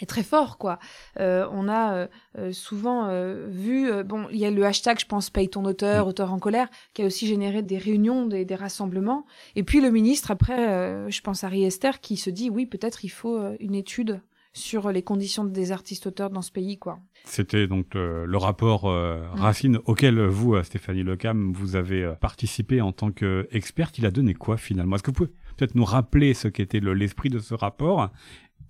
est 0.00 0.06
très 0.06 0.24
fort 0.24 0.58
quoi. 0.58 0.80
Euh, 1.20 1.46
on 1.52 1.68
a 1.68 2.08
euh, 2.36 2.50
souvent 2.50 3.08
vu 3.46 4.02
bon 4.02 4.26
il 4.32 4.38
y 4.38 4.44
a 4.44 4.50
le 4.50 4.64
hashtag 4.66 4.98
je 4.98 5.06
pense 5.06 5.30
paye 5.30 5.48
ton 5.48 5.64
auteur 5.64 6.06
mm. 6.06 6.08
auteur 6.08 6.32
en 6.32 6.40
colère 6.40 6.68
qui 6.94 7.02
a 7.02 7.06
aussi 7.06 7.28
généré 7.28 7.62
des 7.62 7.78
réunions 7.78 8.26
des, 8.26 8.44
des 8.44 8.56
rassemblements 8.56 9.24
et 9.54 9.62
puis 9.62 9.80
le 9.80 9.92
ministre 9.92 10.32
après 10.32 11.08
je 11.08 11.20
pense 11.20 11.44
à 11.44 11.46
Harry 11.46 11.62
Esther 11.62 12.00
qui 12.00 12.16
se 12.16 12.28
dit 12.28 12.50
oui 12.50 12.66
peut-être 12.66 13.04
il 13.04 13.08
faut 13.08 13.38
une 13.60 13.76
étude 13.76 14.20
sur 14.54 14.90
les 14.92 15.02
conditions 15.02 15.44
des 15.44 15.72
artistes-auteurs 15.72 16.30
dans 16.30 16.40
ce 16.40 16.52
pays, 16.52 16.78
quoi. 16.78 17.00
C'était 17.24 17.66
donc 17.66 17.96
euh, 17.96 18.24
le 18.24 18.36
rapport 18.38 18.88
euh, 18.88 19.20
mm. 19.34 19.40
Racine 19.40 19.78
auquel 19.84 20.20
vous, 20.24 20.54
euh, 20.54 20.62
Stéphanie 20.62 21.02
Lecam, 21.02 21.52
vous 21.52 21.76
avez 21.76 22.14
participé 22.20 22.80
en 22.80 22.92
tant 22.92 23.10
qu'experte. 23.10 23.98
Il 23.98 24.06
a 24.06 24.10
donné 24.10 24.32
quoi 24.34 24.56
finalement? 24.56 24.96
Est-ce 24.96 25.02
que 25.02 25.10
vous 25.10 25.26
pouvez 25.26 25.32
peut-être 25.56 25.74
nous 25.74 25.84
rappeler 25.84 26.34
ce 26.34 26.48
qu'était 26.48 26.80
l'esprit 26.80 27.28
de 27.28 27.40
ce 27.40 27.54
rapport? 27.54 28.10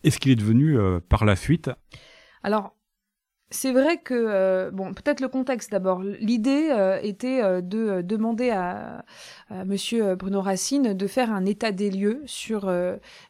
Et 0.03 0.11
ce 0.11 0.19
qu'il 0.19 0.33
est 0.33 0.37
devenu 0.37 0.77
par 1.09 1.25
la 1.25 1.35
suite? 1.35 1.71
Alors, 2.43 2.75
c'est 3.51 3.73
vrai 3.73 3.99
que, 3.99 4.15
euh, 4.15 4.71
bon, 4.73 4.95
peut-être 4.95 5.21
le 5.21 5.29
contexte 5.29 5.71
d'abord. 5.71 6.03
L'idée 6.03 6.71
euh, 6.71 6.99
était 7.03 7.43
euh, 7.43 7.61
de 7.61 8.03
demander 8.03 8.51
à, 8.51 9.05
à, 9.49 9.65
Monsieur 9.65 10.17
Bruno 10.17 10.41
Racine 10.41 10.95
de 10.95 11.07
faire 11.07 11.33
un 11.33 11.45
état 11.45 11.71
des 11.71 11.91
lieux 11.91 12.23
sur 12.27 12.71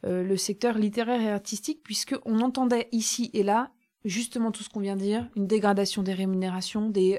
le 0.04 0.36
secteur 0.36 0.78
littéraire 0.78 1.20
et 1.20 1.30
artistique, 1.30 1.82
puisqu'on 1.82 2.40
entendait 2.40 2.88
ici 2.92 3.30
et 3.34 3.42
là 3.42 3.70
justement 4.04 4.50
tout 4.50 4.62
ce 4.62 4.68
qu'on 4.68 4.80
vient 4.80 4.96
de 4.96 5.00
dire, 5.00 5.28
une 5.36 5.46
dégradation 5.46 6.02
des 6.02 6.12
rémunérations, 6.12 6.88
des 6.88 7.18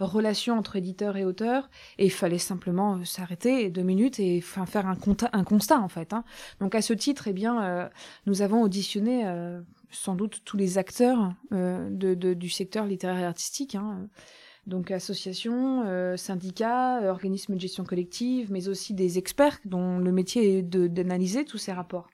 relations 0.00 0.58
entre 0.58 0.76
éditeurs 0.76 1.16
et 1.16 1.24
auteurs, 1.24 1.70
et 1.98 2.06
il 2.06 2.10
fallait 2.10 2.38
simplement 2.38 3.04
s'arrêter 3.04 3.70
deux 3.70 3.82
minutes 3.82 4.18
et 4.18 4.40
faire 4.40 4.86
un, 4.86 4.96
constat 5.44 5.80
en 5.80 5.88
fait. 5.88 6.12
Hein. 6.12 6.24
Donc 6.60 6.74
à 6.74 6.82
ce 6.82 6.92
titre, 6.92 7.28
eh 7.28 7.32
bien, 7.32 7.90
nous 8.26 8.42
avons 8.42 8.62
auditionné 8.62 9.24
sans 9.90 10.14
doute 10.14 10.42
tous 10.44 10.56
les 10.56 10.78
acteurs 10.78 11.32
euh, 11.52 11.90
du 11.90 12.50
secteur 12.50 12.86
littéraire 12.86 13.18
et 13.18 13.24
artistique. 13.24 13.74
Hein. 13.74 14.08
Donc 14.66 14.90
associations, 14.90 15.84
euh, 15.86 16.16
syndicats, 16.16 17.00
organismes 17.08 17.54
de 17.54 17.60
gestion 17.60 17.84
collective, 17.84 18.50
mais 18.50 18.68
aussi 18.68 18.94
des 18.94 19.18
experts 19.18 19.58
dont 19.64 19.98
le 19.98 20.12
métier 20.12 20.58
est 20.58 20.62
d'analyser 20.62 21.44
tous 21.44 21.58
ces 21.58 21.72
rapports. 21.72 22.08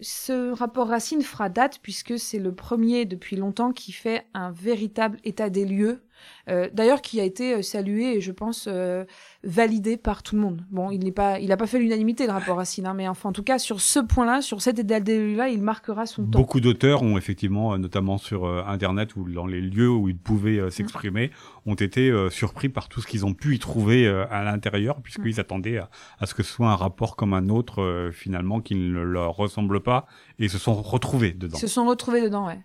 Ce 0.00 0.52
rapport 0.52 0.88
Racine 0.88 1.22
fera 1.22 1.48
date 1.48 1.78
puisque 1.82 2.18
c'est 2.18 2.38
le 2.38 2.54
premier 2.54 3.04
depuis 3.04 3.36
longtemps 3.36 3.72
qui 3.72 3.92
fait 3.92 4.26
un 4.34 4.50
véritable 4.50 5.18
état 5.24 5.50
des 5.50 5.64
lieux 5.64 6.02
euh, 6.48 6.68
d'ailleurs 6.72 7.02
qui 7.02 7.20
a 7.20 7.24
été 7.24 7.54
euh, 7.54 7.62
salué 7.62 8.16
et 8.16 8.20
je 8.20 8.32
pense 8.32 8.68
euh, 8.68 9.04
validé 9.44 9.96
par 9.96 10.22
tout 10.22 10.34
le 10.34 10.42
monde. 10.42 10.64
Bon, 10.70 10.90
il 10.90 11.04
n'est 11.04 11.12
pas, 11.12 11.38
il 11.38 11.48
n'a 11.48 11.56
pas 11.56 11.66
fait 11.66 11.78
l'unanimité 11.78 12.26
le 12.26 12.32
rapport 12.32 12.56
Racine, 12.56 12.86
hein, 12.86 12.94
mais 12.94 13.08
enfin 13.08 13.28
en 13.28 13.32
tout 13.32 13.42
cas 13.42 13.58
sur 13.58 13.80
ce 13.80 13.98
point-là, 14.00 14.42
sur 14.42 14.60
cet 14.60 14.78
état 14.78 14.98
là 14.98 15.48
il 15.48 15.62
marquera 15.62 16.06
son 16.06 16.24
temps. 16.24 16.38
Beaucoup 16.38 16.60
d'auteurs 16.60 17.02
ont 17.02 17.16
effectivement, 17.16 17.78
notamment 17.78 18.18
sur 18.18 18.46
Internet 18.46 19.16
ou 19.16 19.28
dans 19.30 19.46
les 19.46 19.60
lieux 19.60 19.90
où 19.90 20.08
ils 20.08 20.16
pouvaient 20.16 20.70
s'exprimer, 20.70 21.30
ont 21.66 21.74
été 21.74 22.12
surpris 22.30 22.68
par 22.68 22.88
tout 22.88 23.00
ce 23.00 23.06
qu'ils 23.06 23.24
ont 23.24 23.34
pu 23.34 23.54
y 23.54 23.58
trouver 23.58 24.06
à 24.06 24.42
l'intérieur, 24.44 25.00
puisqu'ils 25.00 25.40
attendaient 25.40 25.80
à, 26.20 26.26
ce 26.26 26.34
que 26.34 26.42
ce 26.42 26.52
soit 26.52 26.68
un 26.68 26.76
rapport 26.76 27.16
comme 27.16 27.34
un 27.34 27.48
autre 27.48 28.10
finalement 28.12 28.60
qui 28.60 28.74
ne 28.74 29.00
leur 29.00 29.34
ressemble 29.36 29.80
pas 29.80 30.06
et 30.38 30.48
se 30.48 30.58
sont 30.58 30.74
retrouvés 30.74 31.32
dedans. 31.32 31.56
Ils 31.56 31.60
se 31.60 31.66
sont 31.66 31.86
retrouvés 31.86 32.22
dedans, 32.22 32.46
ouais. 32.46 32.58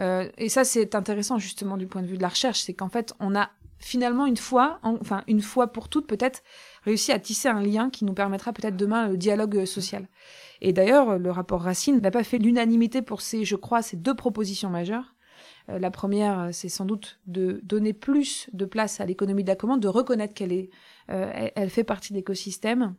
Euh, 0.00 0.28
et 0.38 0.48
ça, 0.48 0.64
c'est 0.64 0.94
intéressant 0.94 1.38
justement 1.38 1.76
du 1.76 1.86
point 1.86 2.02
de 2.02 2.06
vue 2.06 2.16
de 2.16 2.22
la 2.22 2.28
recherche, 2.28 2.60
c'est 2.60 2.74
qu'en 2.74 2.88
fait, 2.88 3.14
on 3.20 3.34
a 3.34 3.50
finalement 3.78 4.24
une 4.24 4.36
fois, 4.36 4.78
enfin 4.82 5.24
une 5.26 5.42
fois 5.42 5.66
pour 5.66 5.88
toutes 5.88 6.06
peut-être, 6.06 6.42
réussi 6.84 7.12
à 7.12 7.18
tisser 7.18 7.48
un 7.48 7.60
lien 7.60 7.90
qui 7.90 8.04
nous 8.04 8.14
permettra 8.14 8.52
peut-être 8.52 8.76
demain 8.76 9.08
le 9.08 9.16
dialogue 9.16 9.64
social. 9.66 10.08
Et 10.60 10.72
d'ailleurs, 10.72 11.18
le 11.18 11.30
rapport 11.30 11.62
Racine 11.62 12.00
n'a 12.00 12.10
pas 12.10 12.24
fait 12.24 12.38
l'unanimité 12.38 13.02
pour 13.02 13.20
ces, 13.20 13.44
je 13.44 13.56
crois, 13.56 13.82
ces 13.82 13.96
deux 13.96 14.14
propositions 14.14 14.70
majeures. 14.70 15.14
Euh, 15.68 15.78
la 15.78 15.90
première, 15.90 16.48
c'est 16.52 16.68
sans 16.68 16.84
doute 16.84 17.20
de 17.26 17.60
donner 17.62 17.92
plus 17.92 18.48
de 18.52 18.64
place 18.64 19.00
à 19.00 19.06
l'économie 19.06 19.44
de 19.44 19.48
la 19.48 19.56
commande, 19.56 19.80
de 19.80 19.88
reconnaître 19.88 20.34
qu'elle 20.34 20.52
est, 20.52 20.70
euh, 21.10 21.48
elle 21.54 21.70
fait 21.70 21.84
partie 21.84 22.12
de 22.12 22.18
l'écosystème. 22.18 22.94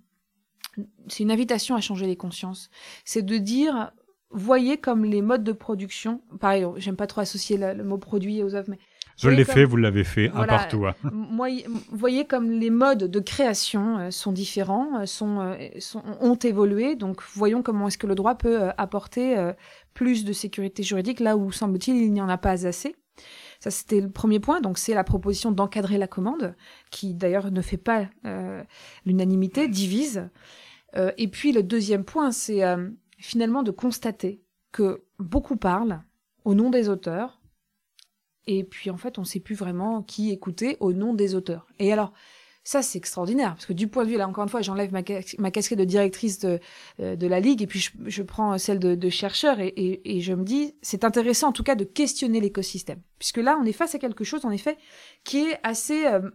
C'est 1.07 1.23
une 1.23 1.31
invitation 1.31 1.75
à 1.75 1.81
changer 1.81 2.05
les 2.05 2.17
consciences. 2.17 2.69
C'est 3.05 3.23
de 3.23 3.37
dire 3.37 3.91
voyez 4.35 4.77
comme 4.77 5.05
les 5.05 5.21
modes 5.21 5.43
de 5.43 5.51
production, 5.51 6.21
pareil, 6.39 6.65
j'aime 6.77 6.95
pas 6.95 7.07
trop 7.07 7.21
associer 7.21 7.57
le, 7.57 7.83
mot 7.83 7.97
produit 7.97 8.43
aux 8.43 8.55
œuvres, 8.55 8.69
mais 8.69 8.79
je 9.17 9.29
l'ai 9.29 9.45
fait, 9.45 9.63
vous 9.63 9.77
l'avez 9.77 10.03
fait, 10.03 10.29
un 10.33 10.45
partout. 10.45 10.85
Hein. 10.85 10.95
voyez 11.91 12.25
comme 12.25 12.51
les 12.51 12.69
modes 12.69 13.05
de 13.05 13.19
création 13.19 13.97
euh, 13.97 14.11
sont 14.11 14.31
différents, 14.31 14.99
euh, 14.99 15.05
sont, 15.05 15.39
euh, 15.39 15.55
sont, 15.79 16.03
ont 16.19 16.35
évolué. 16.35 16.95
Donc, 16.95 17.21
voyons 17.33 17.61
comment 17.61 17.87
est-ce 17.87 17.97
que 17.97 18.07
le 18.07 18.15
droit 18.15 18.35
peut 18.35 18.69
apporter 18.77 19.51
plus 19.93 20.25
de 20.25 20.33
sécurité 20.33 20.83
juridique 20.83 21.19
là 21.19 21.37
où, 21.37 21.51
semble-t-il, 21.51 21.95
il 21.97 22.11
n'y 22.11 22.21
en 22.21 22.29
a 22.29 22.37
pas 22.37 22.67
assez. 22.67 22.95
Ça, 23.61 23.71
c'était 23.71 24.01
le 24.01 24.09
premier 24.09 24.39
point. 24.39 24.59
Donc, 24.59 24.77
c'est 24.77 24.93
la 24.93 25.05
proposition 25.05 25.51
d'encadrer 25.51 25.97
la 25.97 26.07
commande, 26.07 26.53
qui 26.91 27.13
d'ailleurs 27.13 27.51
ne 27.51 27.61
fait 27.61 27.77
pas 27.77 28.07
l'unanimité, 29.05 29.67
divise. 29.67 30.29
et 30.95 31.27
puis, 31.29 31.53
le 31.53 31.63
deuxième 31.63 32.03
point, 32.03 32.31
c'est 32.31 32.61
finalement 33.25 33.63
de 33.63 33.71
constater 33.71 34.41
que 34.71 35.03
beaucoup 35.19 35.57
parlent 35.57 36.01
au 36.43 36.53
nom 36.53 36.69
des 36.69 36.89
auteurs, 36.89 37.41
et 38.45 38.63
puis 38.63 38.89
en 38.89 38.97
fait 38.97 39.17
on 39.17 39.21
ne 39.21 39.25
sait 39.25 39.39
plus 39.39 39.55
vraiment 39.55 40.03
qui 40.03 40.31
écouter 40.31 40.77
au 40.79 40.93
nom 40.93 41.13
des 41.13 41.33
auteurs. 41.35 41.67
Et 41.79 41.91
alors, 41.91 42.13
Ça, 42.67 42.81
c'est 42.81 42.97
extraordinaire. 42.97 43.53
Parce 43.53 43.67
que 43.67 43.73
du 43.73 43.87
point 43.87 44.05
de 44.05 44.09
vue, 44.09 44.17
là, 44.17 44.27
encore 44.27 44.43
une 44.43 44.49
fois, 44.49 44.63
j'enlève 44.63 44.91
ma, 44.91 45.03
casquette 45.03 45.77
de 45.77 45.83
directrice 45.83 46.39
de, 46.39 46.59
euh, 46.99 47.15
de 47.15 47.27
la 47.27 47.39
Ligue 47.39 47.61
et 47.61 47.67
puis 47.67 47.87
je, 48.07 48.23
prends 48.23 48.57
celle 48.57 48.79
de, 48.79 49.09
chercheur 49.09 49.57
et, 49.59 50.19
je 50.19 50.33
me 50.33 50.43
dis, 50.43 50.73
c'est 50.81 51.03
intéressant 51.03 51.49
en 51.49 51.51
tout 51.51 51.61
cas 51.61 51.75
de 51.75 51.83
questionner 51.83 52.41
l'écosystème. 52.41 53.01
Puisque 53.19 53.37
là, 53.37 53.55
on 53.61 53.65
est 53.65 53.71
face 53.71 53.93
à 53.93 53.99
quelque 53.99 54.23
chose, 54.23 54.45
en 54.45 54.49
effet, 54.49 54.79
qui 55.23 55.41
est 55.45 55.59
assez 55.61 56.07
euh, 56.07 56.31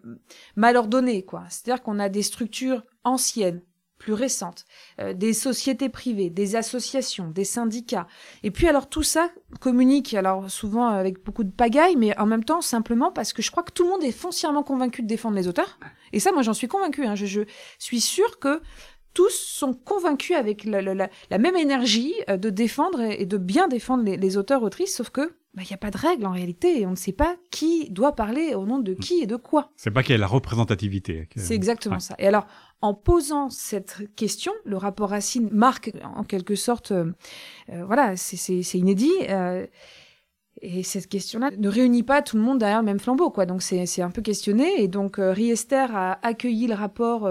mal 0.54 0.76
ordonné, 0.76 1.24
quoi. 1.24 1.42
C'est-à-dire 1.48 1.82
qu'on 1.82 1.98
a 1.98 2.08
des 2.08 2.22
structures 2.22 2.84
anciennes, 3.02 3.60
plus 4.00 4.14
récentes, 4.14 4.64
euh, 4.98 5.12
des 5.12 5.32
sociétés 5.32 5.90
privées, 5.90 6.30
des 6.30 6.56
associations, 6.56 7.28
des 7.28 7.44
syndicats. 7.44 8.08
Et 8.42 8.50
puis 8.50 8.66
alors 8.66 8.88
tout 8.88 9.04
ça 9.04 9.30
communique 9.60 10.14
alors 10.14 10.50
souvent 10.50 10.88
avec 10.88 11.22
beaucoup 11.22 11.44
de 11.44 11.52
pagaille, 11.52 11.94
mais 11.96 12.18
en 12.18 12.26
même 12.26 12.42
temps 12.42 12.62
simplement 12.62 13.12
parce 13.12 13.32
que 13.32 13.42
je 13.42 13.50
crois 13.52 13.62
que 13.62 13.72
tout 13.72 13.84
le 13.84 13.90
monde 13.90 14.02
est 14.02 14.10
foncièrement 14.10 14.64
convaincu 14.64 15.02
de 15.02 15.06
défendre 15.06 15.36
les 15.36 15.46
auteurs. 15.46 15.78
Et 16.12 16.18
ça, 16.18 16.32
moi 16.32 16.42
j'en 16.42 16.54
suis 16.54 16.66
convaincu. 16.66 17.04
Hein. 17.04 17.14
Je, 17.14 17.26
je 17.26 17.42
suis 17.78 18.00
sûre 18.00 18.40
que 18.40 18.62
tous 19.12 19.30
sont 19.30 19.74
convaincus 19.74 20.36
avec 20.36 20.64
la, 20.64 20.80
la, 20.80 21.08
la, 21.30 21.38
même 21.38 21.56
énergie 21.56 22.14
euh, 22.28 22.36
de 22.36 22.48
défendre 22.48 23.00
et 23.02 23.26
de 23.26 23.36
bien 23.36 23.68
défendre 23.68 24.04
les, 24.04 24.16
les 24.16 24.36
auteurs 24.36 24.62
autrices, 24.62 24.96
sauf 24.96 25.10
que 25.10 25.32
il 25.54 25.56
bah, 25.56 25.62
n'y 25.68 25.74
a 25.74 25.78
pas 25.78 25.90
de 25.90 25.98
règle 25.98 26.26
en 26.26 26.30
réalité 26.30 26.86
on 26.86 26.90
ne 26.90 26.96
sait 26.96 27.12
pas 27.12 27.36
qui 27.50 27.90
doit 27.90 28.14
parler 28.14 28.54
au 28.54 28.66
nom 28.66 28.78
de 28.78 28.94
qui 28.94 29.20
et 29.20 29.26
de 29.26 29.36
quoi. 29.36 29.72
C'est 29.76 29.90
pas 29.90 30.02
qu'il 30.02 30.12
y 30.12 30.14
a 30.14 30.20
la 30.20 30.26
représentativité. 30.26 31.28
C'est 31.36 31.54
exactement 31.54 31.96
ouais. 31.96 32.00
ça. 32.00 32.14
Et 32.18 32.26
alors, 32.26 32.46
en 32.82 32.94
posant 32.94 33.50
cette 33.50 34.14
question, 34.14 34.52
le 34.64 34.76
rapport 34.76 35.10
Racine 35.10 35.48
marque 35.52 35.92
en 36.02 36.22
quelque 36.22 36.54
sorte, 36.54 36.92
euh, 36.92 37.12
euh, 37.70 37.84
voilà, 37.84 38.16
c'est 38.16 38.62
inédit. 38.74 39.10
Euh, 39.28 39.66
et 40.62 40.82
cette 40.82 41.08
question-là 41.08 41.50
ne 41.56 41.68
réunit 41.68 42.02
pas 42.02 42.22
tout 42.22 42.36
le 42.36 42.42
monde 42.42 42.58
derrière 42.58 42.80
le 42.80 42.84
même 42.84 43.00
flambeau, 43.00 43.30
quoi. 43.30 43.46
Donc 43.46 43.62
c'est 43.62 44.02
un 44.02 44.10
peu 44.10 44.22
questionné. 44.22 44.82
Et 44.82 44.88
donc 44.88 45.16
Riester 45.18 45.86
a 45.92 46.18
accueilli 46.22 46.66
le 46.66 46.74
rapport 46.74 47.28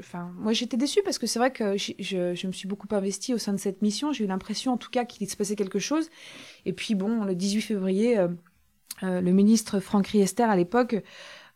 enfin, 0.00 0.32
moi 0.36 0.52
j'étais 0.52 0.76
déçue 0.76 1.00
parce 1.04 1.18
que 1.18 1.26
c'est 1.26 1.38
vrai 1.38 1.52
que 1.52 1.76
je, 1.76 1.92
je, 1.98 2.34
je, 2.34 2.46
me 2.46 2.52
suis 2.52 2.68
beaucoup 2.68 2.88
investie 2.90 3.34
au 3.34 3.38
sein 3.38 3.52
de 3.52 3.58
cette 3.58 3.82
mission. 3.82 4.12
J'ai 4.12 4.24
eu 4.24 4.26
l'impression, 4.26 4.72
en 4.72 4.76
tout 4.76 4.90
cas, 4.90 5.04
qu'il 5.04 5.28
se 5.28 5.36
passait 5.36 5.56
quelque 5.56 5.78
chose. 5.78 6.08
Et 6.66 6.72
puis 6.72 6.94
bon, 6.94 7.24
le 7.24 7.34
18 7.34 7.60
février, 7.60 8.18
euh, 8.18 8.28
euh, 9.02 9.20
le 9.20 9.32
ministre 9.32 9.80
Franck 9.80 10.08
Riester 10.08 10.44
à 10.44 10.56
l'époque 10.56 11.02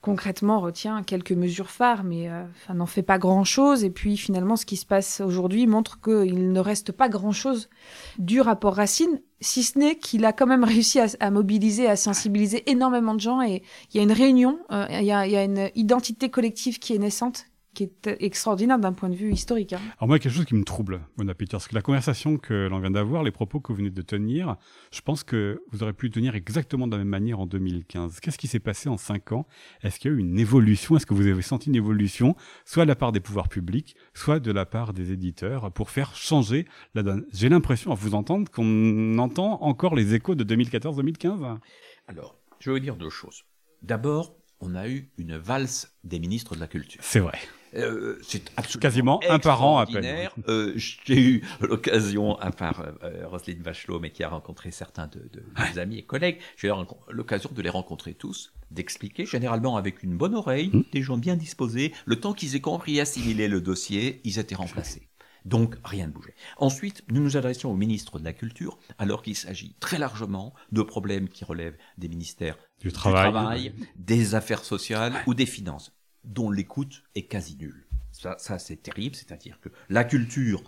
concrètement 0.02 0.60
retient 0.60 1.02
quelques 1.04 1.32
mesures 1.32 1.70
phares, 1.70 2.02
mais 2.02 2.28
euh, 2.28 2.44
n'en 2.74 2.86
fait 2.86 3.02
pas 3.02 3.18
grand-chose. 3.18 3.84
Et 3.84 3.90
puis 3.90 4.16
finalement, 4.16 4.56
ce 4.56 4.66
qui 4.66 4.76
se 4.76 4.84
passe 4.84 5.20
aujourd'hui 5.20 5.66
montre 5.66 6.00
qu'il 6.00 6.52
ne 6.52 6.60
reste 6.60 6.92
pas 6.92 7.08
grand-chose 7.08 7.70
du 8.18 8.40
rapport 8.40 8.74
Racine, 8.74 9.22
si 9.40 9.62
ce 9.62 9.78
n'est 9.78 9.96
qu'il 9.96 10.24
a 10.24 10.32
quand 10.32 10.46
même 10.46 10.64
réussi 10.64 10.98
à, 11.00 11.30
mobiliser, 11.30 11.86
à 11.86 11.96
sensibiliser 11.96 12.68
énormément 12.70 13.14
de 13.14 13.20
gens. 13.20 13.40
Et 13.40 13.62
il 13.92 13.96
y 13.96 14.00
a 14.00 14.02
une 14.02 14.12
réunion, 14.12 14.58
euh, 14.72 14.86
il 14.90 15.04
y 15.04 15.12
a 15.12 15.44
une 15.44 15.70
identité 15.76 16.28
collective 16.28 16.80
qui 16.80 16.94
est 16.94 16.98
naissante 16.98 17.46
qui 17.74 17.84
est 17.84 18.16
extraordinaire 18.20 18.78
d'un 18.78 18.92
point 18.92 19.08
de 19.08 19.14
vue 19.14 19.32
historique. 19.32 19.72
Hein. 19.72 19.80
Alors 19.98 20.08
moi, 20.08 20.18
quelque 20.18 20.32
chose 20.32 20.44
qui 20.44 20.54
me 20.54 20.64
trouble, 20.64 21.00
Mona 21.16 21.34
Peters, 21.34 21.66
que 21.66 21.74
la 21.74 21.80
conversation 21.80 22.36
que 22.36 22.68
l'on 22.68 22.80
vient 22.80 22.90
d'avoir, 22.90 23.22
les 23.22 23.30
propos 23.30 23.60
que 23.60 23.72
vous 23.72 23.78
venez 23.78 23.90
de 23.90 24.02
tenir, 24.02 24.56
je 24.92 25.00
pense 25.00 25.24
que 25.24 25.62
vous 25.70 25.82
aurez 25.82 25.94
pu 25.94 26.10
tenir 26.10 26.34
exactement 26.34 26.86
de 26.86 26.92
la 26.92 26.98
même 26.98 27.08
manière 27.08 27.40
en 27.40 27.46
2015. 27.46 28.20
Qu'est-ce 28.20 28.38
qui 28.38 28.46
s'est 28.46 28.60
passé 28.60 28.88
en 28.88 28.98
cinq 28.98 29.32
ans? 29.32 29.46
Est-ce 29.82 29.98
qu'il 29.98 30.10
y 30.10 30.14
a 30.14 30.16
eu 30.16 30.20
une 30.20 30.38
évolution? 30.38 30.96
Est-ce 30.96 31.06
que 31.06 31.14
vous 31.14 31.26
avez 31.26 31.42
senti 31.42 31.70
une 31.70 31.76
évolution, 31.76 32.36
soit 32.64 32.84
de 32.84 32.88
la 32.88 32.96
part 32.96 33.12
des 33.12 33.20
pouvoirs 33.20 33.48
publics, 33.48 33.96
soit 34.12 34.38
de 34.38 34.52
la 34.52 34.66
part 34.66 34.92
des 34.92 35.12
éditeurs, 35.12 35.72
pour 35.72 35.90
faire 35.90 36.14
changer 36.14 36.66
la 36.94 37.02
donne? 37.02 37.24
J'ai 37.32 37.48
l'impression, 37.48 37.92
à 37.92 37.94
vous 37.94 38.14
entendre, 38.14 38.50
qu'on 38.50 39.18
entend 39.18 39.62
encore 39.62 39.94
les 39.94 40.14
échos 40.14 40.34
de 40.34 40.44
2014-2015. 40.44 41.58
Alors, 42.06 42.36
je 42.60 42.70
vais 42.70 42.78
vous 42.78 42.84
dire 42.84 42.96
deux 42.96 43.10
choses. 43.10 43.44
D'abord, 43.80 44.36
on 44.60 44.74
a 44.74 44.88
eu 44.88 45.10
une 45.18 45.36
valse 45.36 45.92
des 46.04 46.20
ministres 46.20 46.54
de 46.54 46.60
la 46.60 46.68
Culture. 46.68 47.00
C'est 47.02 47.18
vrai. 47.18 47.38
Euh, 47.74 48.18
c'est 48.22 48.50
absolument 48.56 48.80
quasiment 48.80 49.20
un 49.28 49.38
par 49.38 49.64
an 49.64 49.78
à 49.78 49.86
peine. 49.86 50.28
Euh, 50.48 50.72
J'ai 50.76 51.20
eu 51.20 51.44
l'occasion, 51.60 52.38
à 52.38 52.50
part 52.50 52.84
euh, 53.02 53.26
Roselyne 53.26 53.62
Bachelot, 53.62 54.00
mais 54.00 54.10
qui 54.10 54.22
a 54.22 54.28
rencontré 54.28 54.70
certains 54.70 55.06
de, 55.06 55.42
mes 55.58 55.78
amis 55.78 55.98
et 55.98 56.02
collègues, 56.02 56.38
j'ai 56.56 56.68
eu 56.68 56.72
l'occasion 57.10 57.50
de 57.52 57.62
les 57.62 57.70
rencontrer 57.70 58.14
tous, 58.14 58.52
d'expliquer, 58.70 59.26
généralement 59.26 59.76
avec 59.76 60.02
une 60.02 60.16
bonne 60.16 60.34
oreille, 60.34 60.70
mmh. 60.72 60.84
des 60.92 61.02
gens 61.02 61.16
bien 61.16 61.36
disposés. 61.36 61.92
Le 62.04 62.16
temps 62.16 62.32
qu'ils 62.32 62.56
aient 62.56 62.60
compris 62.60 62.96
et 62.96 63.00
assimilé 63.00 63.48
le 63.48 63.60
dossier, 63.60 64.20
ils 64.24 64.38
étaient 64.38 64.54
remplacés. 64.54 65.08
Donc, 65.44 65.74
rien 65.84 66.06
ne 66.06 66.12
bougeait. 66.12 66.36
Ensuite, 66.56 67.02
nous 67.08 67.20
nous 67.20 67.36
adressions 67.36 67.72
au 67.72 67.74
ministre 67.74 68.20
de 68.20 68.24
la 68.24 68.32
Culture, 68.32 68.78
alors 68.98 69.22
qu'il 69.22 69.34
s'agit 69.34 69.74
très 69.80 69.98
largement 69.98 70.54
de 70.70 70.82
problèmes 70.82 71.28
qui 71.28 71.44
relèvent 71.44 71.76
des 71.98 72.08
ministères 72.08 72.56
du, 72.80 72.88
du 72.88 72.92
travail, 72.92 73.32
travail, 73.32 73.74
des 73.96 74.36
affaires 74.36 74.64
sociales 74.64 75.14
ou 75.26 75.34
des 75.34 75.46
finances 75.46 75.92
dont 76.24 76.50
l'écoute 76.50 77.02
est 77.14 77.26
quasi 77.26 77.56
nulle. 77.56 77.86
Ça, 78.12 78.36
ça 78.38 78.58
c'est 78.58 78.76
terrible, 78.76 79.16
c'est-à-dire 79.16 79.60
que 79.60 79.68
la 79.88 80.04
culture 80.04 80.62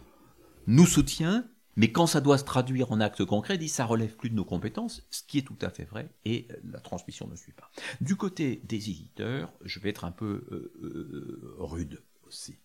nous 0.67 0.87
soutient, 0.87 1.47
mais 1.77 1.93
quand 1.93 2.07
ça 2.07 2.21
doit 2.21 2.39
se 2.39 2.45
traduire 2.45 2.93
en 2.93 3.01
actes 3.01 3.25
concrets, 3.25 3.59
dit 3.59 3.69
ça 3.69 3.85
relève 3.85 4.17
plus 4.17 4.31
de 4.31 4.35
nos 4.35 4.45
compétences, 4.45 5.07
ce 5.11 5.23
qui 5.23 5.39
est 5.39 5.43
tout 5.43 5.59
à 5.61 5.71
fait 5.71 5.85
vrai, 5.85 6.09
et 6.25 6.49
la 6.65 6.81
transmission 6.81 7.27
ne 7.27 7.37
suit 7.37 7.53
pas. 7.53 7.71
Du 8.01 8.17
côté 8.17 8.63
des 8.65 8.91
éditeurs, 8.91 9.53
je 9.65 9.81
vais 9.81 9.91
être 9.91 10.05
un 10.05 10.13
peu 10.13 10.47
euh, 10.51 10.73
euh, 10.83 11.55
rude 11.59 12.03
aussi. 12.27 12.57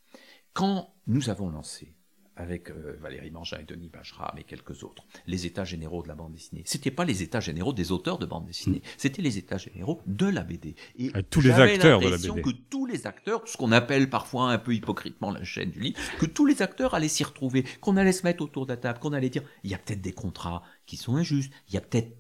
Quand 0.54 0.94
nous 1.08 1.30
avons 1.30 1.50
lancé 1.50 1.94
avec 2.40 2.72
euh, 2.72 2.98
Valérie 3.02 3.32
Mangin 3.32 3.60
et 3.60 3.66
Denis 3.66 3.90
Bajram 3.90 4.38
et 4.38 4.44
quelques 4.44 4.84
autres, 4.84 5.06
les 5.28 5.46
états 5.46 5.66
généraux 5.66 6.02
de 6.02 6.08
la 6.08 6.16
bande 6.16 6.32
dessinée. 6.32 6.64
C'était 6.66 6.90
pas 6.90 7.04
les 7.04 7.22
états 7.22 7.42
généraux 7.42 7.74
des 7.74 7.92
auteurs 7.92 8.18
de 8.18 8.26
bande 8.26 8.46
dessinée, 8.46 8.78
mmh. 8.78 8.90
c'était 8.98 9.22
les 9.22 9.38
états 9.38 9.58
généraux 9.58 10.02
de 10.08 10.26
la 10.26 10.44
BD. 10.44 10.76
Et, 10.98 11.08
et 11.08 11.24
tous 11.24 11.42
les 11.42 11.52
acteurs 11.52 12.00
de 12.00 12.08
la 12.08 12.18
BD. 12.18 12.42
que 12.42 12.50
tous 12.70 12.79
les 12.90 13.08
acteurs, 13.08 13.48
ce 13.48 13.58
qu'on 13.58 13.72
appelle 13.72 14.10
parfois 14.10 14.52
un 14.52 14.58
peu 14.58 14.74
hypocritement 14.74 15.32
la 15.32 15.44
chaîne 15.44 15.72
du 15.72 15.80
livre, 15.80 16.00
que 16.20 16.26
tous 16.26 16.46
les 16.46 16.62
acteurs 16.62 16.94
allaient 16.94 17.08
s'y 17.08 17.24
retrouver, 17.24 17.64
qu'on 17.82 17.98
allait 17.98 18.12
se 18.12 18.24
mettre 18.24 18.44
autour 18.44 18.66
de 18.66 18.74
la 18.74 18.78
table, 18.78 19.00
qu'on 19.00 19.14
allait 19.14 19.30
dire, 19.30 19.44
il 19.64 19.72
y 19.72 19.74
a 19.74 19.78
peut-être 19.78 20.02
des 20.02 20.14
contrats 20.14 20.64
qui 20.86 20.98
sont 20.98 21.16
injustes, 21.16 21.54
il 21.68 21.76
y 21.76 21.78
a 21.78 21.82
peut-être, 21.82 22.18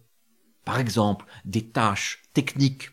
par 0.65 0.79
exemple, 0.79 1.25
des 1.45 1.69
tâches 1.69 2.23
techniques 2.33 2.91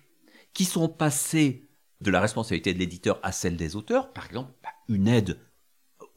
qui 0.53 0.65
sont 0.65 0.89
passées 0.89 1.69
de 2.01 2.11
la 2.11 2.21
responsabilité 2.21 2.75
de 2.75 2.79
l'éditeur 2.79 3.21
à 3.23 3.33
celle 3.33 3.57
des 3.57 3.77
auteurs, 3.77 4.13
par 4.13 4.27
exemple, 4.27 4.53
une 4.89 5.09
aide 5.09 5.39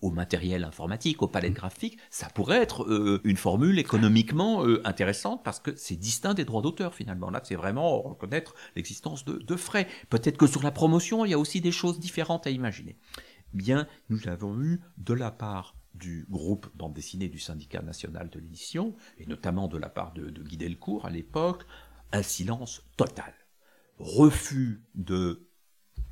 au 0.02 0.12
matériel 0.12 0.64
informatique, 0.64 1.22
au 1.22 1.28
palette 1.28 1.54
graphique, 1.54 1.98
ça 2.10 2.28
pourrait 2.30 2.62
être 2.62 2.84
euh, 2.84 3.22
une 3.24 3.38
formule 3.38 3.80
économiquement 3.80 4.66
euh, 4.66 4.82
intéressante 4.86 5.44
parce 5.44 5.60
que 5.60 5.76
c'est 5.76 5.96
distinct 5.96 6.34
des 6.34 6.46
droits 6.46 6.62
d'auteur 6.62 6.94
finalement. 6.94 7.30
Là, 7.30 7.42
c'est 7.44 7.56
vraiment 7.56 8.02
reconnaître 8.02 8.56
l'existence 8.76 9.26
de, 9.26 9.34
de, 9.34 9.56
frais. 9.56 9.88
Peut-être 10.10 10.38
que 10.38 10.48
sur 10.48 10.64
la 10.64 10.72
promotion, 10.72 11.26
il 11.26 11.32
y 11.32 11.34
a 11.34 11.40
aussi 11.40 11.62
des 11.62 11.72
choses 11.72 12.00
différentes 12.00 12.48
à 12.48 12.50
imaginer. 12.50 12.98
Bien, 13.54 13.88
nous 14.10 14.28
avons 14.28 14.62
eu 14.62 14.80
de 14.98 15.14
la 15.14 15.32
part 15.32 15.76
du 15.96 16.26
groupe 16.30 16.68
bande 16.76 16.94
dessinée 16.94 17.28
du 17.28 17.40
syndicat 17.40 17.82
national 17.82 18.30
de 18.30 18.40
l'édition, 18.40 18.96
et 19.18 19.26
notamment 19.26 19.68
de 19.68 19.78
la 19.78 19.90
part 19.90 20.14
de, 20.14 20.30
de 20.30 20.44
Guy 20.44 20.56
Delcourt 20.56 21.06
à 21.06 21.10
l'époque, 21.10 21.66
un 22.12 22.24
silence 22.24 22.84
total. 22.96 23.34
Refus 23.98 24.84
de 24.96 25.48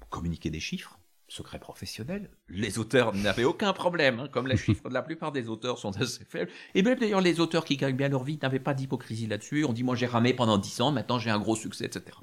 communiquer 0.09 0.49
des 0.49 0.59
chiffres, 0.59 0.96
secret 1.27 1.59
professionnel. 1.59 2.29
Les 2.49 2.79
auteurs 2.79 3.13
n'avaient 3.13 3.43
aucun 3.43 3.73
problème, 3.73 4.19
hein, 4.19 4.29
comme 4.31 4.47
les 4.47 4.57
chiffres 4.65 4.89
de 4.89 4.93
la 4.93 5.01
plupart 5.01 5.31
des 5.31 5.49
auteurs 5.49 5.77
sont 5.77 5.99
assez 5.99 6.25
faibles. 6.25 6.51
Et 6.73 6.81
même 6.81 6.97
d'ailleurs, 6.97 7.21
les 7.21 7.39
auteurs 7.39 7.65
qui 7.65 7.77
gagnent 7.77 7.97
bien 7.97 8.09
leur 8.09 8.23
vie 8.23 8.39
n'avaient 8.41 8.59
pas 8.59 8.73
d'hypocrisie 8.73 9.27
là-dessus. 9.27 9.65
On 9.65 9.73
dit, 9.73 9.83
moi 9.83 9.95
j'ai 9.95 10.05
ramé 10.05 10.33
pendant 10.33 10.57
dix 10.57 10.81
ans, 10.81 10.91
maintenant 10.91 11.19
j'ai 11.19 11.29
un 11.29 11.39
gros 11.39 11.55
succès, 11.55 11.85
etc. 11.85 12.17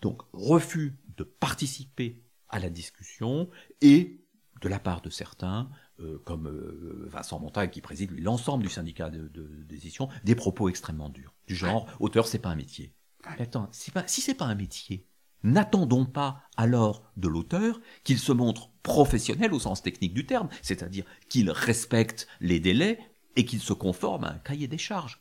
Donc, 0.00 0.22
refus 0.32 0.96
de 1.16 1.24
participer 1.24 2.22
à 2.48 2.58
la 2.58 2.70
discussion 2.70 3.48
et, 3.80 4.20
de 4.60 4.68
la 4.68 4.78
part 4.80 5.02
de 5.02 5.10
certains, 5.10 5.70
euh, 6.00 6.18
comme 6.24 6.48
euh, 6.48 7.06
Vincent 7.08 7.38
Montagne 7.38 7.70
qui 7.70 7.80
préside 7.80 8.18
l'ensemble 8.18 8.62
du 8.62 8.68
syndicat 8.68 9.10
d'édition, 9.10 10.06
de, 10.06 10.12
de, 10.12 10.24
des 10.24 10.34
propos 10.34 10.68
extrêmement 10.68 11.08
durs. 11.08 11.34
Du 11.46 11.54
genre, 11.54 11.86
auteur, 12.00 12.26
c'est 12.26 12.38
pas 12.38 12.50
un 12.50 12.56
métier. 12.56 12.92
Attends, 13.24 13.68
pas, 13.92 14.06
si 14.06 14.20
c'est 14.20 14.34
pas 14.34 14.44
un 14.44 14.54
métier, 14.54 15.07
N'attendons 15.42 16.04
pas 16.04 16.42
alors 16.56 17.02
de 17.16 17.28
l'auteur 17.28 17.80
qu'il 18.04 18.18
se 18.18 18.32
montre 18.32 18.70
professionnel 18.82 19.52
au 19.52 19.60
sens 19.60 19.82
technique 19.82 20.14
du 20.14 20.26
terme, 20.26 20.48
c'est-à-dire 20.62 21.04
qu'il 21.28 21.50
respecte 21.50 22.26
les 22.40 22.60
délais 22.60 22.98
et 23.36 23.44
qu'il 23.44 23.60
se 23.60 23.72
conforme 23.72 24.24
à 24.24 24.32
un 24.32 24.38
cahier 24.38 24.66
des 24.66 24.78
charges. 24.78 25.20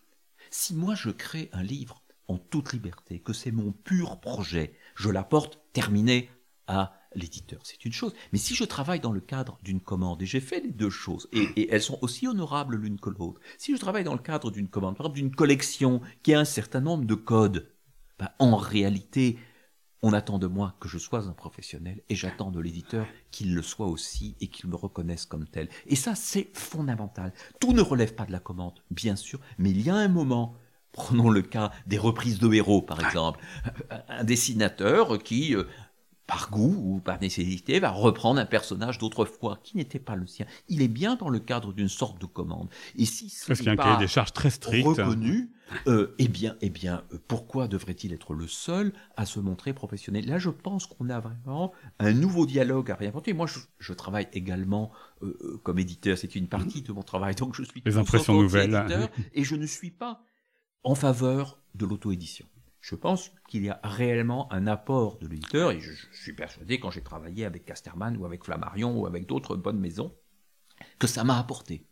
Si 0.49 0.73
moi 0.73 0.95
je 0.95 1.09
crée 1.09 1.49
un 1.53 1.63
livre 1.63 2.01
en 2.27 2.37
toute 2.37 2.73
liberté, 2.73 3.19
que 3.19 3.33
c'est 3.33 3.51
mon 3.51 3.71
pur 3.71 4.19
projet, 4.19 4.73
je 4.95 5.09
l'apporte 5.09 5.59
terminé 5.73 6.29
à 6.67 6.93
l'éditeur, 7.15 7.61
c'est 7.63 7.85
une 7.85 7.93
chose. 7.93 8.13
Mais 8.31 8.39
si 8.39 8.55
je 8.55 8.63
travaille 8.63 8.99
dans 8.99 9.11
le 9.11 9.21
cadre 9.21 9.59
d'une 9.63 9.79
commande, 9.79 10.21
et 10.21 10.25
j'ai 10.25 10.39
fait 10.39 10.59
les 10.59 10.71
deux 10.71 10.89
choses, 10.89 11.29
et, 11.31 11.69
elles 11.71 11.81
sont 11.81 11.99
aussi 12.01 12.27
honorables 12.27 12.75
l'une 12.75 12.99
que 12.99 13.09
l'autre, 13.09 13.39
si 13.57 13.73
je 13.73 13.79
travaille 13.79 14.03
dans 14.03 14.13
le 14.13 14.19
cadre 14.19 14.51
d'une 14.51 14.67
commande, 14.67 14.97
par 14.97 15.05
exemple 15.05 15.19
d'une 15.19 15.35
collection 15.35 16.01
qui 16.23 16.33
a 16.33 16.39
un 16.39 16.45
certain 16.45 16.81
nombre 16.81 17.05
de 17.05 17.15
codes, 17.15 17.71
ben, 18.19 18.29
en 18.39 18.55
réalité, 18.55 19.37
on 20.01 20.13
attend 20.13 20.37
de 20.37 20.47
moi 20.47 20.75
que 20.79 20.87
je 20.87 20.97
sois 20.97 21.27
un 21.27 21.33
professionnel 21.33 22.01
et 22.09 22.15
j'attends 22.15 22.51
de 22.51 22.59
l'éditeur 22.59 23.07
qu'il 23.31 23.55
le 23.55 23.61
soit 23.61 23.87
aussi 23.87 24.35
et 24.41 24.47
qu'il 24.47 24.69
me 24.69 24.75
reconnaisse 24.75 25.25
comme 25.25 25.47
tel. 25.47 25.69
Et 25.87 25.95
ça, 25.95 26.15
c'est 26.15 26.49
fondamental. 26.53 27.33
Tout 27.59 27.73
ne 27.73 27.81
relève 27.81 28.13
pas 28.13 28.25
de 28.25 28.31
la 28.31 28.39
commande, 28.39 28.79
bien 28.91 29.15
sûr, 29.15 29.39
mais 29.57 29.71
il 29.71 29.81
y 29.81 29.89
a 29.89 29.95
un 29.95 30.07
moment, 30.07 30.55
prenons 30.91 31.29
le 31.29 31.41
cas 31.41 31.71
des 31.87 31.97
reprises 31.97 32.39
de 32.39 32.53
héros, 32.53 32.81
par 32.81 33.03
exemple, 33.03 33.39
un 34.09 34.23
dessinateur 34.23 35.17
qui, 35.21 35.55
par 36.27 36.49
goût 36.51 36.75
ou 36.83 36.99
par 36.99 37.19
nécessité, 37.21 37.79
va 37.79 37.89
reprendre 37.89 38.39
un 38.39 38.45
personnage 38.45 38.97
d'autrefois 38.97 39.59
qui 39.63 39.77
n'était 39.77 39.97
pas 39.99 40.15
le 40.17 40.27
sien. 40.27 40.45
Il 40.67 40.81
est 40.81 40.89
bien 40.89 41.15
dans 41.15 41.29
le 41.29 41.39
cadre 41.39 41.71
d'une 41.73 41.87
sorte 41.87 42.19
de 42.21 42.25
commande. 42.25 42.67
Et 42.97 43.05
si 43.05 43.29
ce 43.29 43.47
Parce 43.47 43.59
qu'il 43.59 43.67
y 43.67 43.69
a 43.69 43.71
un 43.71 43.75
n'est 43.75 43.81
pas 43.81 43.97
des 43.97 44.07
charges 44.07 44.33
très 44.33 44.49
strict. 44.49 44.85
reconnu, 44.85 45.49
euh, 45.87 46.13
eh 46.19 46.27
bien, 46.27 46.55
eh 46.61 46.69
bien, 46.69 47.03
euh, 47.13 47.17
pourquoi 47.29 47.69
devrait-il 47.69 48.11
être 48.11 48.33
le 48.33 48.45
seul 48.47 48.91
à 49.15 49.25
se 49.25 49.39
montrer 49.39 49.71
professionnel? 49.73 50.27
Là, 50.27 50.37
je 50.37 50.49
pense 50.49 50.85
qu'on 50.85 51.09
a 51.09 51.19
vraiment 51.21 51.71
un 51.99 52.11
nouveau 52.11 52.45
dialogue 52.45 52.91
à 52.91 52.95
réinventer. 52.95 53.31
Moi, 53.31 53.47
je, 53.47 53.59
je 53.79 53.93
travaille 53.93 54.27
également 54.33 54.91
euh, 55.23 55.59
comme 55.63 55.79
éditeur. 55.79 56.17
C'est 56.17 56.35
une 56.35 56.47
partie 56.47 56.81
de 56.81 56.91
mon 56.91 57.03
travail, 57.03 57.35
donc 57.35 57.55
je 57.55 57.63
suis 57.63 57.81
Les 57.85 57.97
impressions 57.97 58.33
nouvelles. 58.33 58.73
éditeur, 58.73 59.09
et 59.33 59.45
je 59.45 59.55
ne 59.55 59.65
suis 59.65 59.91
pas 59.91 60.21
en 60.83 60.95
faveur 60.95 61.57
de 61.75 61.85
l'auto-édition. 61.85 62.45
Je 62.81 62.95
pense 62.95 63.31
qu'il 63.49 63.63
y 63.63 63.69
a 63.69 63.79
réellement 63.83 64.51
un 64.53 64.67
apport 64.67 65.17
de 65.19 65.27
l'éditeur, 65.27 65.71
et 65.71 65.79
je, 65.79 65.91
suis 66.11 66.33
persuadé, 66.33 66.79
quand 66.79 66.91
j'ai 66.91 67.01
travaillé 67.01 67.45
avec 67.45 67.65
Casterman 67.65 68.15
ou 68.17 68.25
avec 68.25 68.43
Flammarion 68.43 68.97
ou 68.97 69.05
avec 69.05 69.27
d'autres 69.27 69.55
bonnes 69.55 69.79
maisons, 69.79 70.13
que 70.99 71.07
ça 71.07 71.23
m'a 71.23 71.39
apporté. 71.39 71.85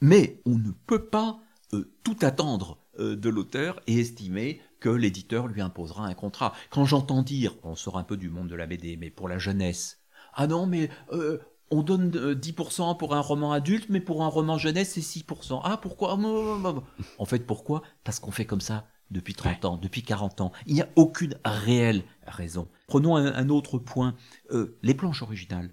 Mais 0.00 0.40
on 0.44 0.58
ne 0.58 0.70
peut 0.86 1.06
pas 1.06 1.40
euh, 1.72 1.94
tout 2.04 2.16
attendre 2.20 2.78
euh, 2.98 3.16
de 3.16 3.28
l'auteur 3.28 3.80
et 3.86 3.98
estimer 3.98 4.60
que 4.80 4.88
l'éditeur 4.88 5.46
lui 5.46 5.62
imposera 5.62 6.06
un 6.06 6.14
contrat. 6.14 6.52
Quand 6.70 6.84
j'entends 6.84 7.22
dire, 7.22 7.54
on 7.62 7.74
sort 7.74 7.98
un 7.98 8.04
peu 8.04 8.16
du 8.16 8.28
monde 8.28 8.48
de 8.48 8.54
la 8.54 8.66
BD, 8.66 8.96
mais 8.96 9.10
pour 9.10 9.28
la 9.28 9.38
jeunesse, 9.38 10.04
ah 10.34 10.46
non, 10.46 10.66
mais 10.66 10.90
euh, 11.12 11.38
on 11.70 11.82
donne 11.82 12.14
euh, 12.16 12.34
10% 12.34 12.96
pour 12.96 13.14
un 13.14 13.20
roman 13.20 13.52
adulte, 13.52 13.88
mais 13.88 14.00
pour 14.00 14.22
un 14.22 14.28
roman 14.28 14.58
jeunesse, 14.58 14.92
c'est 14.92 15.00
6%. 15.00 15.60
Ah, 15.64 15.76
pourquoi? 15.76 16.18
En 17.18 17.24
fait, 17.24 17.46
pourquoi? 17.46 17.82
Parce 18.04 18.20
qu'on 18.20 18.30
fait 18.30 18.44
comme 18.44 18.60
ça 18.60 18.86
depuis 19.10 19.34
30 19.34 19.64
ans, 19.64 19.76
depuis 19.76 20.02
40 20.02 20.40
ans. 20.40 20.52
Il 20.66 20.74
n'y 20.74 20.80
a 20.82 20.88
aucune 20.96 21.36
réelle 21.44 22.02
raison. 22.26 22.68
Prenons 22.88 23.16
un, 23.16 23.26
un 23.34 23.48
autre 23.48 23.78
point, 23.78 24.14
euh, 24.50 24.76
les 24.82 24.94
planches 24.94 25.22
originales. 25.22 25.70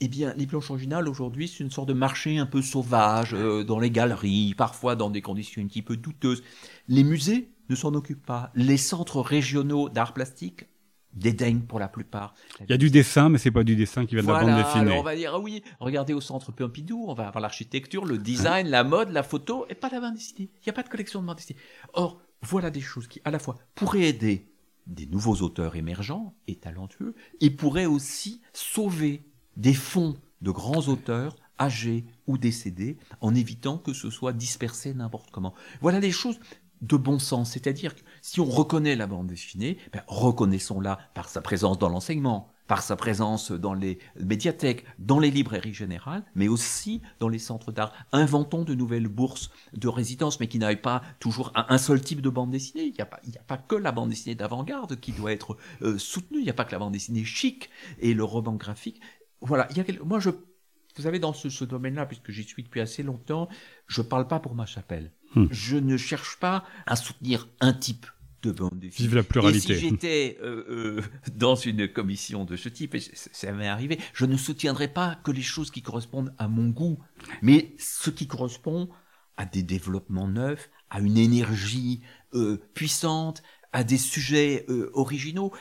Eh 0.00 0.08
bien, 0.08 0.34
les 0.36 0.46
planches 0.46 0.70
originales, 0.70 1.08
aujourd'hui, 1.08 1.48
c'est 1.48 1.64
une 1.64 1.70
sorte 1.70 1.88
de 1.88 1.94
marché 1.94 2.36
un 2.36 2.44
peu 2.44 2.60
sauvage, 2.60 3.32
euh, 3.32 3.64
dans 3.64 3.78
les 3.78 3.90
galeries, 3.90 4.54
parfois 4.54 4.94
dans 4.94 5.08
des 5.08 5.22
conditions 5.22 5.62
un 5.62 5.66
petit 5.66 5.80
peu 5.80 5.96
douteuses. 5.96 6.42
Les 6.88 7.02
musées 7.02 7.50
ne 7.70 7.74
s'en 7.74 7.94
occupent 7.94 8.26
pas. 8.26 8.50
Les 8.54 8.76
centres 8.76 9.20
régionaux 9.22 9.88
d'art 9.88 10.12
plastique 10.12 10.66
dédaignent 11.14 11.62
pour 11.62 11.80
la 11.80 11.88
plupart. 11.88 12.34
Il 12.60 12.66
y 12.68 12.74
a 12.74 12.76
du 12.76 12.90
dessin, 12.90 13.30
mais 13.30 13.38
c'est 13.38 13.50
pas 13.50 13.64
du 13.64 13.74
dessin 13.74 14.04
qui 14.04 14.16
vient 14.16 14.22
de 14.22 14.28
la 14.28 14.34
Voilà, 14.34 14.54
bande 14.54 14.64
dessinée. 14.64 14.90
alors 14.90 15.00
on 15.00 15.02
va 15.02 15.16
dire, 15.16 15.32
ah 15.34 15.38
oui, 15.40 15.62
regardez 15.80 16.12
au 16.12 16.20
centre 16.20 16.52
Pompidou, 16.52 17.06
on 17.08 17.14
va 17.14 17.28
avoir 17.28 17.40
l'architecture, 17.40 18.04
le 18.04 18.18
design, 18.18 18.68
la 18.68 18.84
mode, 18.84 19.10
la 19.12 19.22
photo, 19.22 19.64
et 19.70 19.74
pas 19.74 19.88
la 19.88 20.00
bande 20.00 20.14
dessinée. 20.14 20.50
Il 20.56 20.62
n'y 20.66 20.70
a 20.70 20.74
pas 20.74 20.82
de 20.82 20.90
collection 20.90 21.22
de 21.22 21.26
bande 21.26 21.36
dessinée. 21.36 21.58
Or, 21.94 22.20
voilà 22.46 22.70
des 22.70 22.80
choses 22.80 23.08
qui, 23.08 23.20
à 23.24 23.30
la 23.30 23.38
fois, 23.38 23.56
pourraient 23.74 24.08
aider 24.08 24.48
des 24.86 25.06
nouveaux 25.06 25.42
auteurs 25.42 25.74
émergents 25.74 26.34
et 26.46 26.56
talentueux, 26.56 27.14
et 27.40 27.50
pourraient 27.50 27.86
aussi 27.86 28.40
sauver 28.52 29.24
des 29.56 29.74
fonds 29.74 30.16
de 30.42 30.50
grands 30.50 30.86
auteurs 30.88 31.36
âgés 31.58 32.04
ou 32.26 32.38
décédés, 32.38 32.98
en 33.20 33.34
évitant 33.34 33.78
que 33.78 33.92
ce 33.92 34.10
soit 34.10 34.32
dispersé 34.32 34.94
n'importe 34.94 35.30
comment. 35.30 35.54
Voilà 35.80 36.00
des 36.00 36.12
choses 36.12 36.38
de 36.82 36.96
bon 36.96 37.18
sens, 37.18 37.52
c'est-à-dire 37.52 37.94
que 37.96 38.02
si 38.22 38.38
on 38.38 38.44
reconnaît 38.44 38.96
la 38.96 39.06
bande 39.06 39.26
dessinée, 39.26 39.78
ben, 39.92 40.02
reconnaissons-la 40.06 40.98
par 41.14 41.28
sa 41.28 41.40
présence 41.40 41.78
dans 41.78 41.88
l'enseignement, 41.88 42.52
par 42.66 42.82
sa 42.82 42.96
présence 42.96 43.52
dans 43.52 43.74
les 43.74 43.98
médiathèques, 44.20 44.84
dans 44.98 45.18
les 45.18 45.30
librairies 45.30 45.74
générales, 45.74 46.24
mais 46.34 46.48
aussi 46.48 47.02
dans 47.20 47.28
les 47.28 47.38
centres 47.38 47.72
d'art. 47.72 47.92
Inventons 48.12 48.64
de 48.64 48.74
nouvelles 48.74 49.08
bourses 49.08 49.50
de 49.72 49.88
résidence, 49.88 50.40
mais 50.40 50.48
qui 50.48 50.58
n'aillent 50.58 50.80
pas 50.80 51.02
toujours 51.20 51.52
à 51.54 51.72
un 51.72 51.78
seul 51.78 52.00
type 52.00 52.20
de 52.20 52.30
bande 52.30 52.50
dessinée. 52.50 52.84
Il 52.84 52.92
n'y 52.92 53.00
a, 53.00 53.04
a 53.04 53.44
pas 53.44 53.58
que 53.58 53.76
la 53.76 53.92
bande 53.92 54.10
dessinée 54.10 54.34
d'avant-garde 54.34 54.98
qui 55.00 55.12
doit 55.12 55.32
être 55.32 55.56
euh, 55.82 55.98
soutenue. 55.98 56.38
Il 56.40 56.44
n'y 56.44 56.50
a 56.50 56.54
pas 56.54 56.64
que 56.64 56.72
la 56.72 56.78
bande 56.78 56.92
dessinée 56.92 57.24
chic 57.24 57.70
et 58.00 58.14
le 58.14 58.24
roman 58.24 58.54
graphique. 58.54 59.00
Voilà, 59.40 59.66
il 59.70 59.76
y 59.76 59.80
a 59.80 59.84
quel- 59.84 60.02
moi 60.02 60.18
je... 60.18 60.30
Vous 60.30 61.02
savez, 61.02 61.18
dans 61.18 61.34
ce, 61.34 61.50
ce 61.50 61.66
domaine-là, 61.66 62.06
puisque 62.06 62.30
j'y 62.30 62.42
suis 62.42 62.62
depuis 62.62 62.80
assez 62.80 63.02
longtemps, 63.02 63.50
je 63.86 64.00
parle 64.00 64.28
pas 64.28 64.40
pour 64.40 64.54
ma 64.54 64.64
chapelle. 64.64 65.12
Hmm. 65.34 65.44
Je 65.50 65.76
ne 65.76 65.98
cherche 65.98 66.38
pas 66.40 66.64
à 66.86 66.96
soutenir 66.96 67.48
un 67.60 67.74
type 67.74 68.06
Vive 68.42 69.14
la 69.14 69.22
pluralité. 69.22 69.72
Et 69.72 69.76
si 69.76 69.88
j'étais 69.88 70.38
euh, 70.42 70.64
euh, 70.68 71.02
dans 71.34 71.54
une 71.54 71.88
commission 71.88 72.44
de 72.44 72.56
ce 72.56 72.68
type, 72.68 72.94
et 72.94 73.00
ça 73.00 73.52
m'est 73.52 73.68
arrivé, 73.68 73.98
je 74.12 74.24
ne 74.24 74.36
soutiendrais 74.36 74.88
pas 74.88 75.16
que 75.24 75.30
les 75.30 75.42
choses 75.42 75.70
qui 75.70 75.82
correspondent 75.82 76.34
à 76.38 76.48
mon 76.48 76.68
goût, 76.68 76.98
mais 77.42 77.74
ce 77.78 78.10
qui 78.10 78.26
correspond 78.26 78.88
à 79.36 79.44
des 79.44 79.62
développements 79.62 80.28
neufs, 80.28 80.70
à 80.90 81.00
une 81.00 81.18
énergie 81.18 82.00
euh, 82.34 82.58
puissante, 82.74 83.42
à 83.72 83.84
des 83.84 83.98
sujets 83.98 84.64
originaux, 84.94 85.52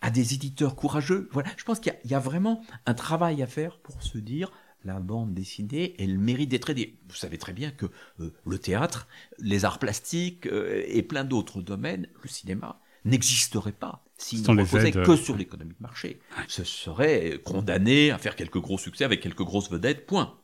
à 0.00 0.10
des 0.10 0.34
éditeurs 0.34 0.74
courageux. 0.74 1.28
Voilà, 1.32 1.50
je 1.56 1.64
pense 1.64 1.78
qu'il 1.78 1.94
y, 2.04 2.14
a 2.14 2.18
vraiment 2.18 2.62
un 2.86 2.94
travail 2.94 3.42
à 3.42 3.46
faire 3.46 3.78
pour 3.78 4.02
se 4.02 4.18
dire 4.18 4.50
la 4.84 4.98
bande 5.00 5.34
dessinée, 5.34 5.94
elle 5.98 6.18
mérite 6.18 6.50
d'être 6.50 6.70
aidée. 6.70 6.98
Vous 7.08 7.14
savez 7.14 7.38
très 7.38 7.52
bien 7.52 7.70
que 7.70 7.86
euh, 8.20 8.32
le 8.46 8.58
théâtre, 8.58 9.08
les 9.38 9.64
arts 9.64 9.78
plastiques 9.78 10.46
euh, 10.46 10.84
et 10.86 11.02
plein 11.02 11.24
d'autres 11.24 11.60
domaines, 11.60 12.08
le 12.22 12.28
cinéma, 12.28 12.80
n'existerait 13.04 13.72
pas 13.72 14.04
s'il 14.18 14.42
ne 14.42 14.60
reposait 14.60 14.92
que 14.92 15.16
sur 15.16 15.36
l'économie 15.36 15.74
de 15.74 15.82
marché. 15.82 16.20
Ce 16.48 16.64
serait 16.64 17.40
condamné 17.44 18.10
à 18.10 18.18
faire 18.18 18.36
quelques 18.36 18.60
gros 18.60 18.78
succès 18.78 19.04
avec 19.04 19.20
quelques 19.20 19.42
grosses 19.42 19.70
vedettes, 19.70 20.06
point. 20.06 20.38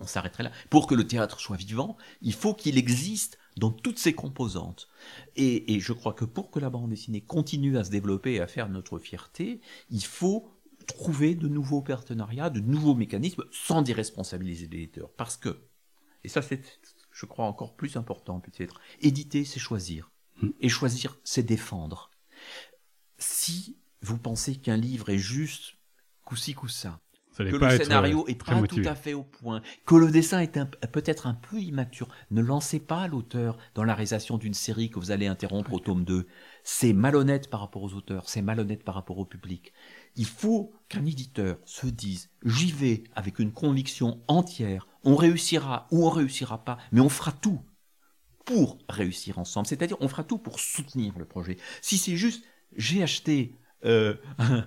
On 0.00 0.06
s'arrêterait 0.06 0.44
là. 0.44 0.52
Pour 0.70 0.86
que 0.86 0.94
le 0.94 1.06
théâtre 1.06 1.40
soit 1.40 1.56
vivant, 1.56 1.96
il 2.22 2.32
faut 2.32 2.54
qu'il 2.54 2.78
existe 2.78 3.38
dans 3.56 3.70
toutes 3.70 3.98
ses 3.98 4.12
composantes. 4.12 4.88
Et, 5.34 5.74
et 5.74 5.80
je 5.80 5.92
crois 5.92 6.12
que 6.12 6.24
pour 6.24 6.50
que 6.50 6.60
la 6.60 6.70
bande 6.70 6.90
dessinée 6.90 7.20
continue 7.20 7.78
à 7.78 7.84
se 7.84 7.90
développer 7.90 8.34
et 8.34 8.40
à 8.40 8.46
faire 8.46 8.68
notre 8.68 8.98
fierté, 8.98 9.60
il 9.90 10.04
faut 10.04 10.48
trouver 10.88 11.36
de 11.36 11.46
nouveaux 11.46 11.82
partenariats, 11.82 12.50
de 12.50 12.60
nouveaux 12.60 12.96
mécanismes, 12.96 13.44
sans 13.52 13.82
déresponsabiliser 13.82 14.66
l'éditeur. 14.66 15.10
Parce 15.16 15.36
que, 15.36 15.68
et 16.24 16.28
ça 16.28 16.42
c'est, 16.42 16.62
je 17.12 17.26
crois, 17.26 17.46
encore 17.46 17.76
plus 17.76 17.96
important 17.96 18.40
peut-être, 18.40 18.80
éditer, 19.00 19.44
c'est 19.44 19.60
choisir. 19.60 20.10
Et 20.60 20.68
choisir, 20.68 21.18
c'est 21.24 21.42
défendre. 21.42 22.10
Si 23.18 23.76
vous 24.02 24.18
pensez 24.18 24.56
qu'un 24.56 24.76
livre 24.76 25.08
est 25.10 25.18
juste 25.18 25.74
coup-ci, 26.24 26.54
coup-ça, 26.54 27.00
que 27.36 27.56
le 27.56 27.70
scénario 27.70 28.24
euh, 28.26 28.30
est 28.30 28.42
pas 28.42 28.54
motivé. 28.54 28.82
tout 28.82 28.88
à 28.88 28.94
fait 28.94 29.14
au 29.14 29.22
point, 29.22 29.62
que 29.86 29.94
le 29.94 30.10
dessin 30.10 30.40
est 30.40 30.52
peut-être 30.92 31.26
un 31.26 31.34
peu 31.34 31.60
immature. 31.60 32.08
Ne 32.30 32.40
lancez 32.40 32.80
pas 32.80 33.06
l'auteur 33.06 33.58
dans 33.74 33.84
la 33.84 33.94
réalisation 33.94 34.38
d'une 34.38 34.54
série 34.54 34.90
que 34.90 34.98
vous 34.98 35.10
allez 35.10 35.26
interrompre 35.26 35.72
au 35.72 35.78
tome 35.78 36.04
2. 36.04 36.26
C'est 36.64 36.92
malhonnête 36.92 37.48
par 37.48 37.60
rapport 37.60 37.82
aux 37.82 37.94
auteurs, 37.94 38.28
c'est 38.28 38.42
malhonnête 38.42 38.84
par 38.84 38.94
rapport 38.94 39.18
au 39.18 39.24
public. 39.24 39.72
Il 40.18 40.26
faut 40.26 40.72
qu'un 40.90 41.06
éditeur 41.06 41.56
se 41.64 41.86
dise, 41.86 42.28
j'y 42.44 42.70
vais 42.72 43.04
avec 43.14 43.38
une 43.38 43.52
conviction 43.52 44.20
entière, 44.28 44.86
on 45.04 45.16
réussira 45.16 45.86
ou 45.90 46.06
on 46.06 46.10
réussira 46.10 46.64
pas, 46.64 46.76
mais 46.92 47.00
on 47.00 47.08
fera 47.08 47.32
tout 47.32 47.60
pour 48.44 48.78
réussir 48.88 49.38
ensemble. 49.38 49.66
C'est-à-dire, 49.66 49.96
on 50.00 50.08
fera 50.08 50.24
tout 50.24 50.38
pour 50.38 50.60
soutenir 50.60 51.16
le 51.18 51.24
projet. 51.24 51.56
Si 51.80 51.96
c'est 51.98 52.16
juste, 52.16 52.44
j'ai 52.76 53.02
acheté 53.02 53.54
euh, 53.84 54.16
un, 54.38 54.66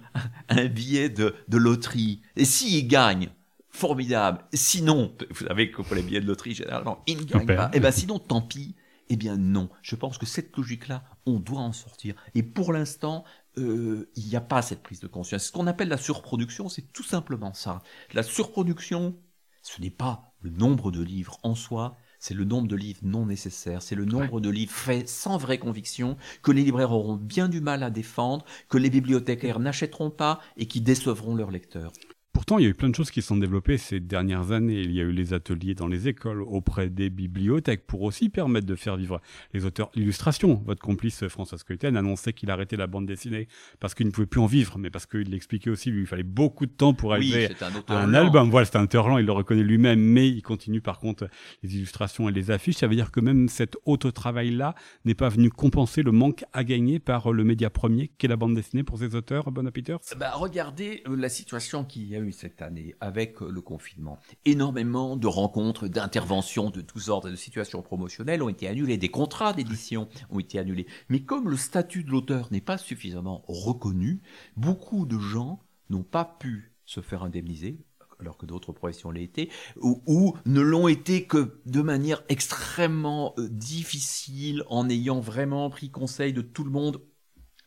un 0.49 0.65
billet 0.65 1.09
de, 1.09 1.35
de 1.47 1.57
loterie, 1.57 2.21
et 2.35 2.45
s'il 2.45 2.87
gagne, 2.87 3.29
formidable. 3.69 4.43
Sinon, 4.53 5.15
vous 5.29 5.47
savez 5.47 5.71
que 5.71 5.81
pour 5.81 5.95
les 5.95 6.03
billets 6.03 6.21
de 6.21 6.27
loterie, 6.27 6.53
généralement, 6.53 7.03
il 7.07 7.17
ne 7.17 7.23
gagne 7.23 7.45
perd. 7.45 7.71
pas. 7.71 7.71
Eh 7.73 7.79
bien, 7.79 7.91
sinon, 7.91 8.19
tant 8.19 8.41
pis. 8.41 8.75
Eh 9.09 9.17
bien, 9.17 9.35
non. 9.35 9.69
Je 9.81 9.95
pense 9.95 10.17
que 10.17 10.25
cette 10.25 10.55
logique-là, 10.55 11.03
on 11.25 11.39
doit 11.39 11.59
en 11.59 11.73
sortir. 11.73 12.15
Et 12.33 12.43
pour 12.43 12.71
l'instant, 12.71 13.25
euh, 13.57 14.09
il 14.15 14.27
n'y 14.27 14.35
a 14.35 14.41
pas 14.41 14.61
cette 14.61 14.83
prise 14.83 14.99
de 14.99 15.07
conscience. 15.07 15.45
Ce 15.45 15.51
qu'on 15.51 15.67
appelle 15.67 15.89
la 15.89 15.97
surproduction, 15.97 16.69
c'est 16.69 16.93
tout 16.93 17.03
simplement 17.03 17.53
ça. 17.53 17.81
La 18.13 18.23
surproduction, 18.23 19.15
ce 19.61 19.81
n'est 19.81 19.89
pas 19.89 20.33
le 20.41 20.49
nombre 20.49 20.91
de 20.91 21.01
livres 21.01 21.39
en 21.43 21.55
soi, 21.55 21.97
c'est 22.19 22.33
le 22.33 22.45
nombre 22.45 22.67
de 22.67 22.75
livres 22.75 23.01
non 23.03 23.25
nécessaires, 23.25 23.81
c'est 23.81 23.95
le 23.95 24.05
nombre 24.05 24.39
de 24.39 24.49
livres 24.49 24.71
faits 24.71 25.09
sans 25.09 25.37
vraie 25.37 25.57
conviction, 25.57 26.17
que 26.43 26.51
les 26.51 26.63
libraires 26.63 26.91
auront 26.91 27.15
bien 27.15 27.49
du 27.49 27.61
mal 27.61 27.83
à 27.83 27.89
défendre, 27.89 28.45
que 28.69 28.77
les 28.77 28.89
bibliothécaires 28.89 29.59
n'achèteront 29.59 30.11
pas 30.11 30.39
et 30.55 30.67
qui 30.67 30.81
décevront 30.81 31.35
leurs 31.35 31.51
lecteurs. 31.51 31.91
Pourtant, 32.33 32.57
il 32.59 32.63
y 32.63 32.65
a 32.65 32.69
eu 32.69 32.73
plein 32.73 32.89
de 32.89 32.95
choses 32.95 33.11
qui 33.11 33.21
se 33.21 33.27
sont 33.27 33.35
développées 33.37 33.77
ces 33.77 33.99
dernières 33.99 34.51
années. 34.51 34.79
Il 34.79 34.91
y 34.93 35.01
a 35.01 35.03
eu 35.03 35.11
les 35.11 35.33
ateliers 35.33 35.75
dans 35.75 35.87
les 35.87 36.07
écoles, 36.07 36.41
auprès 36.41 36.89
des 36.89 37.09
bibliothèques, 37.09 37.85
pour 37.85 38.03
aussi 38.03 38.29
permettre 38.29 38.65
de 38.65 38.75
faire 38.75 38.95
vivre 38.95 39.21
les 39.53 39.65
auteurs. 39.65 39.91
L'illustration, 39.95 40.61
votre 40.65 40.81
complice 40.81 41.27
François 41.27 41.57
Scoïten 41.57 41.97
annonçait 41.97 42.31
qu'il 42.31 42.49
arrêtait 42.49 42.77
la 42.77 42.87
bande 42.87 43.05
dessinée 43.05 43.49
parce 43.81 43.93
qu'il 43.93 44.05
ne 44.05 44.11
pouvait 44.11 44.27
plus 44.27 44.39
en 44.39 44.45
vivre, 44.45 44.77
mais 44.77 44.89
parce 44.89 45.05
qu'il 45.05 45.29
l'expliquait 45.29 45.69
aussi, 45.69 45.91
lui, 45.91 46.01
il 46.01 46.07
fallait 46.07 46.23
beaucoup 46.23 46.65
de 46.65 46.71
temps 46.71 46.93
pour 46.93 47.13
arriver 47.13 47.49
un 47.89 47.93
à 47.93 47.99
un 48.03 48.07
lent. 48.07 48.19
album. 48.19 48.49
Voilà, 48.49 48.65
c'est 48.65 48.77
un 48.77 48.83
auteur 48.83 49.09
lent, 49.09 49.17
il 49.17 49.25
le 49.25 49.31
reconnaît 49.33 49.63
lui-même, 49.63 49.99
mais 49.99 50.29
il 50.29 50.41
continue 50.41 50.79
par 50.81 50.99
contre 50.99 51.27
les 51.63 51.75
illustrations 51.75 52.29
et 52.29 52.31
les 52.31 52.49
affiches. 52.49 52.75
Ça 52.75 52.87
veut 52.87 52.95
dire 52.95 53.11
que 53.11 53.19
même 53.19 53.49
cet 53.49 53.75
autre 53.85 54.09
travail-là 54.09 54.75
n'est 55.03 55.15
pas 55.15 55.29
venu 55.29 55.49
compenser 55.49 56.01
le 56.01 56.13
manque 56.13 56.45
à 56.53 56.63
gagner 56.63 56.99
par 56.99 57.33
le 57.33 57.43
média 57.43 57.69
premier 57.69 58.07
qu'est 58.17 58.29
la 58.29 58.37
bande 58.37 58.55
dessinée 58.55 58.83
pour 58.83 58.99
ces 58.99 59.15
auteurs, 59.15 59.51
Bon 59.51 59.69
Peters 59.71 59.99
Bah, 60.17 60.31
regardez 60.35 61.03
euh, 61.07 61.15
la 61.15 61.29
situation 61.29 61.83
qu'il 61.83 62.03
y 62.07 62.20
cette 62.29 62.61
année 62.61 62.93
avec 62.99 63.41
le 63.41 63.61
confinement. 63.61 64.19
Énormément 64.45 65.15
de 65.15 65.27
rencontres, 65.27 65.87
d'interventions 65.87 66.69
de 66.69 66.81
tous 66.81 67.09
ordres 67.09 67.31
de 67.31 67.35
situations 67.35 67.81
promotionnelles 67.81 68.43
ont 68.43 68.49
été 68.49 68.67
annulées. 68.67 68.97
Des 68.97 69.09
contrats 69.09 69.53
d'édition 69.53 70.07
ont 70.29 70.39
été 70.39 70.59
annulés. 70.59 70.85
Mais 71.09 71.21
comme 71.21 71.49
le 71.49 71.57
statut 71.57 72.03
de 72.03 72.11
l'auteur 72.11 72.49
n'est 72.51 72.61
pas 72.61 72.77
suffisamment 72.77 73.43
reconnu, 73.47 74.21
beaucoup 74.55 75.05
de 75.05 75.17
gens 75.17 75.59
n'ont 75.89 76.03
pas 76.03 76.25
pu 76.25 76.73
se 76.85 77.01
faire 77.01 77.23
indemniser 77.23 77.79
alors 78.19 78.37
que 78.37 78.45
d'autres 78.45 78.71
professions 78.71 79.09
l'aient 79.09 79.23
été, 79.23 79.49
ou, 79.81 80.37
ne 80.45 80.61
l'ont 80.61 80.87
été 80.87 81.25
que 81.25 81.59
de 81.65 81.81
manière 81.81 82.23
extrêmement 82.29 83.33
euh, 83.39 83.49
difficile, 83.49 84.63
en 84.69 84.87
ayant 84.89 85.19
vraiment 85.19 85.69
pris 85.71 85.89
conseil 85.89 86.31
de 86.31 86.41
tout 86.41 86.63
le 86.63 86.69
monde 86.69 87.01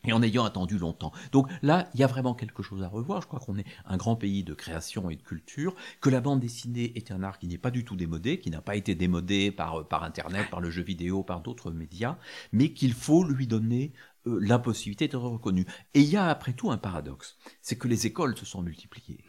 et 0.05 0.13
en 0.13 0.23
ayant 0.23 0.45
attendu 0.45 0.79
longtemps. 0.79 1.13
Donc 1.33 1.49
là, 1.63 1.89
il 1.95 2.01
y 2.01 2.05
a 2.05 2.07
vraiment 2.07 2.35
quelque 2.35 2.63
chose 2.63 2.83
à 2.83 2.89
revoir. 2.89 3.23
Je 3.23 3.27
crois 3.27 3.41
qu'on 3.41 3.59
est 3.59 3.67
un 3.87 3.97
grand 3.97 4.17
pays 4.17 4.45
de 4.45 4.55
création 4.55 5.11
et 5.11 5.17
de 5.17 5.23
culture, 5.23 5.75
que 6.01 6.11
la 6.11 6.21
bande 6.21 6.41
dessinée 6.41 6.93
est 6.97 7.11
un 7.11 7.23
art 7.23 7.39
qui 7.39 7.47
n'est 7.47 7.59
pas 7.59 7.71
du 7.71 7.85
tout 7.85 7.97
démodé, 7.97 8.41
qui 8.41 8.51
n'a 8.51 8.61
pas 8.61 8.77
été 8.77 8.95
démodé 8.95 9.51
par, 9.51 9.87
par 9.89 10.05
Internet, 10.05 10.51
par 10.51 10.61
le 10.61 10.71
jeu 10.71 10.83
vidéo, 10.83 11.23
par 11.23 11.41
d'autres 11.41 11.71
médias, 11.71 12.17
mais 12.53 12.73
qu'il 12.73 12.93
faut 12.93 13.25
lui 13.25 13.47
donner 13.47 13.93
euh, 14.27 14.39
la 14.41 14.59
possibilité 14.59 15.07
d'être 15.07 15.19
reconnu. 15.19 15.67
Et 15.95 16.01
il 16.01 16.09
y 16.09 16.17
a 16.17 16.29
après 16.29 16.53
tout 16.53 16.71
un 16.71 16.79
paradoxe, 16.79 17.37
c'est 17.61 17.77
que 17.77 17.89
les 17.89 18.07
écoles 18.07 18.37
se 18.37 18.47
sont 18.47 18.63
multipliées. 18.63 19.25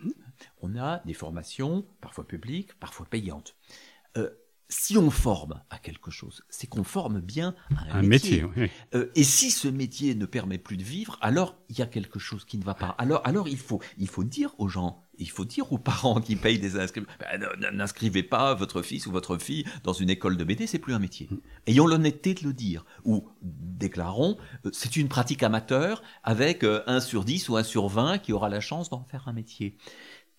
On 0.61 0.75
a 0.77 1.01
des 1.05 1.13
formations, 1.13 1.85
parfois 2.01 2.27
publiques, 2.27 2.77
parfois 2.79 3.05
payantes. 3.05 3.55
Euh, 4.17 4.29
si 4.69 4.97
on 4.97 5.11
forme 5.11 5.61
à 5.69 5.77
quelque 5.77 6.11
chose, 6.11 6.43
c'est 6.49 6.67
qu'on 6.67 6.83
forme 6.83 7.21
bien 7.21 7.55
à 7.75 7.99
un, 7.99 8.01
métier. 8.01 8.43
Euh, 8.93 9.11
et 9.15 9.23
si 9.23 9.51
ce 9.51 9.67
métier 9.67 10.15
ne 10.15 10.25
permet 10.25 10.57
plus 10.57 10.77
de 10.77 10.83
vivre, 10.83 11.17
alors 11.21 11.55
il 11.69 11.77
y 11.77 11.81
a 11.81 11.85
quelque 11.85 12.19
chose 12.19 12.45
qui 12.45 12.57
ne 12.57 12.63
va 12.63 12.73
pas. 12.73 12.95
Alors, 12.97 13.21
alors 13.25 13.47
il 13.47 13.57
faut, 13.57 13.81
il 13.97 14.07
faut 14.07 14.23
dire 14.23 14.55
aux 14.57 14.67
gens, 14.67 15.05
il 15.17 15.29
faut 15.29 15.45
dire 15.45 15.71
aux 15.71 15.77
parents 15.77 16.19
qui 16.19 16.35
payent 16.35 16.59
des 16.59 16.77
inscriptions, 16.77 17.11
ben, 17.19 17.71
n'inscrivez 17.73 18.23
pas 18.23 18.53
votre 18.53 18.81
fils 18.81 19.07
ou 19.07 19.11
votre 19.11 19.37
fille 19.37 19.65
dans 19.83 19.93
une 19.93 20.09
école 20.09 20.37
de 20.37 20.43
BD, 20.43 20.67
c'est 20.67 20.79
plus 20.79 20.93
un 20.93 20.99
métier. 20.99 21.27
Mm. 21.29 21.37
Ayons 21.67 21.87
l'honnêteté 21.87 22.33
de 22.33 22.43
le 22.43 22.53
dire. 22.53 22.85
Ou 23.03 23.27
déclarons, 23.41 24.37
euh, 24.65 24.69
c'est 24.73 24.95
une 24.95 25.07
pratique 25.07 25.43
amateur 25.43 26.01
avec 26.23 26.63
euh, 26.63 26.81
un 26.87 26.99
sur 26.99 27.23
10 27.23 27.49
ou 27.49 27.57
un 27.57 27.63
sur 27.63 27.87
20 27.87 28.19
qui 28.19 28.33
aura 28.33 28.49
la 28.49 28.59
chance 28.59 28.89
d'en 28.89 29.03
faire 29.03 29.27
un 29.27 29.33
métier. 29.33 29.77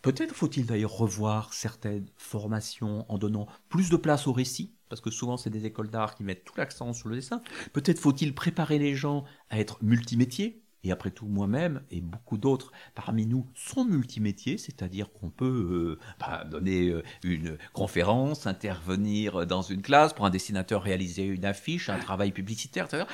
Peut-être 0.07 0.36
faut-il 0.36 0.66
d'ailleurs 0.66 0.96
revoir 0.96 1.52
certaines 1.52 2.07
formations 2.16 3.04
en 3.11 3.18
donnant 3.18 3.48
plus 3.68 3.90
de 3.90 3.96
place 3.96 4.28
au 4.28 4.32
récit, 4.32 4.72
parce 4.88 5.00
que 5.00 5.11
souvent 5.11 5.36
c'est 5.36 5.50
des 5.50 5.66
écoles 5.66 5.90
d'art 5.90 6.14
qui 6.14 6.22
mettent 6.22 6.44
tout 6.44 6.54
l'accent 6.57 6.92
sur 6.92 7.09
le 7.09 7.16
dessin. 7.16 7.42
Peut-être 7.72 7.98
faut-il 7.98 8.32
préparer 8.32 8.78
les 8.78 8.94
gens 8.94 9.24
à 9.50 9.59
être 9.59 9.82
multimétiers, 9.82 10.62
et 10.84 10.92
après 10.92 11.11
tout, 11.11 11.26
moi-même 11.26 11.82
et 11.90 12.00
beaucoup 12.00 12.38
d'autres 12.38 12.70
parmi 12.94 13.26
nous 13.26 13.50
sont 13.57 13.84
multimétiers, 13.84 14.59
c'est-à-dire 14.59 15.11
qu'on 15.12 15.30
peut 15.30 15.98
euh, 15.98 15.98
bah, 16.20 16.44
donner 16.44 16.90
euh, 16.90 17.02
une 17.24 17.59
conférence, 17.72 18.46
intervenir 18.46 19.44
dans 19.44 19.62
une 19.62 19.82
classe, 19.82 20.14
pour 20.14 20.24
un 20.24 20.30
dessinateur 20.30 20.84
réaliser 20.84 21.24
une 21.24 21.44
affiche, 21.44 21.88
un 21.88 21.98
travail 21.98 22.30
publicitaire, 22.30 22.84
etc. 22.84 23.07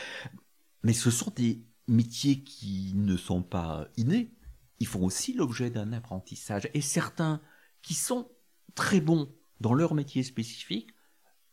Mais 0.83 0.93
ce 0.93 1.11
sont 1.11 1.33
des 1.35 1.65
métiers 1.89 2.43
qui 2.43 2.93
ne 2.95 3.17
sont 3.17 3.43
pas 3.43 3.89
innés, 3.97 4.35
ils 4.83 4.87
font 4.87 5.05
aussi 5.05 5.33
l'objet 5.33 5.71
d'un 5.71 5.93
apprentissage. 5.93 6.69
Et 6.75 6.81
certains 6.81 7.41
qui 7.83 7.95
sont 7.95 8.29
très 8.75 9.01
bons 9.01 9.33
dans 9.61 9.75
leur 9.75 9.95
métier 9.95 10.25
spécifique 10.25 10.91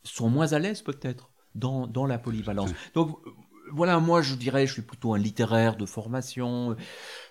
sont 0.04 0.32
moins 0.32 0.54
à 0.54 0.58
l'aise 0.58 0.82
peut-être 0.82 1.30
dans, 1.54 1.86
dans 1.86 2.08
la 2.08 2.18
polyvalence. 2.18 2.72
Donc 2.96 3.20
voilà, 3.72 4.00
moi 4.00 4.24
je 4.24 4.34
dirais, 4.34 4.66
je 4.66 4.74
suis 4.74 4.82
plutôt 4.82 5.14
un 5.14 5.20
littéraire 5.20 5.78
de 5.78 5.86
formation. 5.86 6.76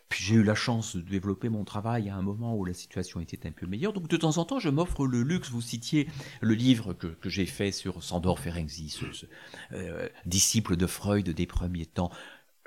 Puis 0.08 0.22
j'ai 0.22 0.36
eu 0.36 0.44
la 0.44 0.54
chance 0.54 0.94
de 0.94 1.00
développer 1.00 1.48
mon 1.48 1.64
travail 1.64 2.10
à 2.10 2.14
un 2.14 2.22
moment 2.22 2.54
où 2.54 2.64
la 2.64 2.74
situation 2.74 3.18
était 3.18 3.48
un 3.48 3.50
peu 3.50 3.66
meilleure. 3.66 3.92
Donc 3.92 4.06
de 4.06 4.16
temps 4.16 4.38
en 4.38 4.44
temps, 4.44 4.60
je 4.60 4.68
m'offre 4.68 5.04
le 5.04 5.22
luxe. 5.24 5.50
Vous 5.50 5.60
citiez 5.60 6.08
le 6.40 6.54
livre 6.54 6.92
que, 6.92 7.08
que 7.08 7.28
j'ai 7.28 7.46
fait 7.46 7.72
sur 7.72 8.04
Sandor 8.04 8.38
Ferenczi, 8.38 8.88
ce, 8.88 9.26
euh, 9.72 10.08
disciple 10.26 10.76
de 10.76 10.86
Freud 10.86 11.28
des 11.28 11.46
premiers 11.46 11.86
temps. 11.86 12.12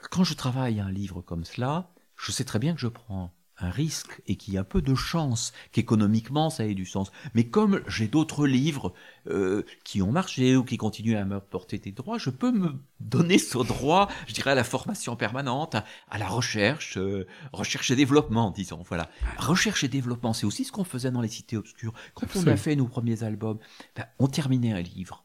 Quand 0.10 0.26
je 0.26 0.34
travaille 0.34 0.82
un 0.82 0.92
livre 0.92 1.22
comme 1.22 1.46
cela, 1.46 1.94
je 2.22 2.32
sais 2.32 2.44
très 2.44 2.60
bien 2.60 2.74
que 2.74 2.80
je 2.80 2.88
prends 2.88 3.34
un 3.58 3.70
risque 3.70 4.22
et 4.28 4.36
qu'il 4.36 4.54
y 4.54 4.58
a 4.58 4.64
peu 4.64 4.82
de 4.82 4.96
chances 4.96 5.54
qu'économiquement 5.72 6.50
ça 6.50 6.66
ait 6.66 6.74
du 6.74 6.86
sens. 6.86 7.12
Mais 7.34 7.46
comme 7.46 7.82
j'ai 7.88 8.08
d'autres 8.08 8.48
livres 8.48 8.94
euh, 9.28 9.64
qui 9.84 10.02
ont 10.02 10.12
marché 10.12 10.56
ou 10.56 10.64
qui 10.64 10.78
continuent 10.78 11.18
à 11.18 11.26
me 11.26 11.40
porter 11.40 11.78
des 11.78 11.92
droits, 11.92 12.18
je 12.18 12.30
peux 12.30 12.52
me 12.52 12.74
donner 13.00 13.38
ce 13.38 13.60
droit, 13.60 14.08
je 14.28 14.34
dirais, 14.34 14.52
à 14.52 14.56
la 14.56 14.64
formation 14.64 15.16
permanente, 15.16 15.76
à, 15.76 16.18
la 16.18 16.28
recherche, 16.28 16.98
euh, 16.98 17.28
recherche 17.54 17.92
et 17.92 17.96
développement, 17.96 18.52
disons. 18.52 18.84
Voilà. 18.88 19.10
Recherche 19.38 19.84
et 19.84 19.88
développement, 19.88 20.34
c'est 20.34 20.46
aussi 20.46 20.64
ce 20.64 20.72
qu'on 20.72 20.84
faisait 20.84 21.12
dans 21.12 21.22
les 21.22 21.28
cités 21.28 21.58
obscures. 21.58 21.94
Quand 22.16 22.28
on 22.36 22.48
a 22.48 22.58
fait 22.58 22.76
nos 22.76 22.88
premiers 22.88 23.24
albums, 23.24 23.60
ben, 23.96 24.06
on 24.20 24.28
terminait 24.28 24.74
un 24.74 24.82
livre. 24.82 25.24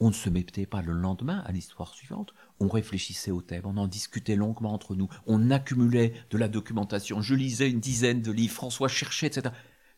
On 0.00 0.08
ne 0.08 0.14
se 0.14 0.30
mettait 0.30 0.66
pas 0.66 0.82
le 0.82 0.92
lendemain 0.92 1.42
à 1.46 1.52
l'histoire 1.52 1.94
suivante 1.94 2.32
on 2.60 2.68
réfléchissait 2.68 3.30
au 3.30 3.40
thème, 3.40 3.62
on 3.64 3.76
en 3.76 3.86
discutait 3.86 4.36
longuement 4.36 4.72
entre 4.72 4.94
nous, 4.94 5.08
on 5.26 5.50
accumulait 5.50 6.12
de 6.30 6.38
la 6.38 6.48
documentation, 6.48 7.20
je 7.20 7.34
lisais 7.34 7.70
une 7.70 7.80
dizaine 7.80 8.22
de 8.22 8.32
livres, 8.32 8.54
François 8.54 8.88
cherchait, 8.88 9.26
etc. 9.28 9.54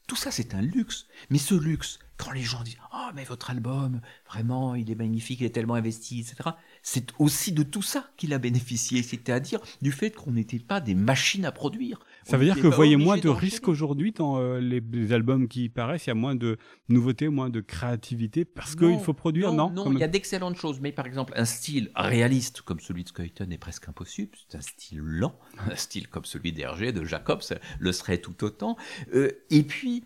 Tout 0.07 0.17
ça, 0.17 0.33
c'est 0.33 0.55
un 0.55 0.61
luxe. 0.61 1.07
Mais 1.31 1.39
ce 1.39 1.55
luxe, 1.55 2.01
quand 2.17 2.33
les 2.33 2.43
gens 2.43 2.65
disent 2.65 2.79
Oh, 2.93 3.11
mais 3.15 3.23
votre 3.23 3.51
album, 3.51 4.01
vraiment, 4.29 4.75
il 4.75 4.91
est 4.91 4.97
magnifique, 4.97 5.41
il 5.41 5.47
est 5.47 5.51
tellement 5.51 5.75
investi, 5.75 6.21
etc. 6.21 6.51
C'est 6.83 7.13
aussi 7.21 7.53
de 7.53 7.63
tout 7.63 7.83
ça 7.83 8.11
qu'il 8.17 8.35
a 8.35 8.39
bénéficié, 8.39 9.05
c'est-à-dire 9.05 9.61
du 9.83 9.93
fait 9.93 10.11
qu'on 10.11 10.33
n'était 10.33 10.59
pas 10.59 10.81
des 10.81 10.97
machines 10.97 11.45
à 11.45 11.53
produire. 11.53 12.01
Ça 12.31 12.37
veut 12.37 12.45
dire 12.45 12.57
que 12.57 12.66
vous 12.66 12.72
voyez 12.72 12.97
moins 12.97 13.18
de 13.18 13.28
risques 13.28 13.68
aujourd'hui 13.68 14.12
dans 14.12 14.39
euh, 14.39 14.61
les, 14.61 15.12
albums 15.12 15.49
qui 15.49 15.68
paraissent, 15.68 16.07
il 16.07 16.11
y 16.11 16.12
a 16.12 16.14
moins 16.14 16.35
de 16.35 16.59
nouveautés, 16.89 17.28
moins 17.28 17.51
de 17.51 17.61
créativité 17.61 18.45
parce 18.45 18.76
qu'il 18.76 18.99
faut 19.01 19.14
produire, 19.14 19.53
non 19.53 19.70
Non, 19.70 19.91
il 19.93 19.99
y 19.99 20.05
a 20.05 20.09
d'excellentes 20.09 20.57
choses, 20.57 20.81
mais 20.81 20.93
par 20.93 21.07
exemple, 21.07 21.33
un 21.37 21.45
style 21.45 21.91
réaliste 21.97 22.62
comme 22.62 22.81
celui 22.81 23.03
de 23.03 23.09
Skeuten 23.09 23.53
est 23.53 23.59
presque 23.59 23.89
impossible. 23.89 24.31
C'est 24.49 24.57
un 24.57 24.61
style 24.61 25.01
lent, 25.01 25.39
un 25.70 25.74
style 25.76 26.09
comme 26.09 26.24
celui 26.24 26.53
d'Hergé, 26.53 26.93
de 26.93 27.05
Jacobs, 27.05 27.43
le 27.78 27.93
serait 27.93 28.18
tout 28.18 28.45
autant. 28.45 28.76
Euh, 29.14 29.31
et 29.51 29.62
puis, 29.62 30.05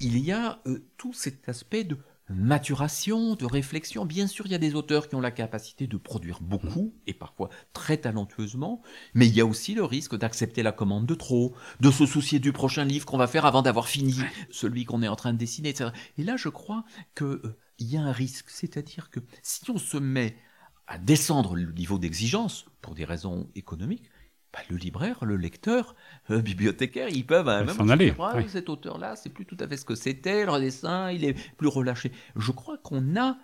il 0.00 0.18
y 0.18 0.32
a 0.32 0.60
euh, 0.66 0.78
tout 0.96 1.12
cet 1.12 1.48
aspect 1.48 1.84
de 1.84 1.98
maturation, 2.28 3.34
de 3.34 3.44
réflexion. 3.44 4.04
Bien 4.04 4.26
sûr, 4.26 4.46
il 4.46 4.52
y 4.52 4.54
a 4.54 4.58
des 4.58 4.74
auteurs 4.74 5.08
qui 5.08 5.14
ont 5.14 5.20
la 5.20 5.30
capacité 5.30 5.86
de 5.86 5.96
produire 5.96 6.40
beaucoup, 6.40 6.94
et 7.06 7.14
parfois 7.14 7.50
très 7.72 7.98
talentueusement, 7.98 8.82
mais 9.12 9.26
il 9.26 9.34
y 9.34 9.40
a 9.40 9.46
aussi 9.46 9.74
le 9.74 9.84
risque 9.84 10.16
d'accepter 10.16 10.62
la 10.62 10.72
commande 10.72 11.06
de 11.06 11.14
trop, 11.14 11.54
de 11.80 11.90
se 11.90 12.06
soucier 12.06 12.38
du 12.38 12.52
prochain 12.52 12.84
livre 12.84 13.06
qu'on 13.06 13.18
va 13.18 13.26
faire 13.26 13.46
avant 13.46 13.62
d'avoir 13.62 13.88
fini 13.88 14.16
celui 14.50 14.84
qu'on 14.84 15.02
est 15.02 15.08
en 15.08 15.16
train 15.16 15.32
de 15.32 15.38
dessiner, 15.38 15.70
etc. 15.70 15.90
Et 16.16 16.24
là, 16.24 16.36
je 16.36 16.48
crois 16.48 16.84
qu'il 17.14 17.26
euh, 17.26 17.58
y 17.78 17.96
a 17.96 18.02
un 18.02 18.12
risque, 18.12 18.48
c'est-à-dire 18.48 19.10
que 19.10 19.20
si 19.42 19.70
on 19.70 19.78
se 19.78 19.98
met 19.98 20.36
à 20.86 20.98
descendre 20.98 21.56
le 21.56 21.72
niveau 21.72 21.98
d'exigence, 21.98 22.66
pour 22.80 22.94
des 22.94 23.06
raisons 23.06 23.48
économiques, 23.54 24.10
bah, 24.54 24.60
le 24.70 24.76
libraire, 24.76 25.24
le 25.24 25.36
lecteur, 25.36 25.96
le 26.28 26.40
bibliothécaire, 26.40 27.08
ils 27.08 27.26
peuvent 27.26 27.48
à 27.48 27.64
même 27.64 27.90
aller. 27.90 28.14
Ah, 28.20 28.36
cet 28.46 28.68
auteur-là, 28.68 29.16
c'est 29.16 29.30
plus 29.30 29.44
tout 29.44 29.56
à 29.58 29.66
fait 29.66 29.76
ce 29.76 29.84
que 29.84 29.96
c'était, 29.96 30.46
le 30.46 30.60
dessin, 30.60 31.10
il 31.10 31.24
est 31.24 31.34
plus 31.56 31.68
relâché. 31.68 32.12
Je 32.36 32.52
crois 32.52 32.78
qu'on 32.78 33.16
a 33.16 33.36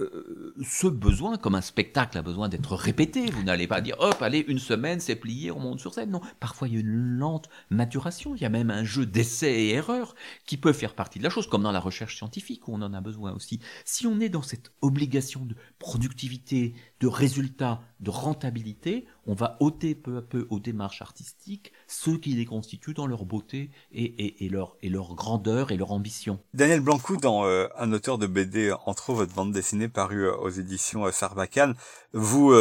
euh, 0.00 0.52
ce 0.64 0.88
besoin, 0.88 1.36
comme 1.36 1.54
un 1.54 1.60
spectacle 1.60 2.18
a 2.18 2.22
besoin 2.22 2.48
d'être 2.48 2.74
répété. 2.74 3.26
Vous 3.26 3.44
n'allez 3.44 3.68
pas 3.68 3.80
dire, 3.80 3.94
hop, 4.00 4.20
allez, 4.22 4.44
une 4.48 4.58
semaine, 4.58 4.98
c'est 4.98 5.14
plié, 5.14 5.52
on 5.52 5.60
monte 5.60 5.78
sur 5.78 5.94
scène. 5.94 6.10
Non, 6.10 6.20
parfois 6.40 6.66
il 6.66 6.74
y 6.74 6.76
a 6.78 6.80
une 6.80 7.18
lente 7.18 7.48
maturation. 7.70 8.34
Il 8.34 8.42
y 8.42 8.44
a 8.44 8.48
même 8.48 8.70
un 8.70 8.82
jeu 8.82 9.06
d'essai 9.06 9.52
et 9.52 9.70
erreur 9.74 10.16
qui 10.46 10.56
peut 10.56 10.72
faire 10.72 10.94
partie 10.94 11.20
de 11.20 11.24
la 11.24 11.30
chose, 11.30 11.46
comme 11.46 11.62
dans 11.62 11.70
la 11.72 11.78
recherche 11.78 12.16
scientifique 12.16 12.66
où 12.66 12.74
on 12.74 12.82
en 12.82 12.92
a 12.92 13.00
besoin 13.00 13.32
aussi. 13.34 13.60
Si 13.84 14.06
on 14.06 14.18
est 14.18 14.28
dans 14.28 14.42
cette 14.42 14.72
obligation 14.80 15.44
de 15.44 15.54
productivité, 15.78 16.74
de 16.98 17.06
résultat, 17.06 17.80
de 18.04 18.10
rentabilité, 18.10 19.06
on 19.26 19.34
va 19.34 19.56
ôter 19.58 19.96
peu 19.96 20.18
à 20.18 20.22
peu 20.22 20.46
aux 20.50 20.60
démarches 20.60 21.02
artistiques 21.02 21.72
ceux 21.88 22.18
qui 22.18 22.30
les 22.30 22.44
constituent 22.44 22.94
dans 22.94 23.06
leur 23.06 23.24
beauté 23.24 23.70
et, 23.92 24.48
leur, 24.48 24.76
grandeur 25.14 25.72
et 25.72 25.76
leur 25.76 25.90
ambition. 25.90 26.38
Daniel 26.52 26.80
Blancou, 26.80 27.16
dans 27.16 27.44
euh, 27.46 27.66
un 27.76 27.92
auteur 27.92 28.18
de 28.18 28.26
BD, 28.26 28.72
entre 28.86 29.10
autres 29.10 29.20
votre 29.20 29.34
bande 29.34 29.52
dessinée 29.52 29.88
parue 29.88 30.26
euh, 30.26 30.36
aux 30.36 30.50
éditions 30.50 31.06
euh, 31.06 31.10
Sarbacane, 31.10 31.74
vous 32.12 32.52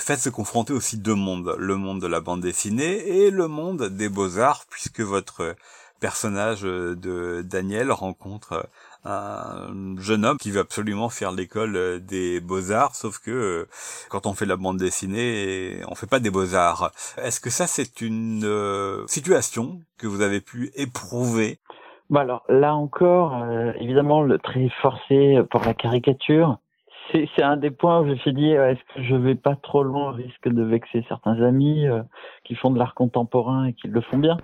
faites 0.00 0.18
se 0.18 0.28
confronter 0.28 0.72
aussi 0.72 0.98
deux 0.98 1.14
mondes, 1.14 1.54
le 1.56 1.76
monde 1.76 2.00
de 2.00 2.08
la 2.08 2.20
bande 2.20 2.40
dessinée 2.40 2.96
et 3.06 3.30
le 3.30 3.46
monde 3.46 3.84
des 3.84 4.08
beaux-arts, 4.08 4.64
puisque 4.68 5.00
votre 5.00 5.54
personnage 6.00 6.62
de 6.62 7.42
Daniel 7.42 7.92
rencontre 7.92 8.68
un 9.04 9.96
jeune 9.98 10.24
homme 10.24 10.38
qui 10.38 10.50
veut 10.50 10.60
absolument 10.60 11.08
faire 11.08 11.32
l'école 11.32 11.76
euh, 11.76 11.98
des 11.98 12.40
beaux-arts, 12.40 12.94
sauf 12.94 13.18
que 13.18 13.30
euh, 13.30 13.68
quand 14.10 14.26
on 14.26 14.34
fait 14.34 14.46
la 14.46 14.56
bande 14.56 14.78
dessinée, 14.78 15.80
on 15.88 15.94
fait 15.94 16.08
pas 16.08 16.20
des 16.20 16.30
beaux-arts. 16.30 16.90
Est-ce 17.16 17.40
que 17.40 17.50
ça 17.50 17.66
c'est 17.66 18.00
une 18.00 18.44
euh, 18.44 19.06
situation 19.06 19.80
que 19.98 20.06
vous 20.06 20.20
avez 20.20 20.40
pu 20.40 20.70
éprouver? 20.74 21.58
Bah 22.10 22.20
alors 22.20 22.42
là 22.48 22.74
encore, 22.74 23.44
évidemment, 23.78 24.22
le 24.22 24.38
trait 24.38 24.70
forcé 24.80 25.40
pour 25.50 25.62
la 25.64 25.74
caricature, 25.74 26.56
c'est 27.12 27.42
un 27.42 27.58
des 27.58 27.70
points 27.70 28.00
où 28.00 28.06
je 28.06 28.12
me 28.12 28.16
suis 28.16 28.32
dit 28.32 28.50
est-ce 28.50 28.80
que 28.94 29.02
je 29.02 29.14
vais 29.14 29.34
pas 29.34 29.56
trop 29.56 29.82
loin 29.82 30.08
au 30.08 30.12
risque 30.12 30.48
de 30.48 30.62
vexer 30.62 31.04
certains 31.06 31.42
amis 31.42 31.84
qui 32.44 32.54
font 32.54 32.70
de 32.70 32.78
l'art 32.78 32.94
contemporain 32.94 33.66
et 33.66 33.74
qui 33.74 33.88
le 33.88 34.00
font 34.00 34.16
bien? 34.16 34.38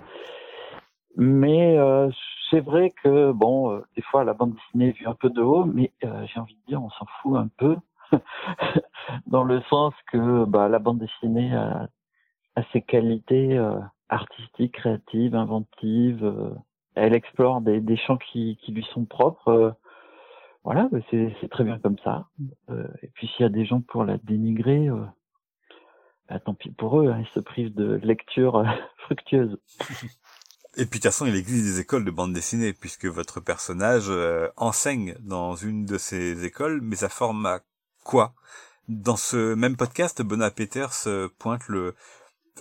Mais 1.17 1.77
euh, 1.77 2.09
c'est 2.49 2.59
vrai 2.59 2.91
que 3.03 3.31
bon, 3.31 3.71
euh, 3.71 3.85
des 3.95 4.01
fois 4.01 4.23
la 4.23 4.33
bande 4.33 4.53
dessinée 4.53 4.89
est 4.89 4.99
vue 4.99 5.07
un 5.07 5.13
peu 5.13 5.29
de 5.29 5.41
haut, 5.41 5.63
mais 5.63 5.91
euh, 6.03 6.25
j'ai 6.27 6.39
envie 6.39 6.55
de 6.55 6.65
dire 6.67 6.83
on 6.83 6.89
s'en 6.89 7.05
fout 7.21 7.37
un 7.37 7.47
peu, 7.57 7.77
dans 9.27 9.43
le 9.43 9.61
sens 9.63 9.93
que 10.11 10.43
bah, 10.45 10.67
la 10.67 10.79
bande 10.79 10.99
dessinée 10.99 11.55
a, 11.55 11.87
a 12.55 12.63
ses 12.73 12.81
qualités 12.81 13.57
artistiques, 14.09 14.73
créatives, 14.73 15.35
inventives. 15.35 16.53
elle 16.95 17.13
explore 17.13 17.61
des, 17.61 17.79
des 17.79 17.97
champs 17.97 18.17
qui, 18.17 18.57
qui, 18.61 18.71
lui 18.73 18.83
sont 18.93 19.05
propres. 19.05 19.75
voilà, 20.63 20.89
c'est 21.11 21.49
très 21.49 21.63
bien 21.63 21.79
comme 21.79 21.97
ça. 21.99 22.27
et 23.01 23.07
puis 23.13 23.27
s'il 23.27 23.43
y 23.43 23.45
a 23.45 23.49
des 23.49 23.65
gens 23.65 23.81
pour 23.81 24.03
la 24.03 24.17
dénigrer, 24.17 24.89
bah, 26.29 26.39
tant 26.39 26.53
pis 26.53 26.71
pour 26.71 26.99
eux, 27.01 27.09
hein, 27.09 27.21
ils 27.21 27.33
se 27.33 27.39
privent 27.39 27.73
de 27.73 27.99
lecture 28.03 28.63
fructueuse. 28.97 29.57
Et 30.77 30.85
puis 30.85 30.99
de 30.99 31.03
toute 31.03 31.11
façon, 31.11 31.25
il 31.25 31.35
existe 31.37 31.63
des 31.63 31.79
écoles 31.79 32.03
de 32.03 32.11
bande 32.11 32.33
dessinée, 32.33 32.73
puisque 32.73 33.05
votre 33.05 33.39
personnage 33.39 34.07
euh, 34.09 34.49
enseigne 34.57 35.15
dans 35.21 35.55
une 35.55 35.85
de 35.85 35.97
ces 35.97 36.43
écoles, 36.43 36.81
mais 36.81 36.97
ça 36.97 37.07
forme 37.07 37.45
à 37.45 37.61
quoi? 38.03 38.33
Dans 38.89 39.15
ce 39.15 39.55
même 39.55 39.77
podcast, 39.77 40.21
Benoît 40.21 40.51
Peters 40.51 41.07
euh, 41.07 41.29
pointe 41.39 41.65
le, 41.69 41.95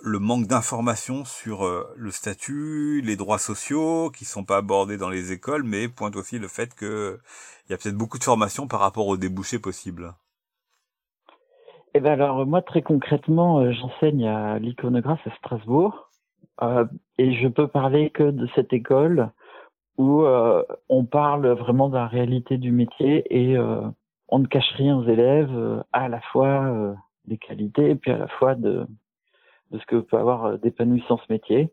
le 0.05 0.19
manque 0.21 0.47
d'informations 0.47 1.25
sur 1.25 1.67
euh, 1.67 1.93
le 1.97 2.13
statut, 2.13 3.03
les 3.05 3.17
droits 3.17 3.41
sociaux, 3.41 4.13
qui 4.13 4.25
sont 4.25 4.45
pas 4.45 4.59
abordés 4.59 4.97
dans 4.97 5.11
les 5.11 5.33
écoles, 5.33 5.65
mais 5.65 5.89
pointe 5.89 6.15
aussi 6.15 6.39
le 6.39 6.47
fait 6.47 6.73
que 6.73 7.19
il 7.67 7.73
y 7.73 7.75
a 7.75 7.79
peut-être 7.79 7.97
beaucoup 7.97 8.19
de 8.19 8.25
formations 8.25 8.69
par 8.69 8.79
rapport 8.79 9.09
aux 9.09 9.17
débouchés 9.17 9.59
possibles. 9.59 10.15
Eh 11.95 12.01
ben 12.01 12.13
alors 12.13 12.47
moi 12.47 12.63
très 12.63 12.83
concrètement, 12.83 13.73
j'enseigne 13.73 14.29
à 14.29 14.59
l'iconographe 14.61 15.27
à 15.27 15.35
Strasbourg. 15.37 16.04
Euh, 16.63 16.85
et 17.19 17.35
je 17.35 17.49
peux 17.49 17.69
parler 17.69 18.11
que 18.11 18.31
de 18.31 18.49
cette 18.55 18.73
école 18.73 19.31
où 19.97 20.23
euh, 20.23 20.63
on 20.89 21.05
parle 21.05 21.47
vraiment 21.49 21.89
de 21.89 21.95
la 21.95 22.07
réalité 22.07 22.59
du 22.59 22.73
métier 22.73 23.25
et 23.31 23.57
euh, 23.57 23.83
on 24.29 24.39
ne 24.41 24.47
cache 24.47 24.71
rien 24.77 24.97
aux 24.97 25.05
élèves, 25.05 25.85
à 25.93 26.09
la 26.09 26.21
fois 26.21 26.97
des 27.27 27.37
qualités 27.37 27.91
et 27.91 27.95
puis 27.95 28.11
à 28.11 28.19
la 28.19 28.27
fois 28.27 28.55
de, 28.55 28.87
de 29.71 29.79
ce 29.79 29.87
que 29.87 29.97
peut 29.97 30.17
avoir 30.17 30.59
d'épanouissant 30.59 31.19
ce 31.19 31.33
métier, 31.33 31.71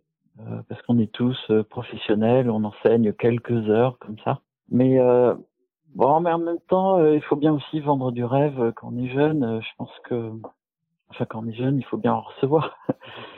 parce 0.67 0.81
qu'on 0.83 0.99
est 0.99 1.11
tous 1.11 1.51
professionnels, 1.69 2.51
on 2.51 2.63
enseigne 2.65 3.13
quelques 3.13 3.69
heures 3.69 3.97
comme 3.99 4.17
ça. 4.25 4.41
Mais 4.69 4.99
bon, 5.95 6.19
mais 6.19 6.31
en 6.31 6.39
même 6.39 6.59
temps, 6.67 7.03
il 7.03 7.21
faut 7.21 7.37
bien 7.37 7.53
aussi 7.53 7.79
vendre 7.79 8.11
du 8.11 8.25
rêve 8.25 8.73
quand 8.75 8.89
on 8.93 8.97
est 8.97 9.09
jeune. 9.09 9.61
je 9.61 9.69
pense 9.77 9.91
que, 10.03 10.31
enfin, 11.09 11.25
quand 11.25 11.43
on 11.43 11.47
est 11.47 11.55
jeune, 11.55 11.77
il 11.77 11.85
faut 11.85 11.97
bien 11.97 12.13
en 12.13 12.21
recevoir. 12.21 12.77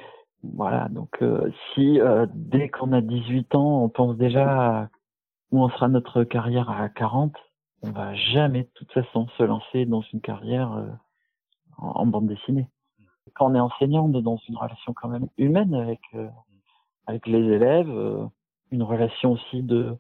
Voilà, 0.43 0.89
donc 0.89 1.21
euh, 1.21 1.49
si 1.73 2.01
euh, 2.01 2.25
dès 2.33 2.67
qu'on 2.67 2.91
a 2.91 2.99
18 2.99 3.55
ans, 3.55 3.83
on 3.83 3.89
pense 3.89 4.17
déjà 4.17 4.89
où 5.51 5.63
on 5.63 5.69
sera 5.69 5.87
notre 5.87 6.25
carrière 6.25 6.69
à 6.69 6.89
40, 6.89 7.33
on 7.81 7.91
va 7.91 8.13
jamais 8.13 8.63
de 8.63 8.69
toute 8.75 8.91
façon 8.91 9.27
se 9.37 9.43
lancer 9.43 9.85
dans 9.85 10.01
une 10.01 10.19
carrière 10.19 10.73
euh, 10.73 10.87
en, 11.77 12.05
bande 12.05 12.27
dessinée. 12.27 12.67
Quand 13.35 13.47
on 13.47 13.55
est 13.55 13.59
enseignant, 13.59 14.05
on 14.05 14.19
est 14.19 14.21
dans 14.21 14.37
une 14.49 14.57
relation 14.57 14.93
quand 14.93 15.07
même 15.07 15.27
humaine 15.37 15.73
avec 15.73 16.01
avec 17.07 17.25
les 17.25 17.39
élèves, 17.39 17.91
une 18.71 18.83
relation 18.83 19.31
aussi 19.31 19.63
de 19.63 19.95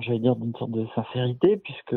j'allais 0.00 0.18
dire 0.18 0.36
d'une 0.36 0.54
sorte 0.54 0.70
de 0.70 0.86
sincérité 0.94 1.56
puisque 1.56 1.96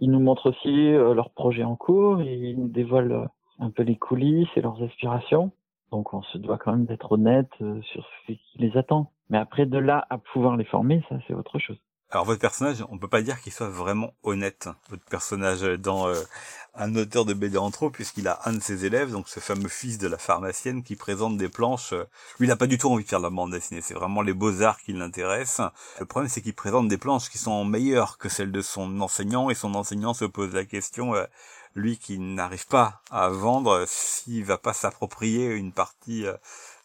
ils 0.00 0.10
nous 0.10 0.20
montrent 0.20 0.50
aussi 0.50 0.92
leurs 0.92 1.30
projets 1.30 1.62
en 1.64 1.76
cours, 1.76 2.20
et 2.22 2.34
ils 2.34 2.58
nous 2.58 2.68
dévoilent 2.68 3.28
un 3.60 3.70
peu 3.70 3.82
les 3.82 3.96
coulisses 3.96 4.48
et 4.56 4.62
leurs 4.62 4.82
aspirations. 4.82 5.52
Donc 5.94 6.12
on 6.12 6.22
se 6.22 6.38
doit 6.38 6.58
quand 6.58 6.72
même 6.72 6.86
d'être 6.86 7.12
honnête 7.12 7.52
euh, 7.60 7.80
sur 7.92 8.04
ce 8.04 8.32
qui 8.32 8.40
les 8.56 8.76
attend. 8.76 9.12
Mais 9.30 9.38
après, 9.38 9.64
de 9.64 9.78
là 9.78 10.04
à 10.10 10.18
pouvoir 10.18 10.56
les 10.56 10.64
former, 10.64 11.04
ça 11.08 11.14
c'est 11.28 11.34
autre 11.34 11.60
chose. 11.60 11.76
Alors 12.10 12.24
votre 12.24 12.40
personnage, 12.40 12.84
on 12.90 12.98
peut 12.98 13.06
pas 13.06 13.22
dire 13.22 13.40
qu'il 13.40 13.52
soit 13.52 13.68
vraiment 13.68 14.10
honnête. 14.24 14.68
Votre 14.90 15.04
personnage 15.04 15.62
dans 15.62 16.08
euh, 16.08 16.14
un 16.74 16.96
auteur 16.96 17.24
de 17.24 17.32
BD 17.32 17.58
en 17.58 17.70
trop, 17.70 17.90
puisqu'il 17.90 18.26
a 18.26 18.40
un 18.44 18.54
de 18.54 18.60
ses 18.60 18.84
élèves, 18.84 19.12
donc 19.12 19.28
ce 19.28 19.38
fameux 19.38 19.68
fils 19.68 19.96
de 19.98 20.08
la 20.08 20.18
pharmacienne, 20.18 20.82
qui 20.82 20.96
présente 20.96 21.36
des 21.36 21.48
planches. 21.48 21.92
Euh, 21.92 22.02
lui, 22.40 22.46
il 22.46 22.48
n'a 22.48 22.56
pas 22.56 22.66
du 22.66 22.76
tout 22.76 22.90
envie 22.90 23.04
de 23.04 23.08
faire 23.08 23.20
la 23.20 23.30
bande 23.30 23.52
dessinée. 23.52 23.80
C'est 23.80 23.94
vraiment 23.94 24.22
les 24.22 24.34
beaux 24.34 24.62
arts 24.62 24.80
qui 24.80 24.94
l'intéressent. 24.94 25.70
Le 26.00 26.06
problème, 26.06 26.28
c'est 26.28 26.42
qu'il 26.42 26.54
présente 26.54 26.88
des 26.88 26.98
planches 26.98 27.30
qui 27.30 27.38
sont 27.38 27.64
meilleures 27.64 28.18
que 28.18 28.28
celles 28.28 28.50
de 28.50 28.62
son 28.62 29.00
enseignant, 29.00 29.48
et 29.48 29.54
son 29.54 29.76
enseignant 29.76 30.12
se 30.12 30.24
pose 30.24 30.52
la 30.54 30.64
question 30.64 31.14
lui 31.74 31.98
qui 31.98 32.18
n'arrive 32.18 32.66
pas 32.66 33.02
à 33.10 33.28
vendre, 33.28 33.84
s'il 33.86 34.44
va 34.44 34.58
pas 34.58 34.72
s'approprier 34.72 35.46
une 35.46 35.72
partie 35.72 36.26
euh, 36.26 36.36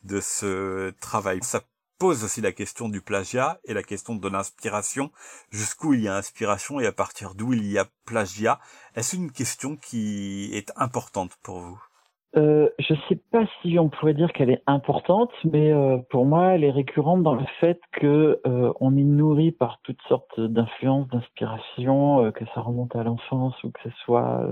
de 0.03 0.21
ce 0.21 0.91
travail. 0.99 1.39
Ça 1.43 1.61
pose 1.97 2.23
aussi 2.23 2.41
la 2.41 2.53
question 2.53 2.89
du 2.89 3.01
plagiat 3.01 3.59
et 3.65 3.73
la 3.73 3.83
question 3.83 4.15
de 4.15 4.29
l'inspiration. 4.29 5.11
Jusqu'où 5.51 5.93
il 5.93 6.01
y 6.01 6.07
a 6.07 6.15
inspiration 6.15 6.79
et 6.79 6.87
à 6.87 6.93
partir 6.93 7.35
d'où 7.35 7.53
il 7.53 7.65
y 7.65 7.77
a 7.77 7.87
plagiat? 8.05 8.59
Est-ce 8.95 9.15
une 9.15 9.31
question 9.31 9.75
qui 9.75 10.49
est 10.53 10.71
importante 10.77 11.37
pour 11.43 11.59
vous? 11.59 11.88
Euh, 12.37 12.69
je 12.77 12.93
sais 13.07 13.19
pas 13.31 13.45
si 13.61 13.79
on 13.79 13.89
pourrait 13.89 14.13
dire 14.13 14.31
qu'elle 14.33 14.51
est 14.51 14.61
importante, 14.67 15.31
mais 15.43 15.71
euh, 15.71 15.97
pour 16.11 16.25
moi, 16.25 16.53
elle 16.53 16.63
est 16.63 16.69
récurrente 16.71 17.23
dans 17.23 17.33
le 17.33 17.45
fait 17.59 17.81
que 17.91 18.39
euh, 18.45 18.71
on 18.79 18.95
est 18.97 19.03
nourri 19.03 19.51
par 19.51 19.79
toutes 19.83 20.01
sortes 20.07 20.39
d'influences, 20.39 21.07
d'inspirations, 21.07 22.25
euh, 22.25 22.31
que 22.31 22.45
ça 22.53 22.61
remonte 22.61 22.95
à 22.95 23.03
l'enfance 23.03 23.61
ou 23.63 23.71
que 23.71 23.79
ce 23.83 23.89
soit 24.03 24.47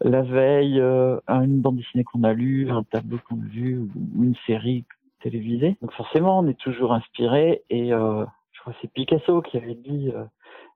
la 0.00 0.22
veille, 0.22 0.80
une 0.80 1.60
bande 1.60 1.76
dessinée 1.76 2.02
qu'on 2.02 2.24
a 2.24 2.32
lue, 2.32 2.68
un 2.70 2.82
tableau 2.82 3.18
qu'on 3.28 3.36
a 3.36 3.48
vu 3.48 3.78
ou 3.78 4.24
une 4.24 4.34
série 4.46 4.84
télévisée. 5.22 5.76
Donc 5.80 5.92
forcément, 5.92 6.40
on 6.40 6.48
est 6.48 6.58
toujours 6.58 6.92
inspiré 6.92 7.62
et 7.70 7.90
je 7.90 8.60
crois 8.60 8.72
que 8.72 8.78
c'est 8.82 8.92
Picasso 8.92 9.40
qui 9.42 9.56
avait 9.56 9.74
dit 9.74 10.10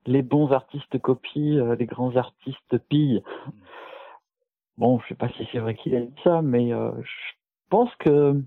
les 0.05 0.21
bons 0.21 0.51
artistes 0.51 0.99
copient, 0.99 1.75
les 1.77 1.85
grands 1.85 2.15
artistes 2.15 2.77
pillent. 2.89 3.23
Bon, 4.77 4.99
je 4.99 5.07
sais 5.09 5.15
pas 5.15 5.29
si 5.29 5.47
c'est 5.51 5.57
vrai 5.59 5.75
qu'il 5.75 5.95
a 5.95 6.01
ça, 6.23 6.41
mais 6.43 6.73
euh, 6.73 6.91
je 7.01 7.33
pense 7.69 7.93
que 7.95 8.39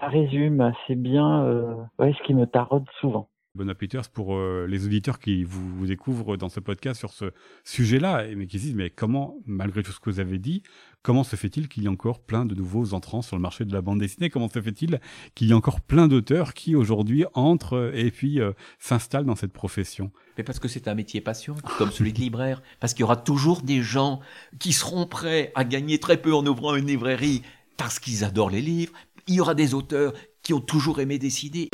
ça 0.00 0.08
résume 0.08 0.60
assez 0.60 0.94
bien 0.96 1.44
euh, 1.44 1.76
ce 2.00 2.22
qui 2.24 2.34
me 2.34 2.46
taraude 2.46 2.88
souvent. 3.00 3.30
Benoît 3.56 3.74
Peters, 3.74 4.08
pour 4.08 4.36
euh, 4.36 4.66
les 4.68 4.84
auditeurs 4.84 5.18
qui 5.18 5.42
vous, 5.42 5.86
découvrent 5.86 6.36
dans 6.36 6.48
ce 6.48 6.60
podcast 6.60 6.98
sur 6.98 7.12
ce 7.12 7.32
sujet-là, 7.64 8.24
mais 8.36 8.46
qui 8.46 8.58
se 8.58 8.64
disent, 8.66 8.74
mais 8.74 8.90
comment, 8.90 9.38
malgré 9.46 9.82
tout 9.82 9.92
ce 9.92 9.98
que 9.98 10.10
vous 10.10 10.20
avez 10.20 10.38
dit, 10.38 10.62
comment 11.02 11.24
se 11.24 11.34
fait-il 11.36 11.68
qu'il 11.68 11.82
y 11.82 11.86
ait 11.86 11.90
encore 11.90 12.20
plein 12.20 12.44
de 12.44 12.54
nouveaux 12.54 12.94
entrants 12.94 13.22
sur 13.22 13.36
le 13.36 13.42
marché 13.42 13.64
de 13.64 13.72
la 13.72 13.80
bande 13.80 13.98
dessinée? 13.98 14.30
Comment 14.30 14.48
se 14.48 14.60
fait-il 14.60 15.00
qu'il 15.34 15.48
y 15.48 15.50
ait 15.50 15.54
encore 15.54 15.80
plein 15.80 16.06
d'auteurs 16.06 16.54
qui 16.54 16.76
aujourd'hui 16.76 17.24
entrent 17.34 17.92
et 17.94 18.10
puis 18.10 18.40
euh, 18.40 18.52
s'installent 18.78 19.24
dans 19.24 19.36
cette 19.36 19.52
profession? 19.52 20.12
Mais 20.36 20.44
parce 20.44 20.58
que 20.58 20.68
c'est 20.68 20.88
un 20.88 20.94
métier 20.94 21.20
passion, 21.20 21.54
comme 21.78 21.90
celui 21.90 22.12
de 22.12 22.18
libraire. 22.18 22.62
Parce 22.80 22.92
qu'il 22.92 23.00
y 23.00 23.04
aura 23.04 23.16
toujours 23.16 23.62
des 23.62 23.82
gens 23.82 24.20
qui 24.58 24.72
seront 24.72 25.06
prêts 25.06 25.52
à 25.54 25.64
gagner 25.64 25.98
très 25.98 26.20
peu 26.20 26.34
en 26.34 26.46
ouvrant 26.46 26.74
une 26.74 26.86
librairie 26.86 27.42
parce 27.76 27.98
qu'ils 27.98 28.24
adorent 28.24 28.50
les 28.50 28.62
livres. 28.62 28.92
Il 29.26 29.34
y 29.34 29.40
aura 29.40 29.54
des 29.54 29.74
auteurs 29.74 30.12
qui 30.42 30.54
ont 30.54 30.60
toujours 30.60 31.00
aimé 31.00 31.18
dessiner. 31.18 31.68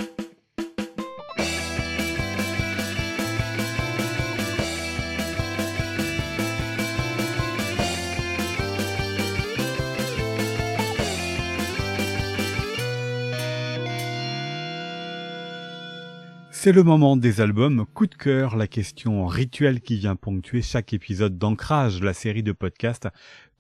C'est 16.65 16.71
le 16.71 16.85
moment 16.85 17.17
des 17.17 17.41
albums 17.41 17.85
coup 17.93 18.07
de 18.07 18.15
cœur, 18.15 18.55
la 18.57 18.69
question 18.69 19.27
rituelle 19.27 19.81
qui 19.81 19.97
vient 19.97 20.15
ponctuer 20.15 20.63
chaque 20.63 20.93
épisode 20.93 21.37
d'Ancrage, 21.37 22.01
la 22.01 22.13
série 22.13 22.45
de 22.45 22.53
podcasts 22.53 23.09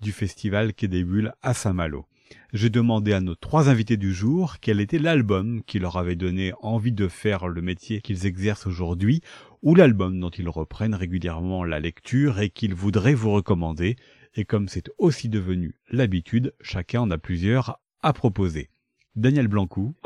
du 0.00 0.12
festival 0.12 0.72
Quai 0.72 0.86
des 0.86 1.02
Bulles 1.02 1.32
à 1.42 1.52
Saint-Malo. 1.52 2.06
J'ai 2.52 2.70
demandé 2.70 3.12
à 3.12 3.20
nos 3.20 3.34
trois 3.34 3.68
invités 3.68 3.96
du 3.96 4.14
jour 4.14 4.58
quel 4.60 4.80
était 4.80 5.00
l'album 5.00 5.64
qui 5.66 5.80
leur 5.80 5.96
avait 5.96 6.14
donné 6.14 6.52
envie 6.62 6.92
de 6.92 7.08
faire 7.08 7.48
le 7.48 7.60
métier 7.60 8.00
qu'ils 8.00 8.24
exercent 8.24 8.68
aujourd'hui, 8.68 9.20
ou 9.62 9.74
l'album 9.74 10.20
dont 10.20 10.30
ils 10.30 10.48
reprennent 10.48 10.94
régulièrement 10.94 11.64
la 11.64 11.80
lecture 11.80 12.38
et 12.38 12.50
qu'ils 12.50 12.76
voudraient 12.76 13.14
vous 13.14 13.32
recommander. 13.32 13.96
Et 14.36 14.44
comme 14.44 14.68
c'est 14.68 14.92
aussi 14.98 15.28
devenu 15.28 15.74
l'habitude, 15.90 16.54
chacun 16.60 17.00
en 17.00 17.10
a 17.10 17.18
plusieurs 17.18 17.80
à 18.00 18.12
proposer. 18.12 18.70
Daniel 19.16 19.48
Blancou. 19.48 19.96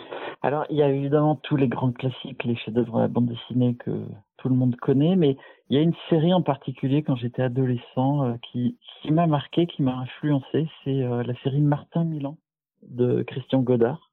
Alors, 0.47 0.65
il 0.71 0.77
y 0.77 0.83
a 0.85 0.89
évidemment 0.89 1.35
tous 1.35 1.57
les 1.57 1.67
grands 1.67 1.91
classiques, 1.91 2.45
les 2.45 2.55
chefs-d'œuvre 2.55 2.99
de 2.99 3.03
la 3.03 3.09
bande 3.09 3.27
dessinée 3.27 3.75
que 3.75 3.91
tout 4.37 4.49
le 4.49 4.55
monde 4.55 4.77
connaît, 4.77 5.17
mais 5.17 5.37
il 5.69 5.77
y 5.77 5.77
a 5.77 5.83
une 5.83 5.97
série 6.09 6.33
en 6.33 6.41
particulier 6.41 7.03
quand 7.03 7.17
j'étais 7.17 7.43
adolescent 7.43 8.23
euh, 8.23 8.35
qui, 8.53 8.79
m'a 9.11 9.27
marqué, 9.27 9.67
qui 9.67 9.83
m'a 9.83 9.97
influencé, 9.97 10.69
c'est 10.85 11.03
euh, 11.03 11.25
la 11.25 11.35
série 11.43 11.61
Martin 11.61 12.05
Milan 12.05 12.39
de 12.83 13.25
Christian 13.25 13.61
Godard, 13.63 14.13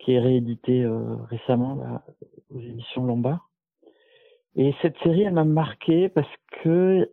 qui 0.00 0.14
est 0.14 0.18
rééditée 0.18 0.82
euh, 0.82 1.14
récemment 1.30 2.02
aux 2.52 2.58
éditions 2.58 3.04
Lombard. 3.04 3.48
Et 4.56 4.74
cette 4.82 4.98
série, 5.04 5.22
elle 5.22 5.34
m'a 5.34 5.44
marqué 5.44 6.08
parce 6.08 6.34
que 6.64 7.08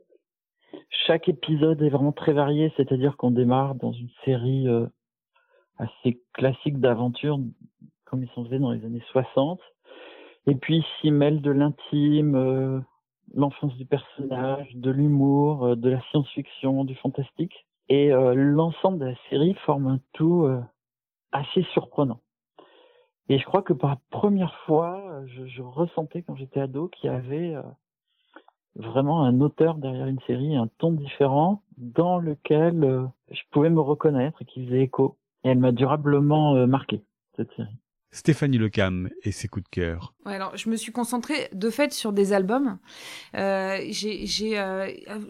chaque 1.06 1.30
épisode 1.30 1.84
est 1.84 1.89
vraiment 1.89 2.14
très 2.14 2.34
varié, 2.34 2.74
c'est-à-dire 2.78 3.16
qu'on 3.16 3.30
démarre 3.30 3.76
dans 3.76 3.91
une 3.91 4.10
série 4.26 4.66
assez 5.78 6.20
classique 6.34 6.80
d'aventure 6.80 7.38
comme 8.10 8.24
ils 8.24 8.30
sont 8.30 8.45
faits 8.45 8.60
dans 8.60 8.72
les 8.72 8.84
années 8.86 9.03
60. 9.12 9.60
Et 10.47 10.55
puis 10.55 10.84
s'y 10.99 11.12
mêle 11.12 11.41
de 11.41 11.51
l'intime, 11.51 12.36
euh, 12.36 12.80
l'enfance 13.36 13.76
du 13.78 13.86
personnage, 13.86 14.68
de 14.76 14.89
l'humour, 14.89 15.64
euh, 15.64 15.76
de 15.76 15.89
la 15.89 16.01
science-fiction, 16.10 16.86
du 16.86 16.95
fantastique. 16.95 17.68
Et 17.89 18.12
euh, 18.12 18.34
l'ensemble 18.34 18.99
de 18.99 19.05
la 19.05 19.16
série 19.30 19.53
forme 19.66 19.88
un 19.88 19.99
tout 20.14 20.47
assez 21.32 21.64
surprenant. 21.74 22.20
Et 23.30 23.38
je 23.38 23.45
crois 23.45 23.62
que 23.62 23.74
pour 23.74 23.89
la 23.89 23.99
première 24.10 24.55
fois, 24.66 25.24
je, 25.28 25.45
je 25.45 25.62
ressentais 25.62 26.24
quand 26.24 26.36
j'étais 26.36 26.62
ado 26.62 26.88
qu'il 26.88 27.12
y 27.12 27.14
avait 27.14 27.55
vraiment 28.76 29.24
un 29.24 29.39
auteur 29.41 29.76
derrière 29.76 30.07
une 30.07 30.22
série, 30.22 30.55
un 30.55 30.68
ton 30.80 30.91
différent 30.91 31.62
dans 31.78 32.18
lequel 32.18 33.07
je 33.30 33.41
pouvais 33.51 33.70
me 33.70 33.82
reconnaître 33.82 34.41
et 34.41 34.45
qui 34.45 34.66
faisait 34.66 34.82
écho. 34.82 35.18
Et 35.43 35.49
elle 35.49 35.60
m'a 35.60 35.72
durablement 35.72 36.66
marqué, 36.66 37.03
cette 37.36 37.51
série. 37.53 37.78
Stéphanie 38.12 38.57
Lecam 38.57 39.10
et 39.24 39.32
ses 39.32 39.47
coups 39.47 39.66
de 39.66 39.70
cœur. 39.70 40.16
Ouais, 40.26 40.34
alors 40.34 40.57
je 40.57 40.70
me 40.70 40.76
suis 40.76 40.91
concentrée 40.91 41.49
de 41.53 41.70
fait 41.70 41.93
sur 41.93 42.12
des 42.12 42.34
albums. 42.34 42.80
Euh, 43.38 43.78
j'ai, 43.89 44.60
euh, 44.60 44.88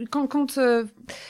quand, 0.09 0.27
quand 0.27 0.57
euh, 0.57 0.85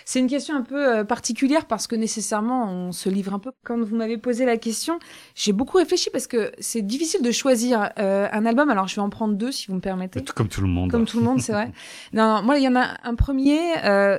c'est 0.06 0.20
une 0.20 0.28
question 0.28 0.56
un 0.56 0.62
peu 0.62 1.04
particulière 1.06 1.66
parce 1.66 1.88
que 1.88 1.96
nécessairement 1.96 2.72
on 2.72 2.92
se 2.92 3.10
livre 3.10 3.34
un 3.34 3.40
peu. 3.40 3.52
Quand 3.64 3.80
vous 3.82 3.96
m'avez 3.96 4.20
posé 4.20 4.46
la 4.46 4.58
question, 4.58 5.00
j'ai 5.34 5.52
beaucoup 5.52 5.78
réfléchi 5.78 6.12
parce 6.12 6.28
que 6.28 6.52
c'est 6.60 6.84
difficile 6.84 7.24
de 7.24 7.32
choisir 7.32 7.90
un 7.98 8.46
album. 8.46 8.70
Alors 8.70 8.88
je 8.88 8.96
vais 8.96 9.02
en 9.02 9.10
prendre 9.10 9.34
deux 9.34 9.52
si 9.52 9.68
vous 9.68 9.76
me 9.76 9.82
permettez. 9.82 10.24
Comme 10.36 10.50
tout 10.50 10.62
le 10.62 10.68
monde. 10.68 10.92
Comme 10.92 11.06
tout 11.06 11.18
le 11.18 11.26
monde, 11.26 11.42
c'est 11.42 11.54
vrai. 11.54 11.72
non, 12.14 12.44
moi 12.44 12.60
il 12.60 12.64
y 12.64 12.68
en 12.68 12.76
a 12.76 12.96
un 13.04 13.16
premier 13.16 13.60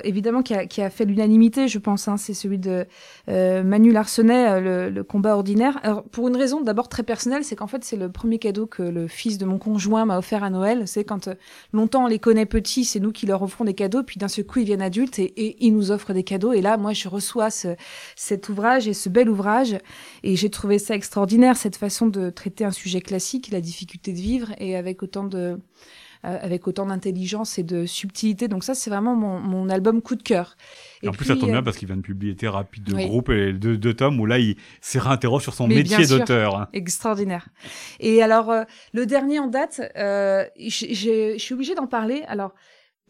évidemment 0.03 0.43
qui 0.43 0.53
a, 0.53 0.65
qui 0.65 0.81
a 0.81 0.89
fait 0.89 1.05
l'unanimité, 1.05 1.69
je 1.69 1.79
pense. 1.79 2.09
Hein, 2.09 2.17
c'est 2.17 2.33
celui 2.33 2.59
de 2.59 2.85
Manu 3.27 3.93
Larsenet, 3.93 4.59
le, 4.59 4.89
le 4.89 5.03
combat 5.05 5.35
ordinaire. 5.35 5.79
Alors 5.81 6.03
pour 6.03 6.27
une 6.27 6.35
raison 6.35 6.59
d'abord 6.59 6.89
très 6.89 7.03
personnelle 7.03 7.20
c'est 7.43 7.55
qu'en 7.55 7.67
fait, 7.67 7.83
c'est 7.83 7.95
le 7.95 8.11
premier 8.11 8.39
cadeau 8.39 8.65
que 8.65 8.83
le 8.83 9.07
fils 9.07 9.37
de 9.37 9.45
mon 9.45 9.57
conjoint 9.57 10.05
m'a 10.05 10.17
offert 10.17 10.43
à 10.43 10.49
Noël. 10.49 10.87
C'est 10.87 11.03
quand 11.03 11.27
euh, 11.27 11.35
longtemps 11.73 12.05
on 12.05 12.07
les 12.07 12.19
connaît 12.19 12.45
petits, 12.45 12.85
c'est 12.85 12.99
nous 12.99 13.11
qui 13.11 13.25
leur 13.25 13.41
offrons 13.41 13.63
des 13.63 13.73
cadeaux, 13.73 14.03
puis 14.03 14.17
d'un 14.17 14.27
seul 14.27 14.45
coup 14.45 14.59
ils 14.59 14.65
viennent 14.65 14.81
adultes 14.81 15.19
et, 15.19 15.33
et, 15.37 15.57
ils 15.65 15.73
nous 15.73 15.91
offrent 15.91 16.13
des 16.13 16.23
cadeaux. 16.23 16.53
Et 16.53 16.61
là, 16.61 16.77
moi, 16.77 16.93
je 16.93 17.07
reçois 17.07 17.49
ce, 17.49 17.75
cet 18.15 18.49
ouvrage 18.49 18.87
et 18.87 18.93
ce 18.93 19.09
bel 19.09 19.29
ouvrage, 19.29 19.77
et 20.23 20.35
j'ai 20.35 20.49
trouvé 20.49 20.79
ça 20.79 20.95
extraordinaire 20.95 21.57
cette 21.57 21.75
façon 21.75 22.07
de 22.07 22.29
traiter 22.29 22.65
un 22.65 22.71
sujet 22.71 23.01
classique, 23.01 23.51
la 23.51 23.61
difficulté 23.61 24.11
de 24.13 24.17
vivre, 24.17 24.51
et 24.57 24.75
avec 24.75 25.03
autant 25.03 25.23
de 25.23 25.57
avec 26.23 26.67
autant 26.67 26.85
d'intelligence 26.85 27.57
et 27.57 27.63
de 27.63 27.85
subtilité. 27.85 28.47
Donc 28.47 28.63
ça, 28.63 28.75
c'est 28.75 28.89
vraiment 28.89 29.15
mon, 29.15 29.39
mon, 29.39 29.69
album 29.69 30.01
coup 30.01 30.15
de 30.15 30.23
cœur. 30.23 30.55
Et, 31.01 31.07
en 31.07 31.11
plus, 31.11 31.25
ça 31.25 31.35
tombe 31.35 31.49
bien 31.49 31.59
euh, 31.59 31.61
parce 31.61 31.77
qu'il 31.77 31.87
vient 31.87 31.97
de 31.97 32.01
publier 32.01 32.35
Thérapie 32.35 32.81
de 32.81 32.93
groupe 32.93 33.29
et 33.29 33.53
deux, 33.53 33.77
deux, 33.77 33.93
tomes 33.93 34.19
où 34.19 34.25
là, 34.25 34.37
il 34.37 34.55
s'est 34.81 34.99
réinterroge 34.99 35.43
sur 35.43 35.53
son 35.53 35.67
métier 35.67 36.05
d'auteur. 36.05 36.67
Extraordinaire. 36.73 37.47
Et 37.99 38.21
alors, 38.21 38.51
euh, 38.51 38.63
le 38.93 39.05
dernier 39.05 39.39
en 39.39 39.47
date, 39.47 39.81
euh, 39.97 40.45
je 40.59 41.35
suis 41.37 41.53
obligée 41.53 41.75
d'en 41.75 41.87
parler. 41.87 42.23
Alors, 42.27 42.53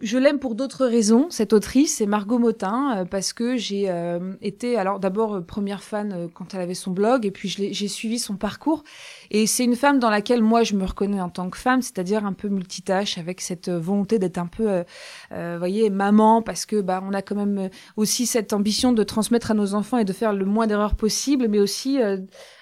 je 0.01 0.17
l'aime 0.17 0.39
pour 0.39 0.55
d'autres 0.55 0.85
raisons, 0.85 1.27
cette 1.29 1.53
autrice, 1.53 1.97
c'est 1.97 2.05
Margot 2.05 2.39
Motin, 2.39 2.97
euh, 2.97 3.05
parce 3.05 3.33
que 3.33 3.55
j'ai 3.55 3.89
euh, 3.89 4.33
été, 4.41 4.77
alors 4.77 4.99
d'abord 4.99 5.35
euh, 5.35 5.41
première 5.41 5.83
fan 5.83 6.29
quand 6.33 6.53
elle 6.53 6.61
avait 6.61 6.73
son 6.73 6.91
blog, 6.91 7.25
et 7.25 7.31
puis 7.31 7.49
j'ai 7.49 7.87
suivi 7.87 8.19
son 8.19 8.35
parcours. 8.35 8.83
Et 9.29 9.47
c'est 9.47 9.63
une 9.63 9.75
femme 9.75 9.99
dans 9.99 10.09
laquelle 10.09 10.41
moi 10.41 10.63
je 10.63 10.75
me 10.75 10.85
reconnais 10.85 11.21
en 11.21 11.29
tant 11.29 11.49
que 11.49 11.57
femme, 11.57 11.81
c'est-à-dire 11.81 12.25
un 12.25 12.33
peu 12.33 12.49
multitâche, 12.49 13.17
avec 13.17 13.41
cette 13.41 13.69
volonté 13.69 14.19
d'être 14.19 14.39
un 14.39 14.47
peu, 14.47 14.83
euh, 15.31 15.55
voyez, 15.57 15.89
maman, 15.89 16.41
parce 16.41 16.65
que 16.65 16.81
bah 16.81 17.03
on 17.03 17.13
a 17.13 17.21
quand 17.21 17.35
même 17.35 17.69
aussi 17.95 18.25
cette 18.25 18.53
ambition 18.53 18.93
de 18.93 19.03
transmettre 19.03 19.51
à 19.51 19.53
nos 19.53 19.73
enfants 19.75 19.97
et 19.99 20.05
de 20.05 20.13
faire 20.13 20.33
le 20.33 20.45
moins 20.45 20.67
d'erreurs 20.67 20.95
possible, 20.95 21.47
mais 21.47 21.59
aussi 21.59 21.99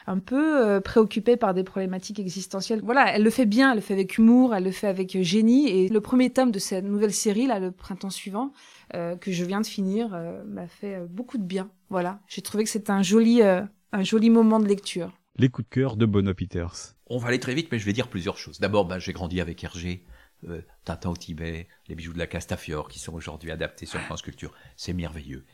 un 0.10 0.18
peu 0.18 0.66
euh, 0.66 0.82
préoccupée 0.82 1.38
par 1.38 1.54
des 1.54 1.64
problématiques 1.64 2.20
existentielles. 2.20 2.82
Voilà, 2.84 3.14
elle 3.14 3.24
le 3.24 3.30
fait 3.30 3.46
bien, 3.46 3.72
elle 3.72 3.78
le 3.78 3.82
fait 3.82 3.94
avec 3.94 4.18
humour, 4.18 4.56
elle 4.56 4.64
le 4.64 4.72
fait 4.72 4.88
avec 4.88 5.16
euh, 5.16 5.22
génie. 5.22 5.70
Et 5.70 5.88
le 5.88 6.02
premier 6.02 6.32
tome 6.32 6.50
de 6.50 6.58
cette 6.58 6.84
nouvelle 6.84 7.14
série, 7.14 7.46
là, 7.46 7.60
le 7.60 7.72
printemps 7.72 8.10
suivant, 8.10 8.52
euh, 8.96 9.16
que 9.16 9.32
je 9.32 9.46
viens 9.46 9.62
de 9.62 9.68
finir, 9.68 10.20
m'a 10.48 10.68
fait 10.68 11.00
beaucoup 11.08 11.38
de 11.38 11.44
bien. 11.44 11.70
Voilà, 11.90 12.20
j'ai 12.28 12.42
trouvé 12.42 12.64
que 12.64 12.70
c'était 12.72 12.92
un 12.92 13.04
joli, 13.04 13.42
un 13.44 14.04
joli 14.04 14.32
moment 14.32 14.60
de 14.60 14.68
lecture. 14.68 15.14
Les 15.38 15.50
coups 15.50 15.70
de 15.70 15.74
cœur 15.74 15.96
de 15.96 16.06
Bono 16.06 16.34
Peters. 16.34 16.96
On 17.06 17.18
va 17.20 17.30
aller 17.30 17.40
très 17.40 17.54
vite, 17.54 17.70
mais 17.72 17.78
je 17.78 17.86
vais 17.86 17.94
dire 17.94 18.08
plusieurs 18.08 18.38
choses. 18.38 18.60
D'abord, 18.60 18.86
ben, 18.86 18.98
j'ai 18.98 19.14
grandi 19.14 19.40
avec 19.40 19.64
Hergé. 19.64 20.06
Euh, 20.48 20.62
Tintin 20.86 21.10
au 21.10 21.18
Tibet, 21.18 21.68
les 21.88 21.96
bijoux 21.96 22.14
de 22.14 22.18
la 22.18 22.28
Castafiore 22.28 22.88
qui 22.88 23.00
sont 23.00 23.14
aujourd'hui 23.14 23.52
adaptés 23.52 23.86
sur 23.86 24.00
France 24.00 24.22
Culture. 24.22 24.54
C'est 24.78 24.94
merveilleux. 24.94 25.46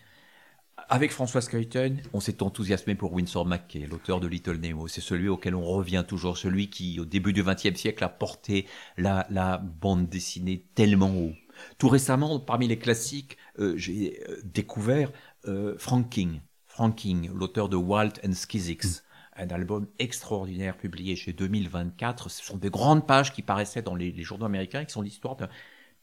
Avec 0.78 1.12
Françoise 1.12 1.48
Cuyton, 1.48 1.98
on 2.14 2.20
s'est 2.20 2.44
enthousiasmé 2.44 2.96
pour 2.96 3.14
Winsor 3.14 3.46
McKay, 3.46 3.88
l'auteur 3.90 4.20
de 4.20 4.28
Little 4.28 4.58
Nemo. 4.58 4.88
C'est 4.88 5.02
celui 5.02 5.30
auquel 5.30 5.56
on 5.56 5.64
revient 5.64 6.04
toujours, 6.08 6.38
celui 6.38 6.70
qui, 6.70 7.00
au 7.00 7.06
début 7.06 7.34
du 7.34 7.44
XXe 7.44 7.80
siècle, 7.80 8.04
a 8.04 8.10
porté 8.10 8.68
la, 8.98 9.26
la, 9.30 9.58
bande 9.58 10.10
dessinée 10.10 10.66
tellement 10.76 11.16
haut. 11.16 11.34
Tout 11.78 11.88
récemment, 11.88 12.40
parmi 12.40 12.68
les 12.68 12.78
classiques, 12.78 13.38
euh, 13.60 13.76
j'ai 13.78 14.22
euh, 14.30 14.42
découvert 14.44 15.12
euh, 15.48 15.76
Frank 15.78 16.10
King. 16.10 16.42
Frank 16.66 16.96
King, 16.96 17.32
l'auteur 17.34 17.70
de 17.70 17.78
Walt 17.78 18.14
and 18.26 18.34
Skizix. 18.34 19.04
Un 19.38 19.48
album 19.48 19.88
extraordinaire 19.98 20.78
publié 20.78 21.16
chez 21.16 21.34
2024. 21.34 22.30
Ce 22.30 22.44
sont 22.44 22.58
des 22.58 22.70
grandes 22.70 23.08
pages 23.08 23.34
qui 23.34 23.42
paraissaient 23.42 23.82
dans 23.82 23.96
les, 23.96 24.12
les 24.12 24.24
journaux 24.24 24.46
américains, 24.46 24.86
qui 24.86 24.92
sont 24.92 25.02
l'histoire 25.02 25.36
d'un 25.36 25.50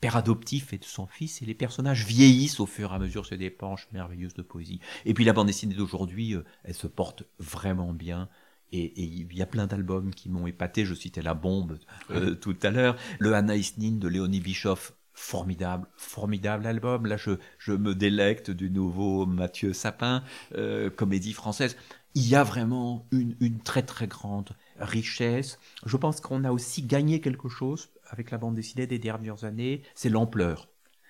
père 0.02 0.16
adoptif 0.16 0.72
et 0.72 0.78
de 0.78 0.84
son 0.84 1.06
fils, 1.06 1.42
et 1.42 1.46
les 1.46 1.54
personnages 1.54 2.04
vieillissent 2.04 2.58
au 2.58 2.66
fur 2.66 2.90
et 2.90 2.96
à 2.96 2.98
mesure, 2.98 3.24
c'est 3.24 3.38
des 3.38 3.50
penches 3.50 3.86
merveilleuses 3.92 4.34
de 4.34 4.42
poésie. 4.42 4.80
Et 5.06 5.14
puis 5.14 5.24
la 5.24 5.32
bande 5.32 5.46
dessinée 5.46 5.76
d'aujourd'hui, 5.76 6.34
euh, 6.34 6.44
elle 6.64 6.74
se 6.74 6.88
porte 6.88 7.22
vraiment 7.38 7.92
bien. 7.92 8.28
Et, 8.72 9.00
il 9.00 9.32
y 9.32 9.42
a 9.42 9.46
plein 9.46 9.68
d'albums 9.68 10.12
qui 10.12 10.28
m'ont 10.28 10.48
épaté. 10.48 10.84
Je 10.84 10.94
citais 10.94 11.22
La 11.22 11.34
Bombe 11.34 11.78
euh, 12.10 12.34
tout 12.34 12.56
à 12.62 12.70
l'heure. 12.70 12.96
Le 13.20 13.34
Anaïs 13.34 13.78
Nin 13.78 13.98
de 13.98 14.08
Léonie 14.08 14.40
Bischoff, 14.40 14.92
formidable, 15.12 15.86
formidable 15.96 16.66
album. 16.66 17.06
Là, 17.06 17.16
je, 17.16 17.32
je 17.58 17.72
me 17.72 17.94
délecte 17.94 18.50
du 18.50 18.70
nouveau 18.70 19.24
Mathieu 19.24 19.72
Sapin, 19.72 20.24
euh, 20.56 20.90
comédie 20.90 21.32
française. 21.32 21.76
Il 22.14 22.26
y 22.28 22.34
a 22.34 22.42
vraiment 22.42 23.06
une, 23.12 23.36
une 23.40 23.60
très 23.60 23.82
très 23.82 24.08
grande 24.08 24.50
richesse. 24.80 25.60
Je 25.86 25.96
pense 25.96 26.20
qu'on 26.20 26.42
a 26.42 26.50
aussi 26.50 26.82
gagné 26.82 27.20
quelque 27.20 27.48
chose 27.48 27.91
avec 28.12 28.30
la 28.30 28.38
bande 28.38 28.54
dessinée 28.54 28.86
des 28.86 28.98
dernières 28.98 29.44
années, 29.44 29.82
c'est 29.94 30.10
l'ampleur. 30.10 30.68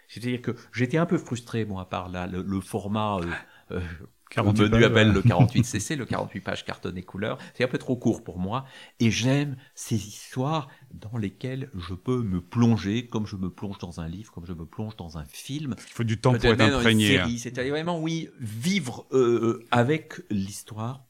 C'est-à-dire 0.09 0.41
que 0.41 0.53
j'étais 0.73 0.99
un 0.99 1.07
peu 1.07 1.19
frustré, 1.19 1.65
moi, 1.65 1.89
par 1.89 2.09
là, 2.09 2.27
le, 2.27 2.61
format 2.61 3.19
euh, 3.19 3.81
euh, 4.37 4.43
menu 4.43 4.85
appelle 4.85 5.11
le 5.11 5.21
48 5.21 5.65
cc, 5.65 5.97
le 5.97 6.05
48 6.07 6.41
pages 6.41 6.65
cartonné 6.65 7.03
couleur. 7.03 7.39
C'est 7.55 7.65
un 7.65 7.69
peu 7.69 7.79
trop 7.79 7.97
court 7.97 8.23
pour 8.23 8.39
moi. 8.39 8.67
Et 9.01 9.11
j'aime 9.11 9.57
ces 9.75 9.97
histoires 9.97 10.69
dans 10.93 11.17
lesquelles 11.17 11.71
je 11.75 11.95
peux 11.95 12.23
me 12.23 12.41
plonger 12.41 13.09
comme 13.09 13.27
je 13.27 13.37
me 13.37 13.51
plonge 13.51 13.79
dans 13.79 14.01
un 14.01 14.09
livre, 14.09 14.31
comme 14.33 14.47
je 14.47 14.53
me 14.53 14.67
plonge 14.67 14.97
dans 14.97 15.19
un 15.19 15.25
film. 15.25 15.75
Il 15.79 15.93
faut 15.93 16.05
du 16.05 16.21
temps 16.21 16.35
pour 16.35 16.45
être 16.45 16.61
imprégné. 16.61 17.19
Hein. 17.19 17.29
C'est-à-dire 17.39 17.73
vraiment, 17.73 17.99
oui, 17.99 18.29
vivre 18.39 19.07
euh, 19.13 19.67
avec 19.71 20.21
l'histoire 20.31 21.05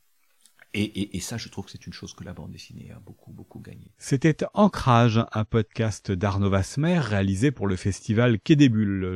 et, 0.75 0.83
et, 0.83 1.17
et, 1.17 1.21
ça, 1.21 1.37
je 1.37 1.49
trouve 1.49 1.67
que 1.67 1.71
c'est 1.71 1.87
une 1.87 1.93
chose 1.93 2.15
que 2.15 2.25
la 2.25 2.33
bande 2.33 2.51
dessinée 2.51 2.91
a 2.97 2.99
beaucoup, 2.99 3.31
beaucoup 3.31 3.61
gagné. 3.61 3.93
C'était 3.99 4.37
Ancrage, 4.55 5.21
un 5.33 5.45
podcast 5.45 6.11
d'Arnaud 6.11 6.49
Vasmer 6.49 6.99
réalisé 6.99 7.51
pour 7.51 7.67
le 7.67 7.77
festival 7.77 8.39
Quai. 8.41 8.57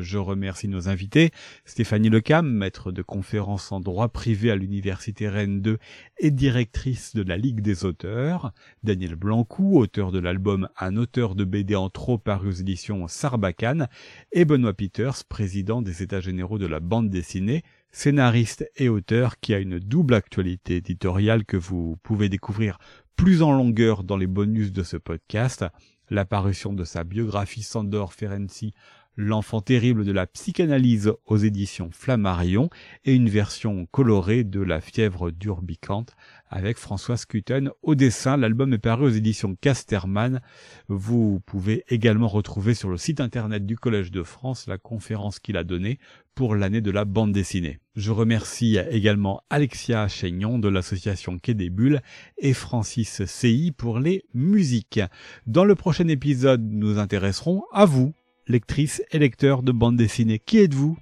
Je 0.00 0.18
remercie 0.18 0.68
nos 0.68 0.88
invités, 0.88 1.30
Stéphanie 1.64 2.10
Lecam, 2.10 2.50
maître 2.50 2.92
de 2.92 3.00
conférences 3.00 3.72
en 3.72 3.80
droit 3.80 4.08
privé 4.08 4.50
à 4.50 4.56
l'Université 4.56 5.28
Rennes 5.28 5.62
2 5.62 5.78
et 6.18 6.30
directrice 6.30 7.16
de 7.16 7.22
la 7.22 7.38
Ligue 7.38 7.60
des 7.60 7.84
auteurs, 7.84 8.52
Daniel 8.82 9.14
Blancou, 9.14 9.78
auteur 9.78 10.12
de 10.12 10.18
l'album 10.18 10.68
Un 10.78 10.96
auteur 10.96 11.34
de 11.34 11.44
BD 11.44 11.74
en 11.74 11.88
trop 11.88 12.18
paru 12.18 12.48
aux 12.48 12.52
éditions 12.52 13.08
Sarbacane, 13.08 13.88
et 14.32 14.44
Benoît 14.44 14.74
Peters, 14.74 15.24
président 15.24 15.80
des 15.80 16.02
États 16.02 16.20
généraux 16.20 16.58
de 16.58 16.66
la 16.66 16.80
bande 16.80 17.08
dessinée, 17.08 17.62
scénariste 17.92 18.70
et 18.76 18.88
auteur 18.88 19.40
qui 19.40 19.54
a 19.54 19.58
une 19.58 19.78
double 19.78 20.14
actualité 20.14 20.76
éditoriale 20.76 21.44
que 21.44 21.56
vous 21.56 21.96
pouvez 22.02 22.28
découvrir 22.28 22.78
plus 23.16 23.42
en 23.42 23.52
longueur 23.52 24.04
dans 24.04 24.16
les 24.16 24.26
bonus 24.26 24.72
de 24.72 24.82
ce 24.82 24.96
podcast, 24.96 25.64
l'apparition 26.10 26.72
de 26.72 26.84
sa 26.84 27.04
biographie 27.04 27.62
Sandor 27.62 28.12
Ferenczi 28.12 28.74
L'enfant 29.18 29.62
terrible 29.62 30.04
de 30.04 30.12
la 30.12 30.26
psychanalyse 30.26 31.10
aux 31.24 31.38
éditions 31.38 31.88
Flammarion 31.90 32.68
et 33.06 33.14
une 33.14 33.30
version 33.30 33.86
colorée 33.86 34.44
de 34.44 34.60
La 34.60 34.82
fièvre 34.82 35.30
d'Urbicante 35.30 36.14
avec 36.50 36.76
François 36.76 37.16
Scuten 37.16 37.70
au 37.80 37.94
dessin. 37.94 38.36
L'album 38.36 38.74
est 38.74 38.78
paru 38.78 39.06
aux 39.06 39.10
éditions 39.10 39.56
Casterman. 39.58 40.42
Vous 40.88 41.40
pouvez 41.46 41.84
également 41.88 42.28
retrouver 42.28 42.74
sur 42.74 42.90
le 42.90 42.98
site 42.98 43.22
internet 43.22 43.64
du 43.64 43.78
Collège 43.78 44.10
de 44.10 44.22
France 44.22 44.66
la 44.66 44.76
conférence 44.76 45.38
qu'il 45.38 45.56
a 45.56 45.64
donnée 45.64 45.98
pour 46.36 46.54
l'année 46.54 46.82
de 46.82 46.92
la 46.92 47.04
bande 47.04 47.32
dessinée. 47.32 47.80
Je 47.96 48.12
remercie 48.12 48.78
également 48.90 49.40
Alexia 49.50 50.06
Chaignon 50.06 50.58
de 50.58 50.68
l'association 50.68 51.38
Quai 51.38 51.54
des 51.54 51.70
Bulles 51.70 52.02
et 52.38 52.52
Francis 52.52 53.24
CI 53.24 53.72
pour 53.76 53.98
les 53.98 54.22
musiques. 54.34 55.00
Dans 55.46 55.64
le 55.64 55.74
prochain 55.74 56.06
épisode, 56.06 56.62
nous 56.70 56.98
intéresserons 56.98 57.64
à 57.72 57.86
vous 57.86 58.14
lectrice 58.46 59.02
et 59.10 59.18
lecteur 59.18 59.62
de 59.62 59.72
bande 59.72 59.96
dessinée. 59.96 60.38
Qui 60.38 60.58
êtes-vous? 60.58 60.98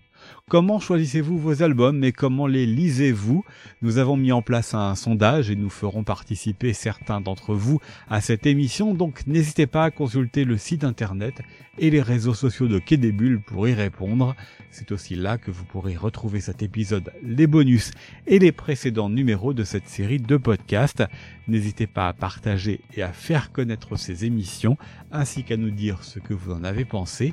Comment 0.49 0.79
choisissez-vous 0.79 1.39
vos 1.39 1.62
albums 1.62 2.05
et 2.05 2.12
comment 2.12 2.47
les 2.47 2.66
lisez-vous? 2.66 3.45
Nous 3.83 3.99
avons 3.99 4.16
mis 4.16 4.33
en 4.33 4.43
place 4.43 4.75
un 4.75 4.95
sondage 4.95 5.51
et 5.51 5.57
nous 5.57 5.70
ferons 5.70 6.05
participer 6.05 6.72
certains 6.72 7.20
d'entre 7.20 7.55
vous 7.55 7.81
à 8.09 8.20
cette 8.20 8.47
émission, 8.47 8.95
donc 8.95 9.27
n'hésitez 9.27 9.66
pas 9.66 9.85
à 9.85 9.91
consulter 9.91 10.45
le 10.45 10.59
site 10.59 10.85
internet 10.85 11.41
et 11.79 11.91
les 11.91 12.03
réseaux 12.03 12.35
sociaux 12.35 12.68
de 12.68 12.79
Quai 12.79 12.99
pour 13.47 13.68
y 13.68 13.75
répondre. 13.75 14.35
C'est 14.70 14.93
aussi 14.93 15.14
là 15.14 15.39
que 15.39 15.51
vous 15.51 15.64
pourrez 15.64 15.97
retrouver 15.97 16.41
cet 16.41 16.62
épisode, 16.62 17.12
les 17.22 17.47
bonus 17.47 17.91
et 18.27 18.39
les 18.39 18.53
précédents 18.53 19.09
numéros 19.09 19.55
de 19.55 19.64
cette 19.64 19.89
série 19.89 20.18
de 20.18 20.37
podcasts. 20.37 21.05
N'hésitez 21.49 21.87
pas 21.87 22.09
à 22.09 22.12
partager 22.12 22.81
et 22.97 23.03
à 23.03 23.12
faire 23.12 23.53
connaître 23.53 23.97
ces 23.97 24.25
émissions, 24.25 24.77
ainsi 25.12 25.45
qu'à 25.45 25.57
nous 25.57 25.70
dire 25.70 26.03
ce 26.03 26.18
que 26.18 26.35
vous 26.35 26.53
en 26.53 26.64
avez 26.64 26.85
pensé. 26.85 27.33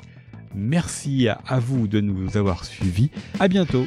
Merci 0.54 1.28
à 1.28 1.58
vous 1.58 1.86
de 1.86 2.00
nous 2.00 2.36
avoir 2.36 2.64
suivis. 2.64 3.10
À 3.40 3.48
bientôt. 3.48 3.86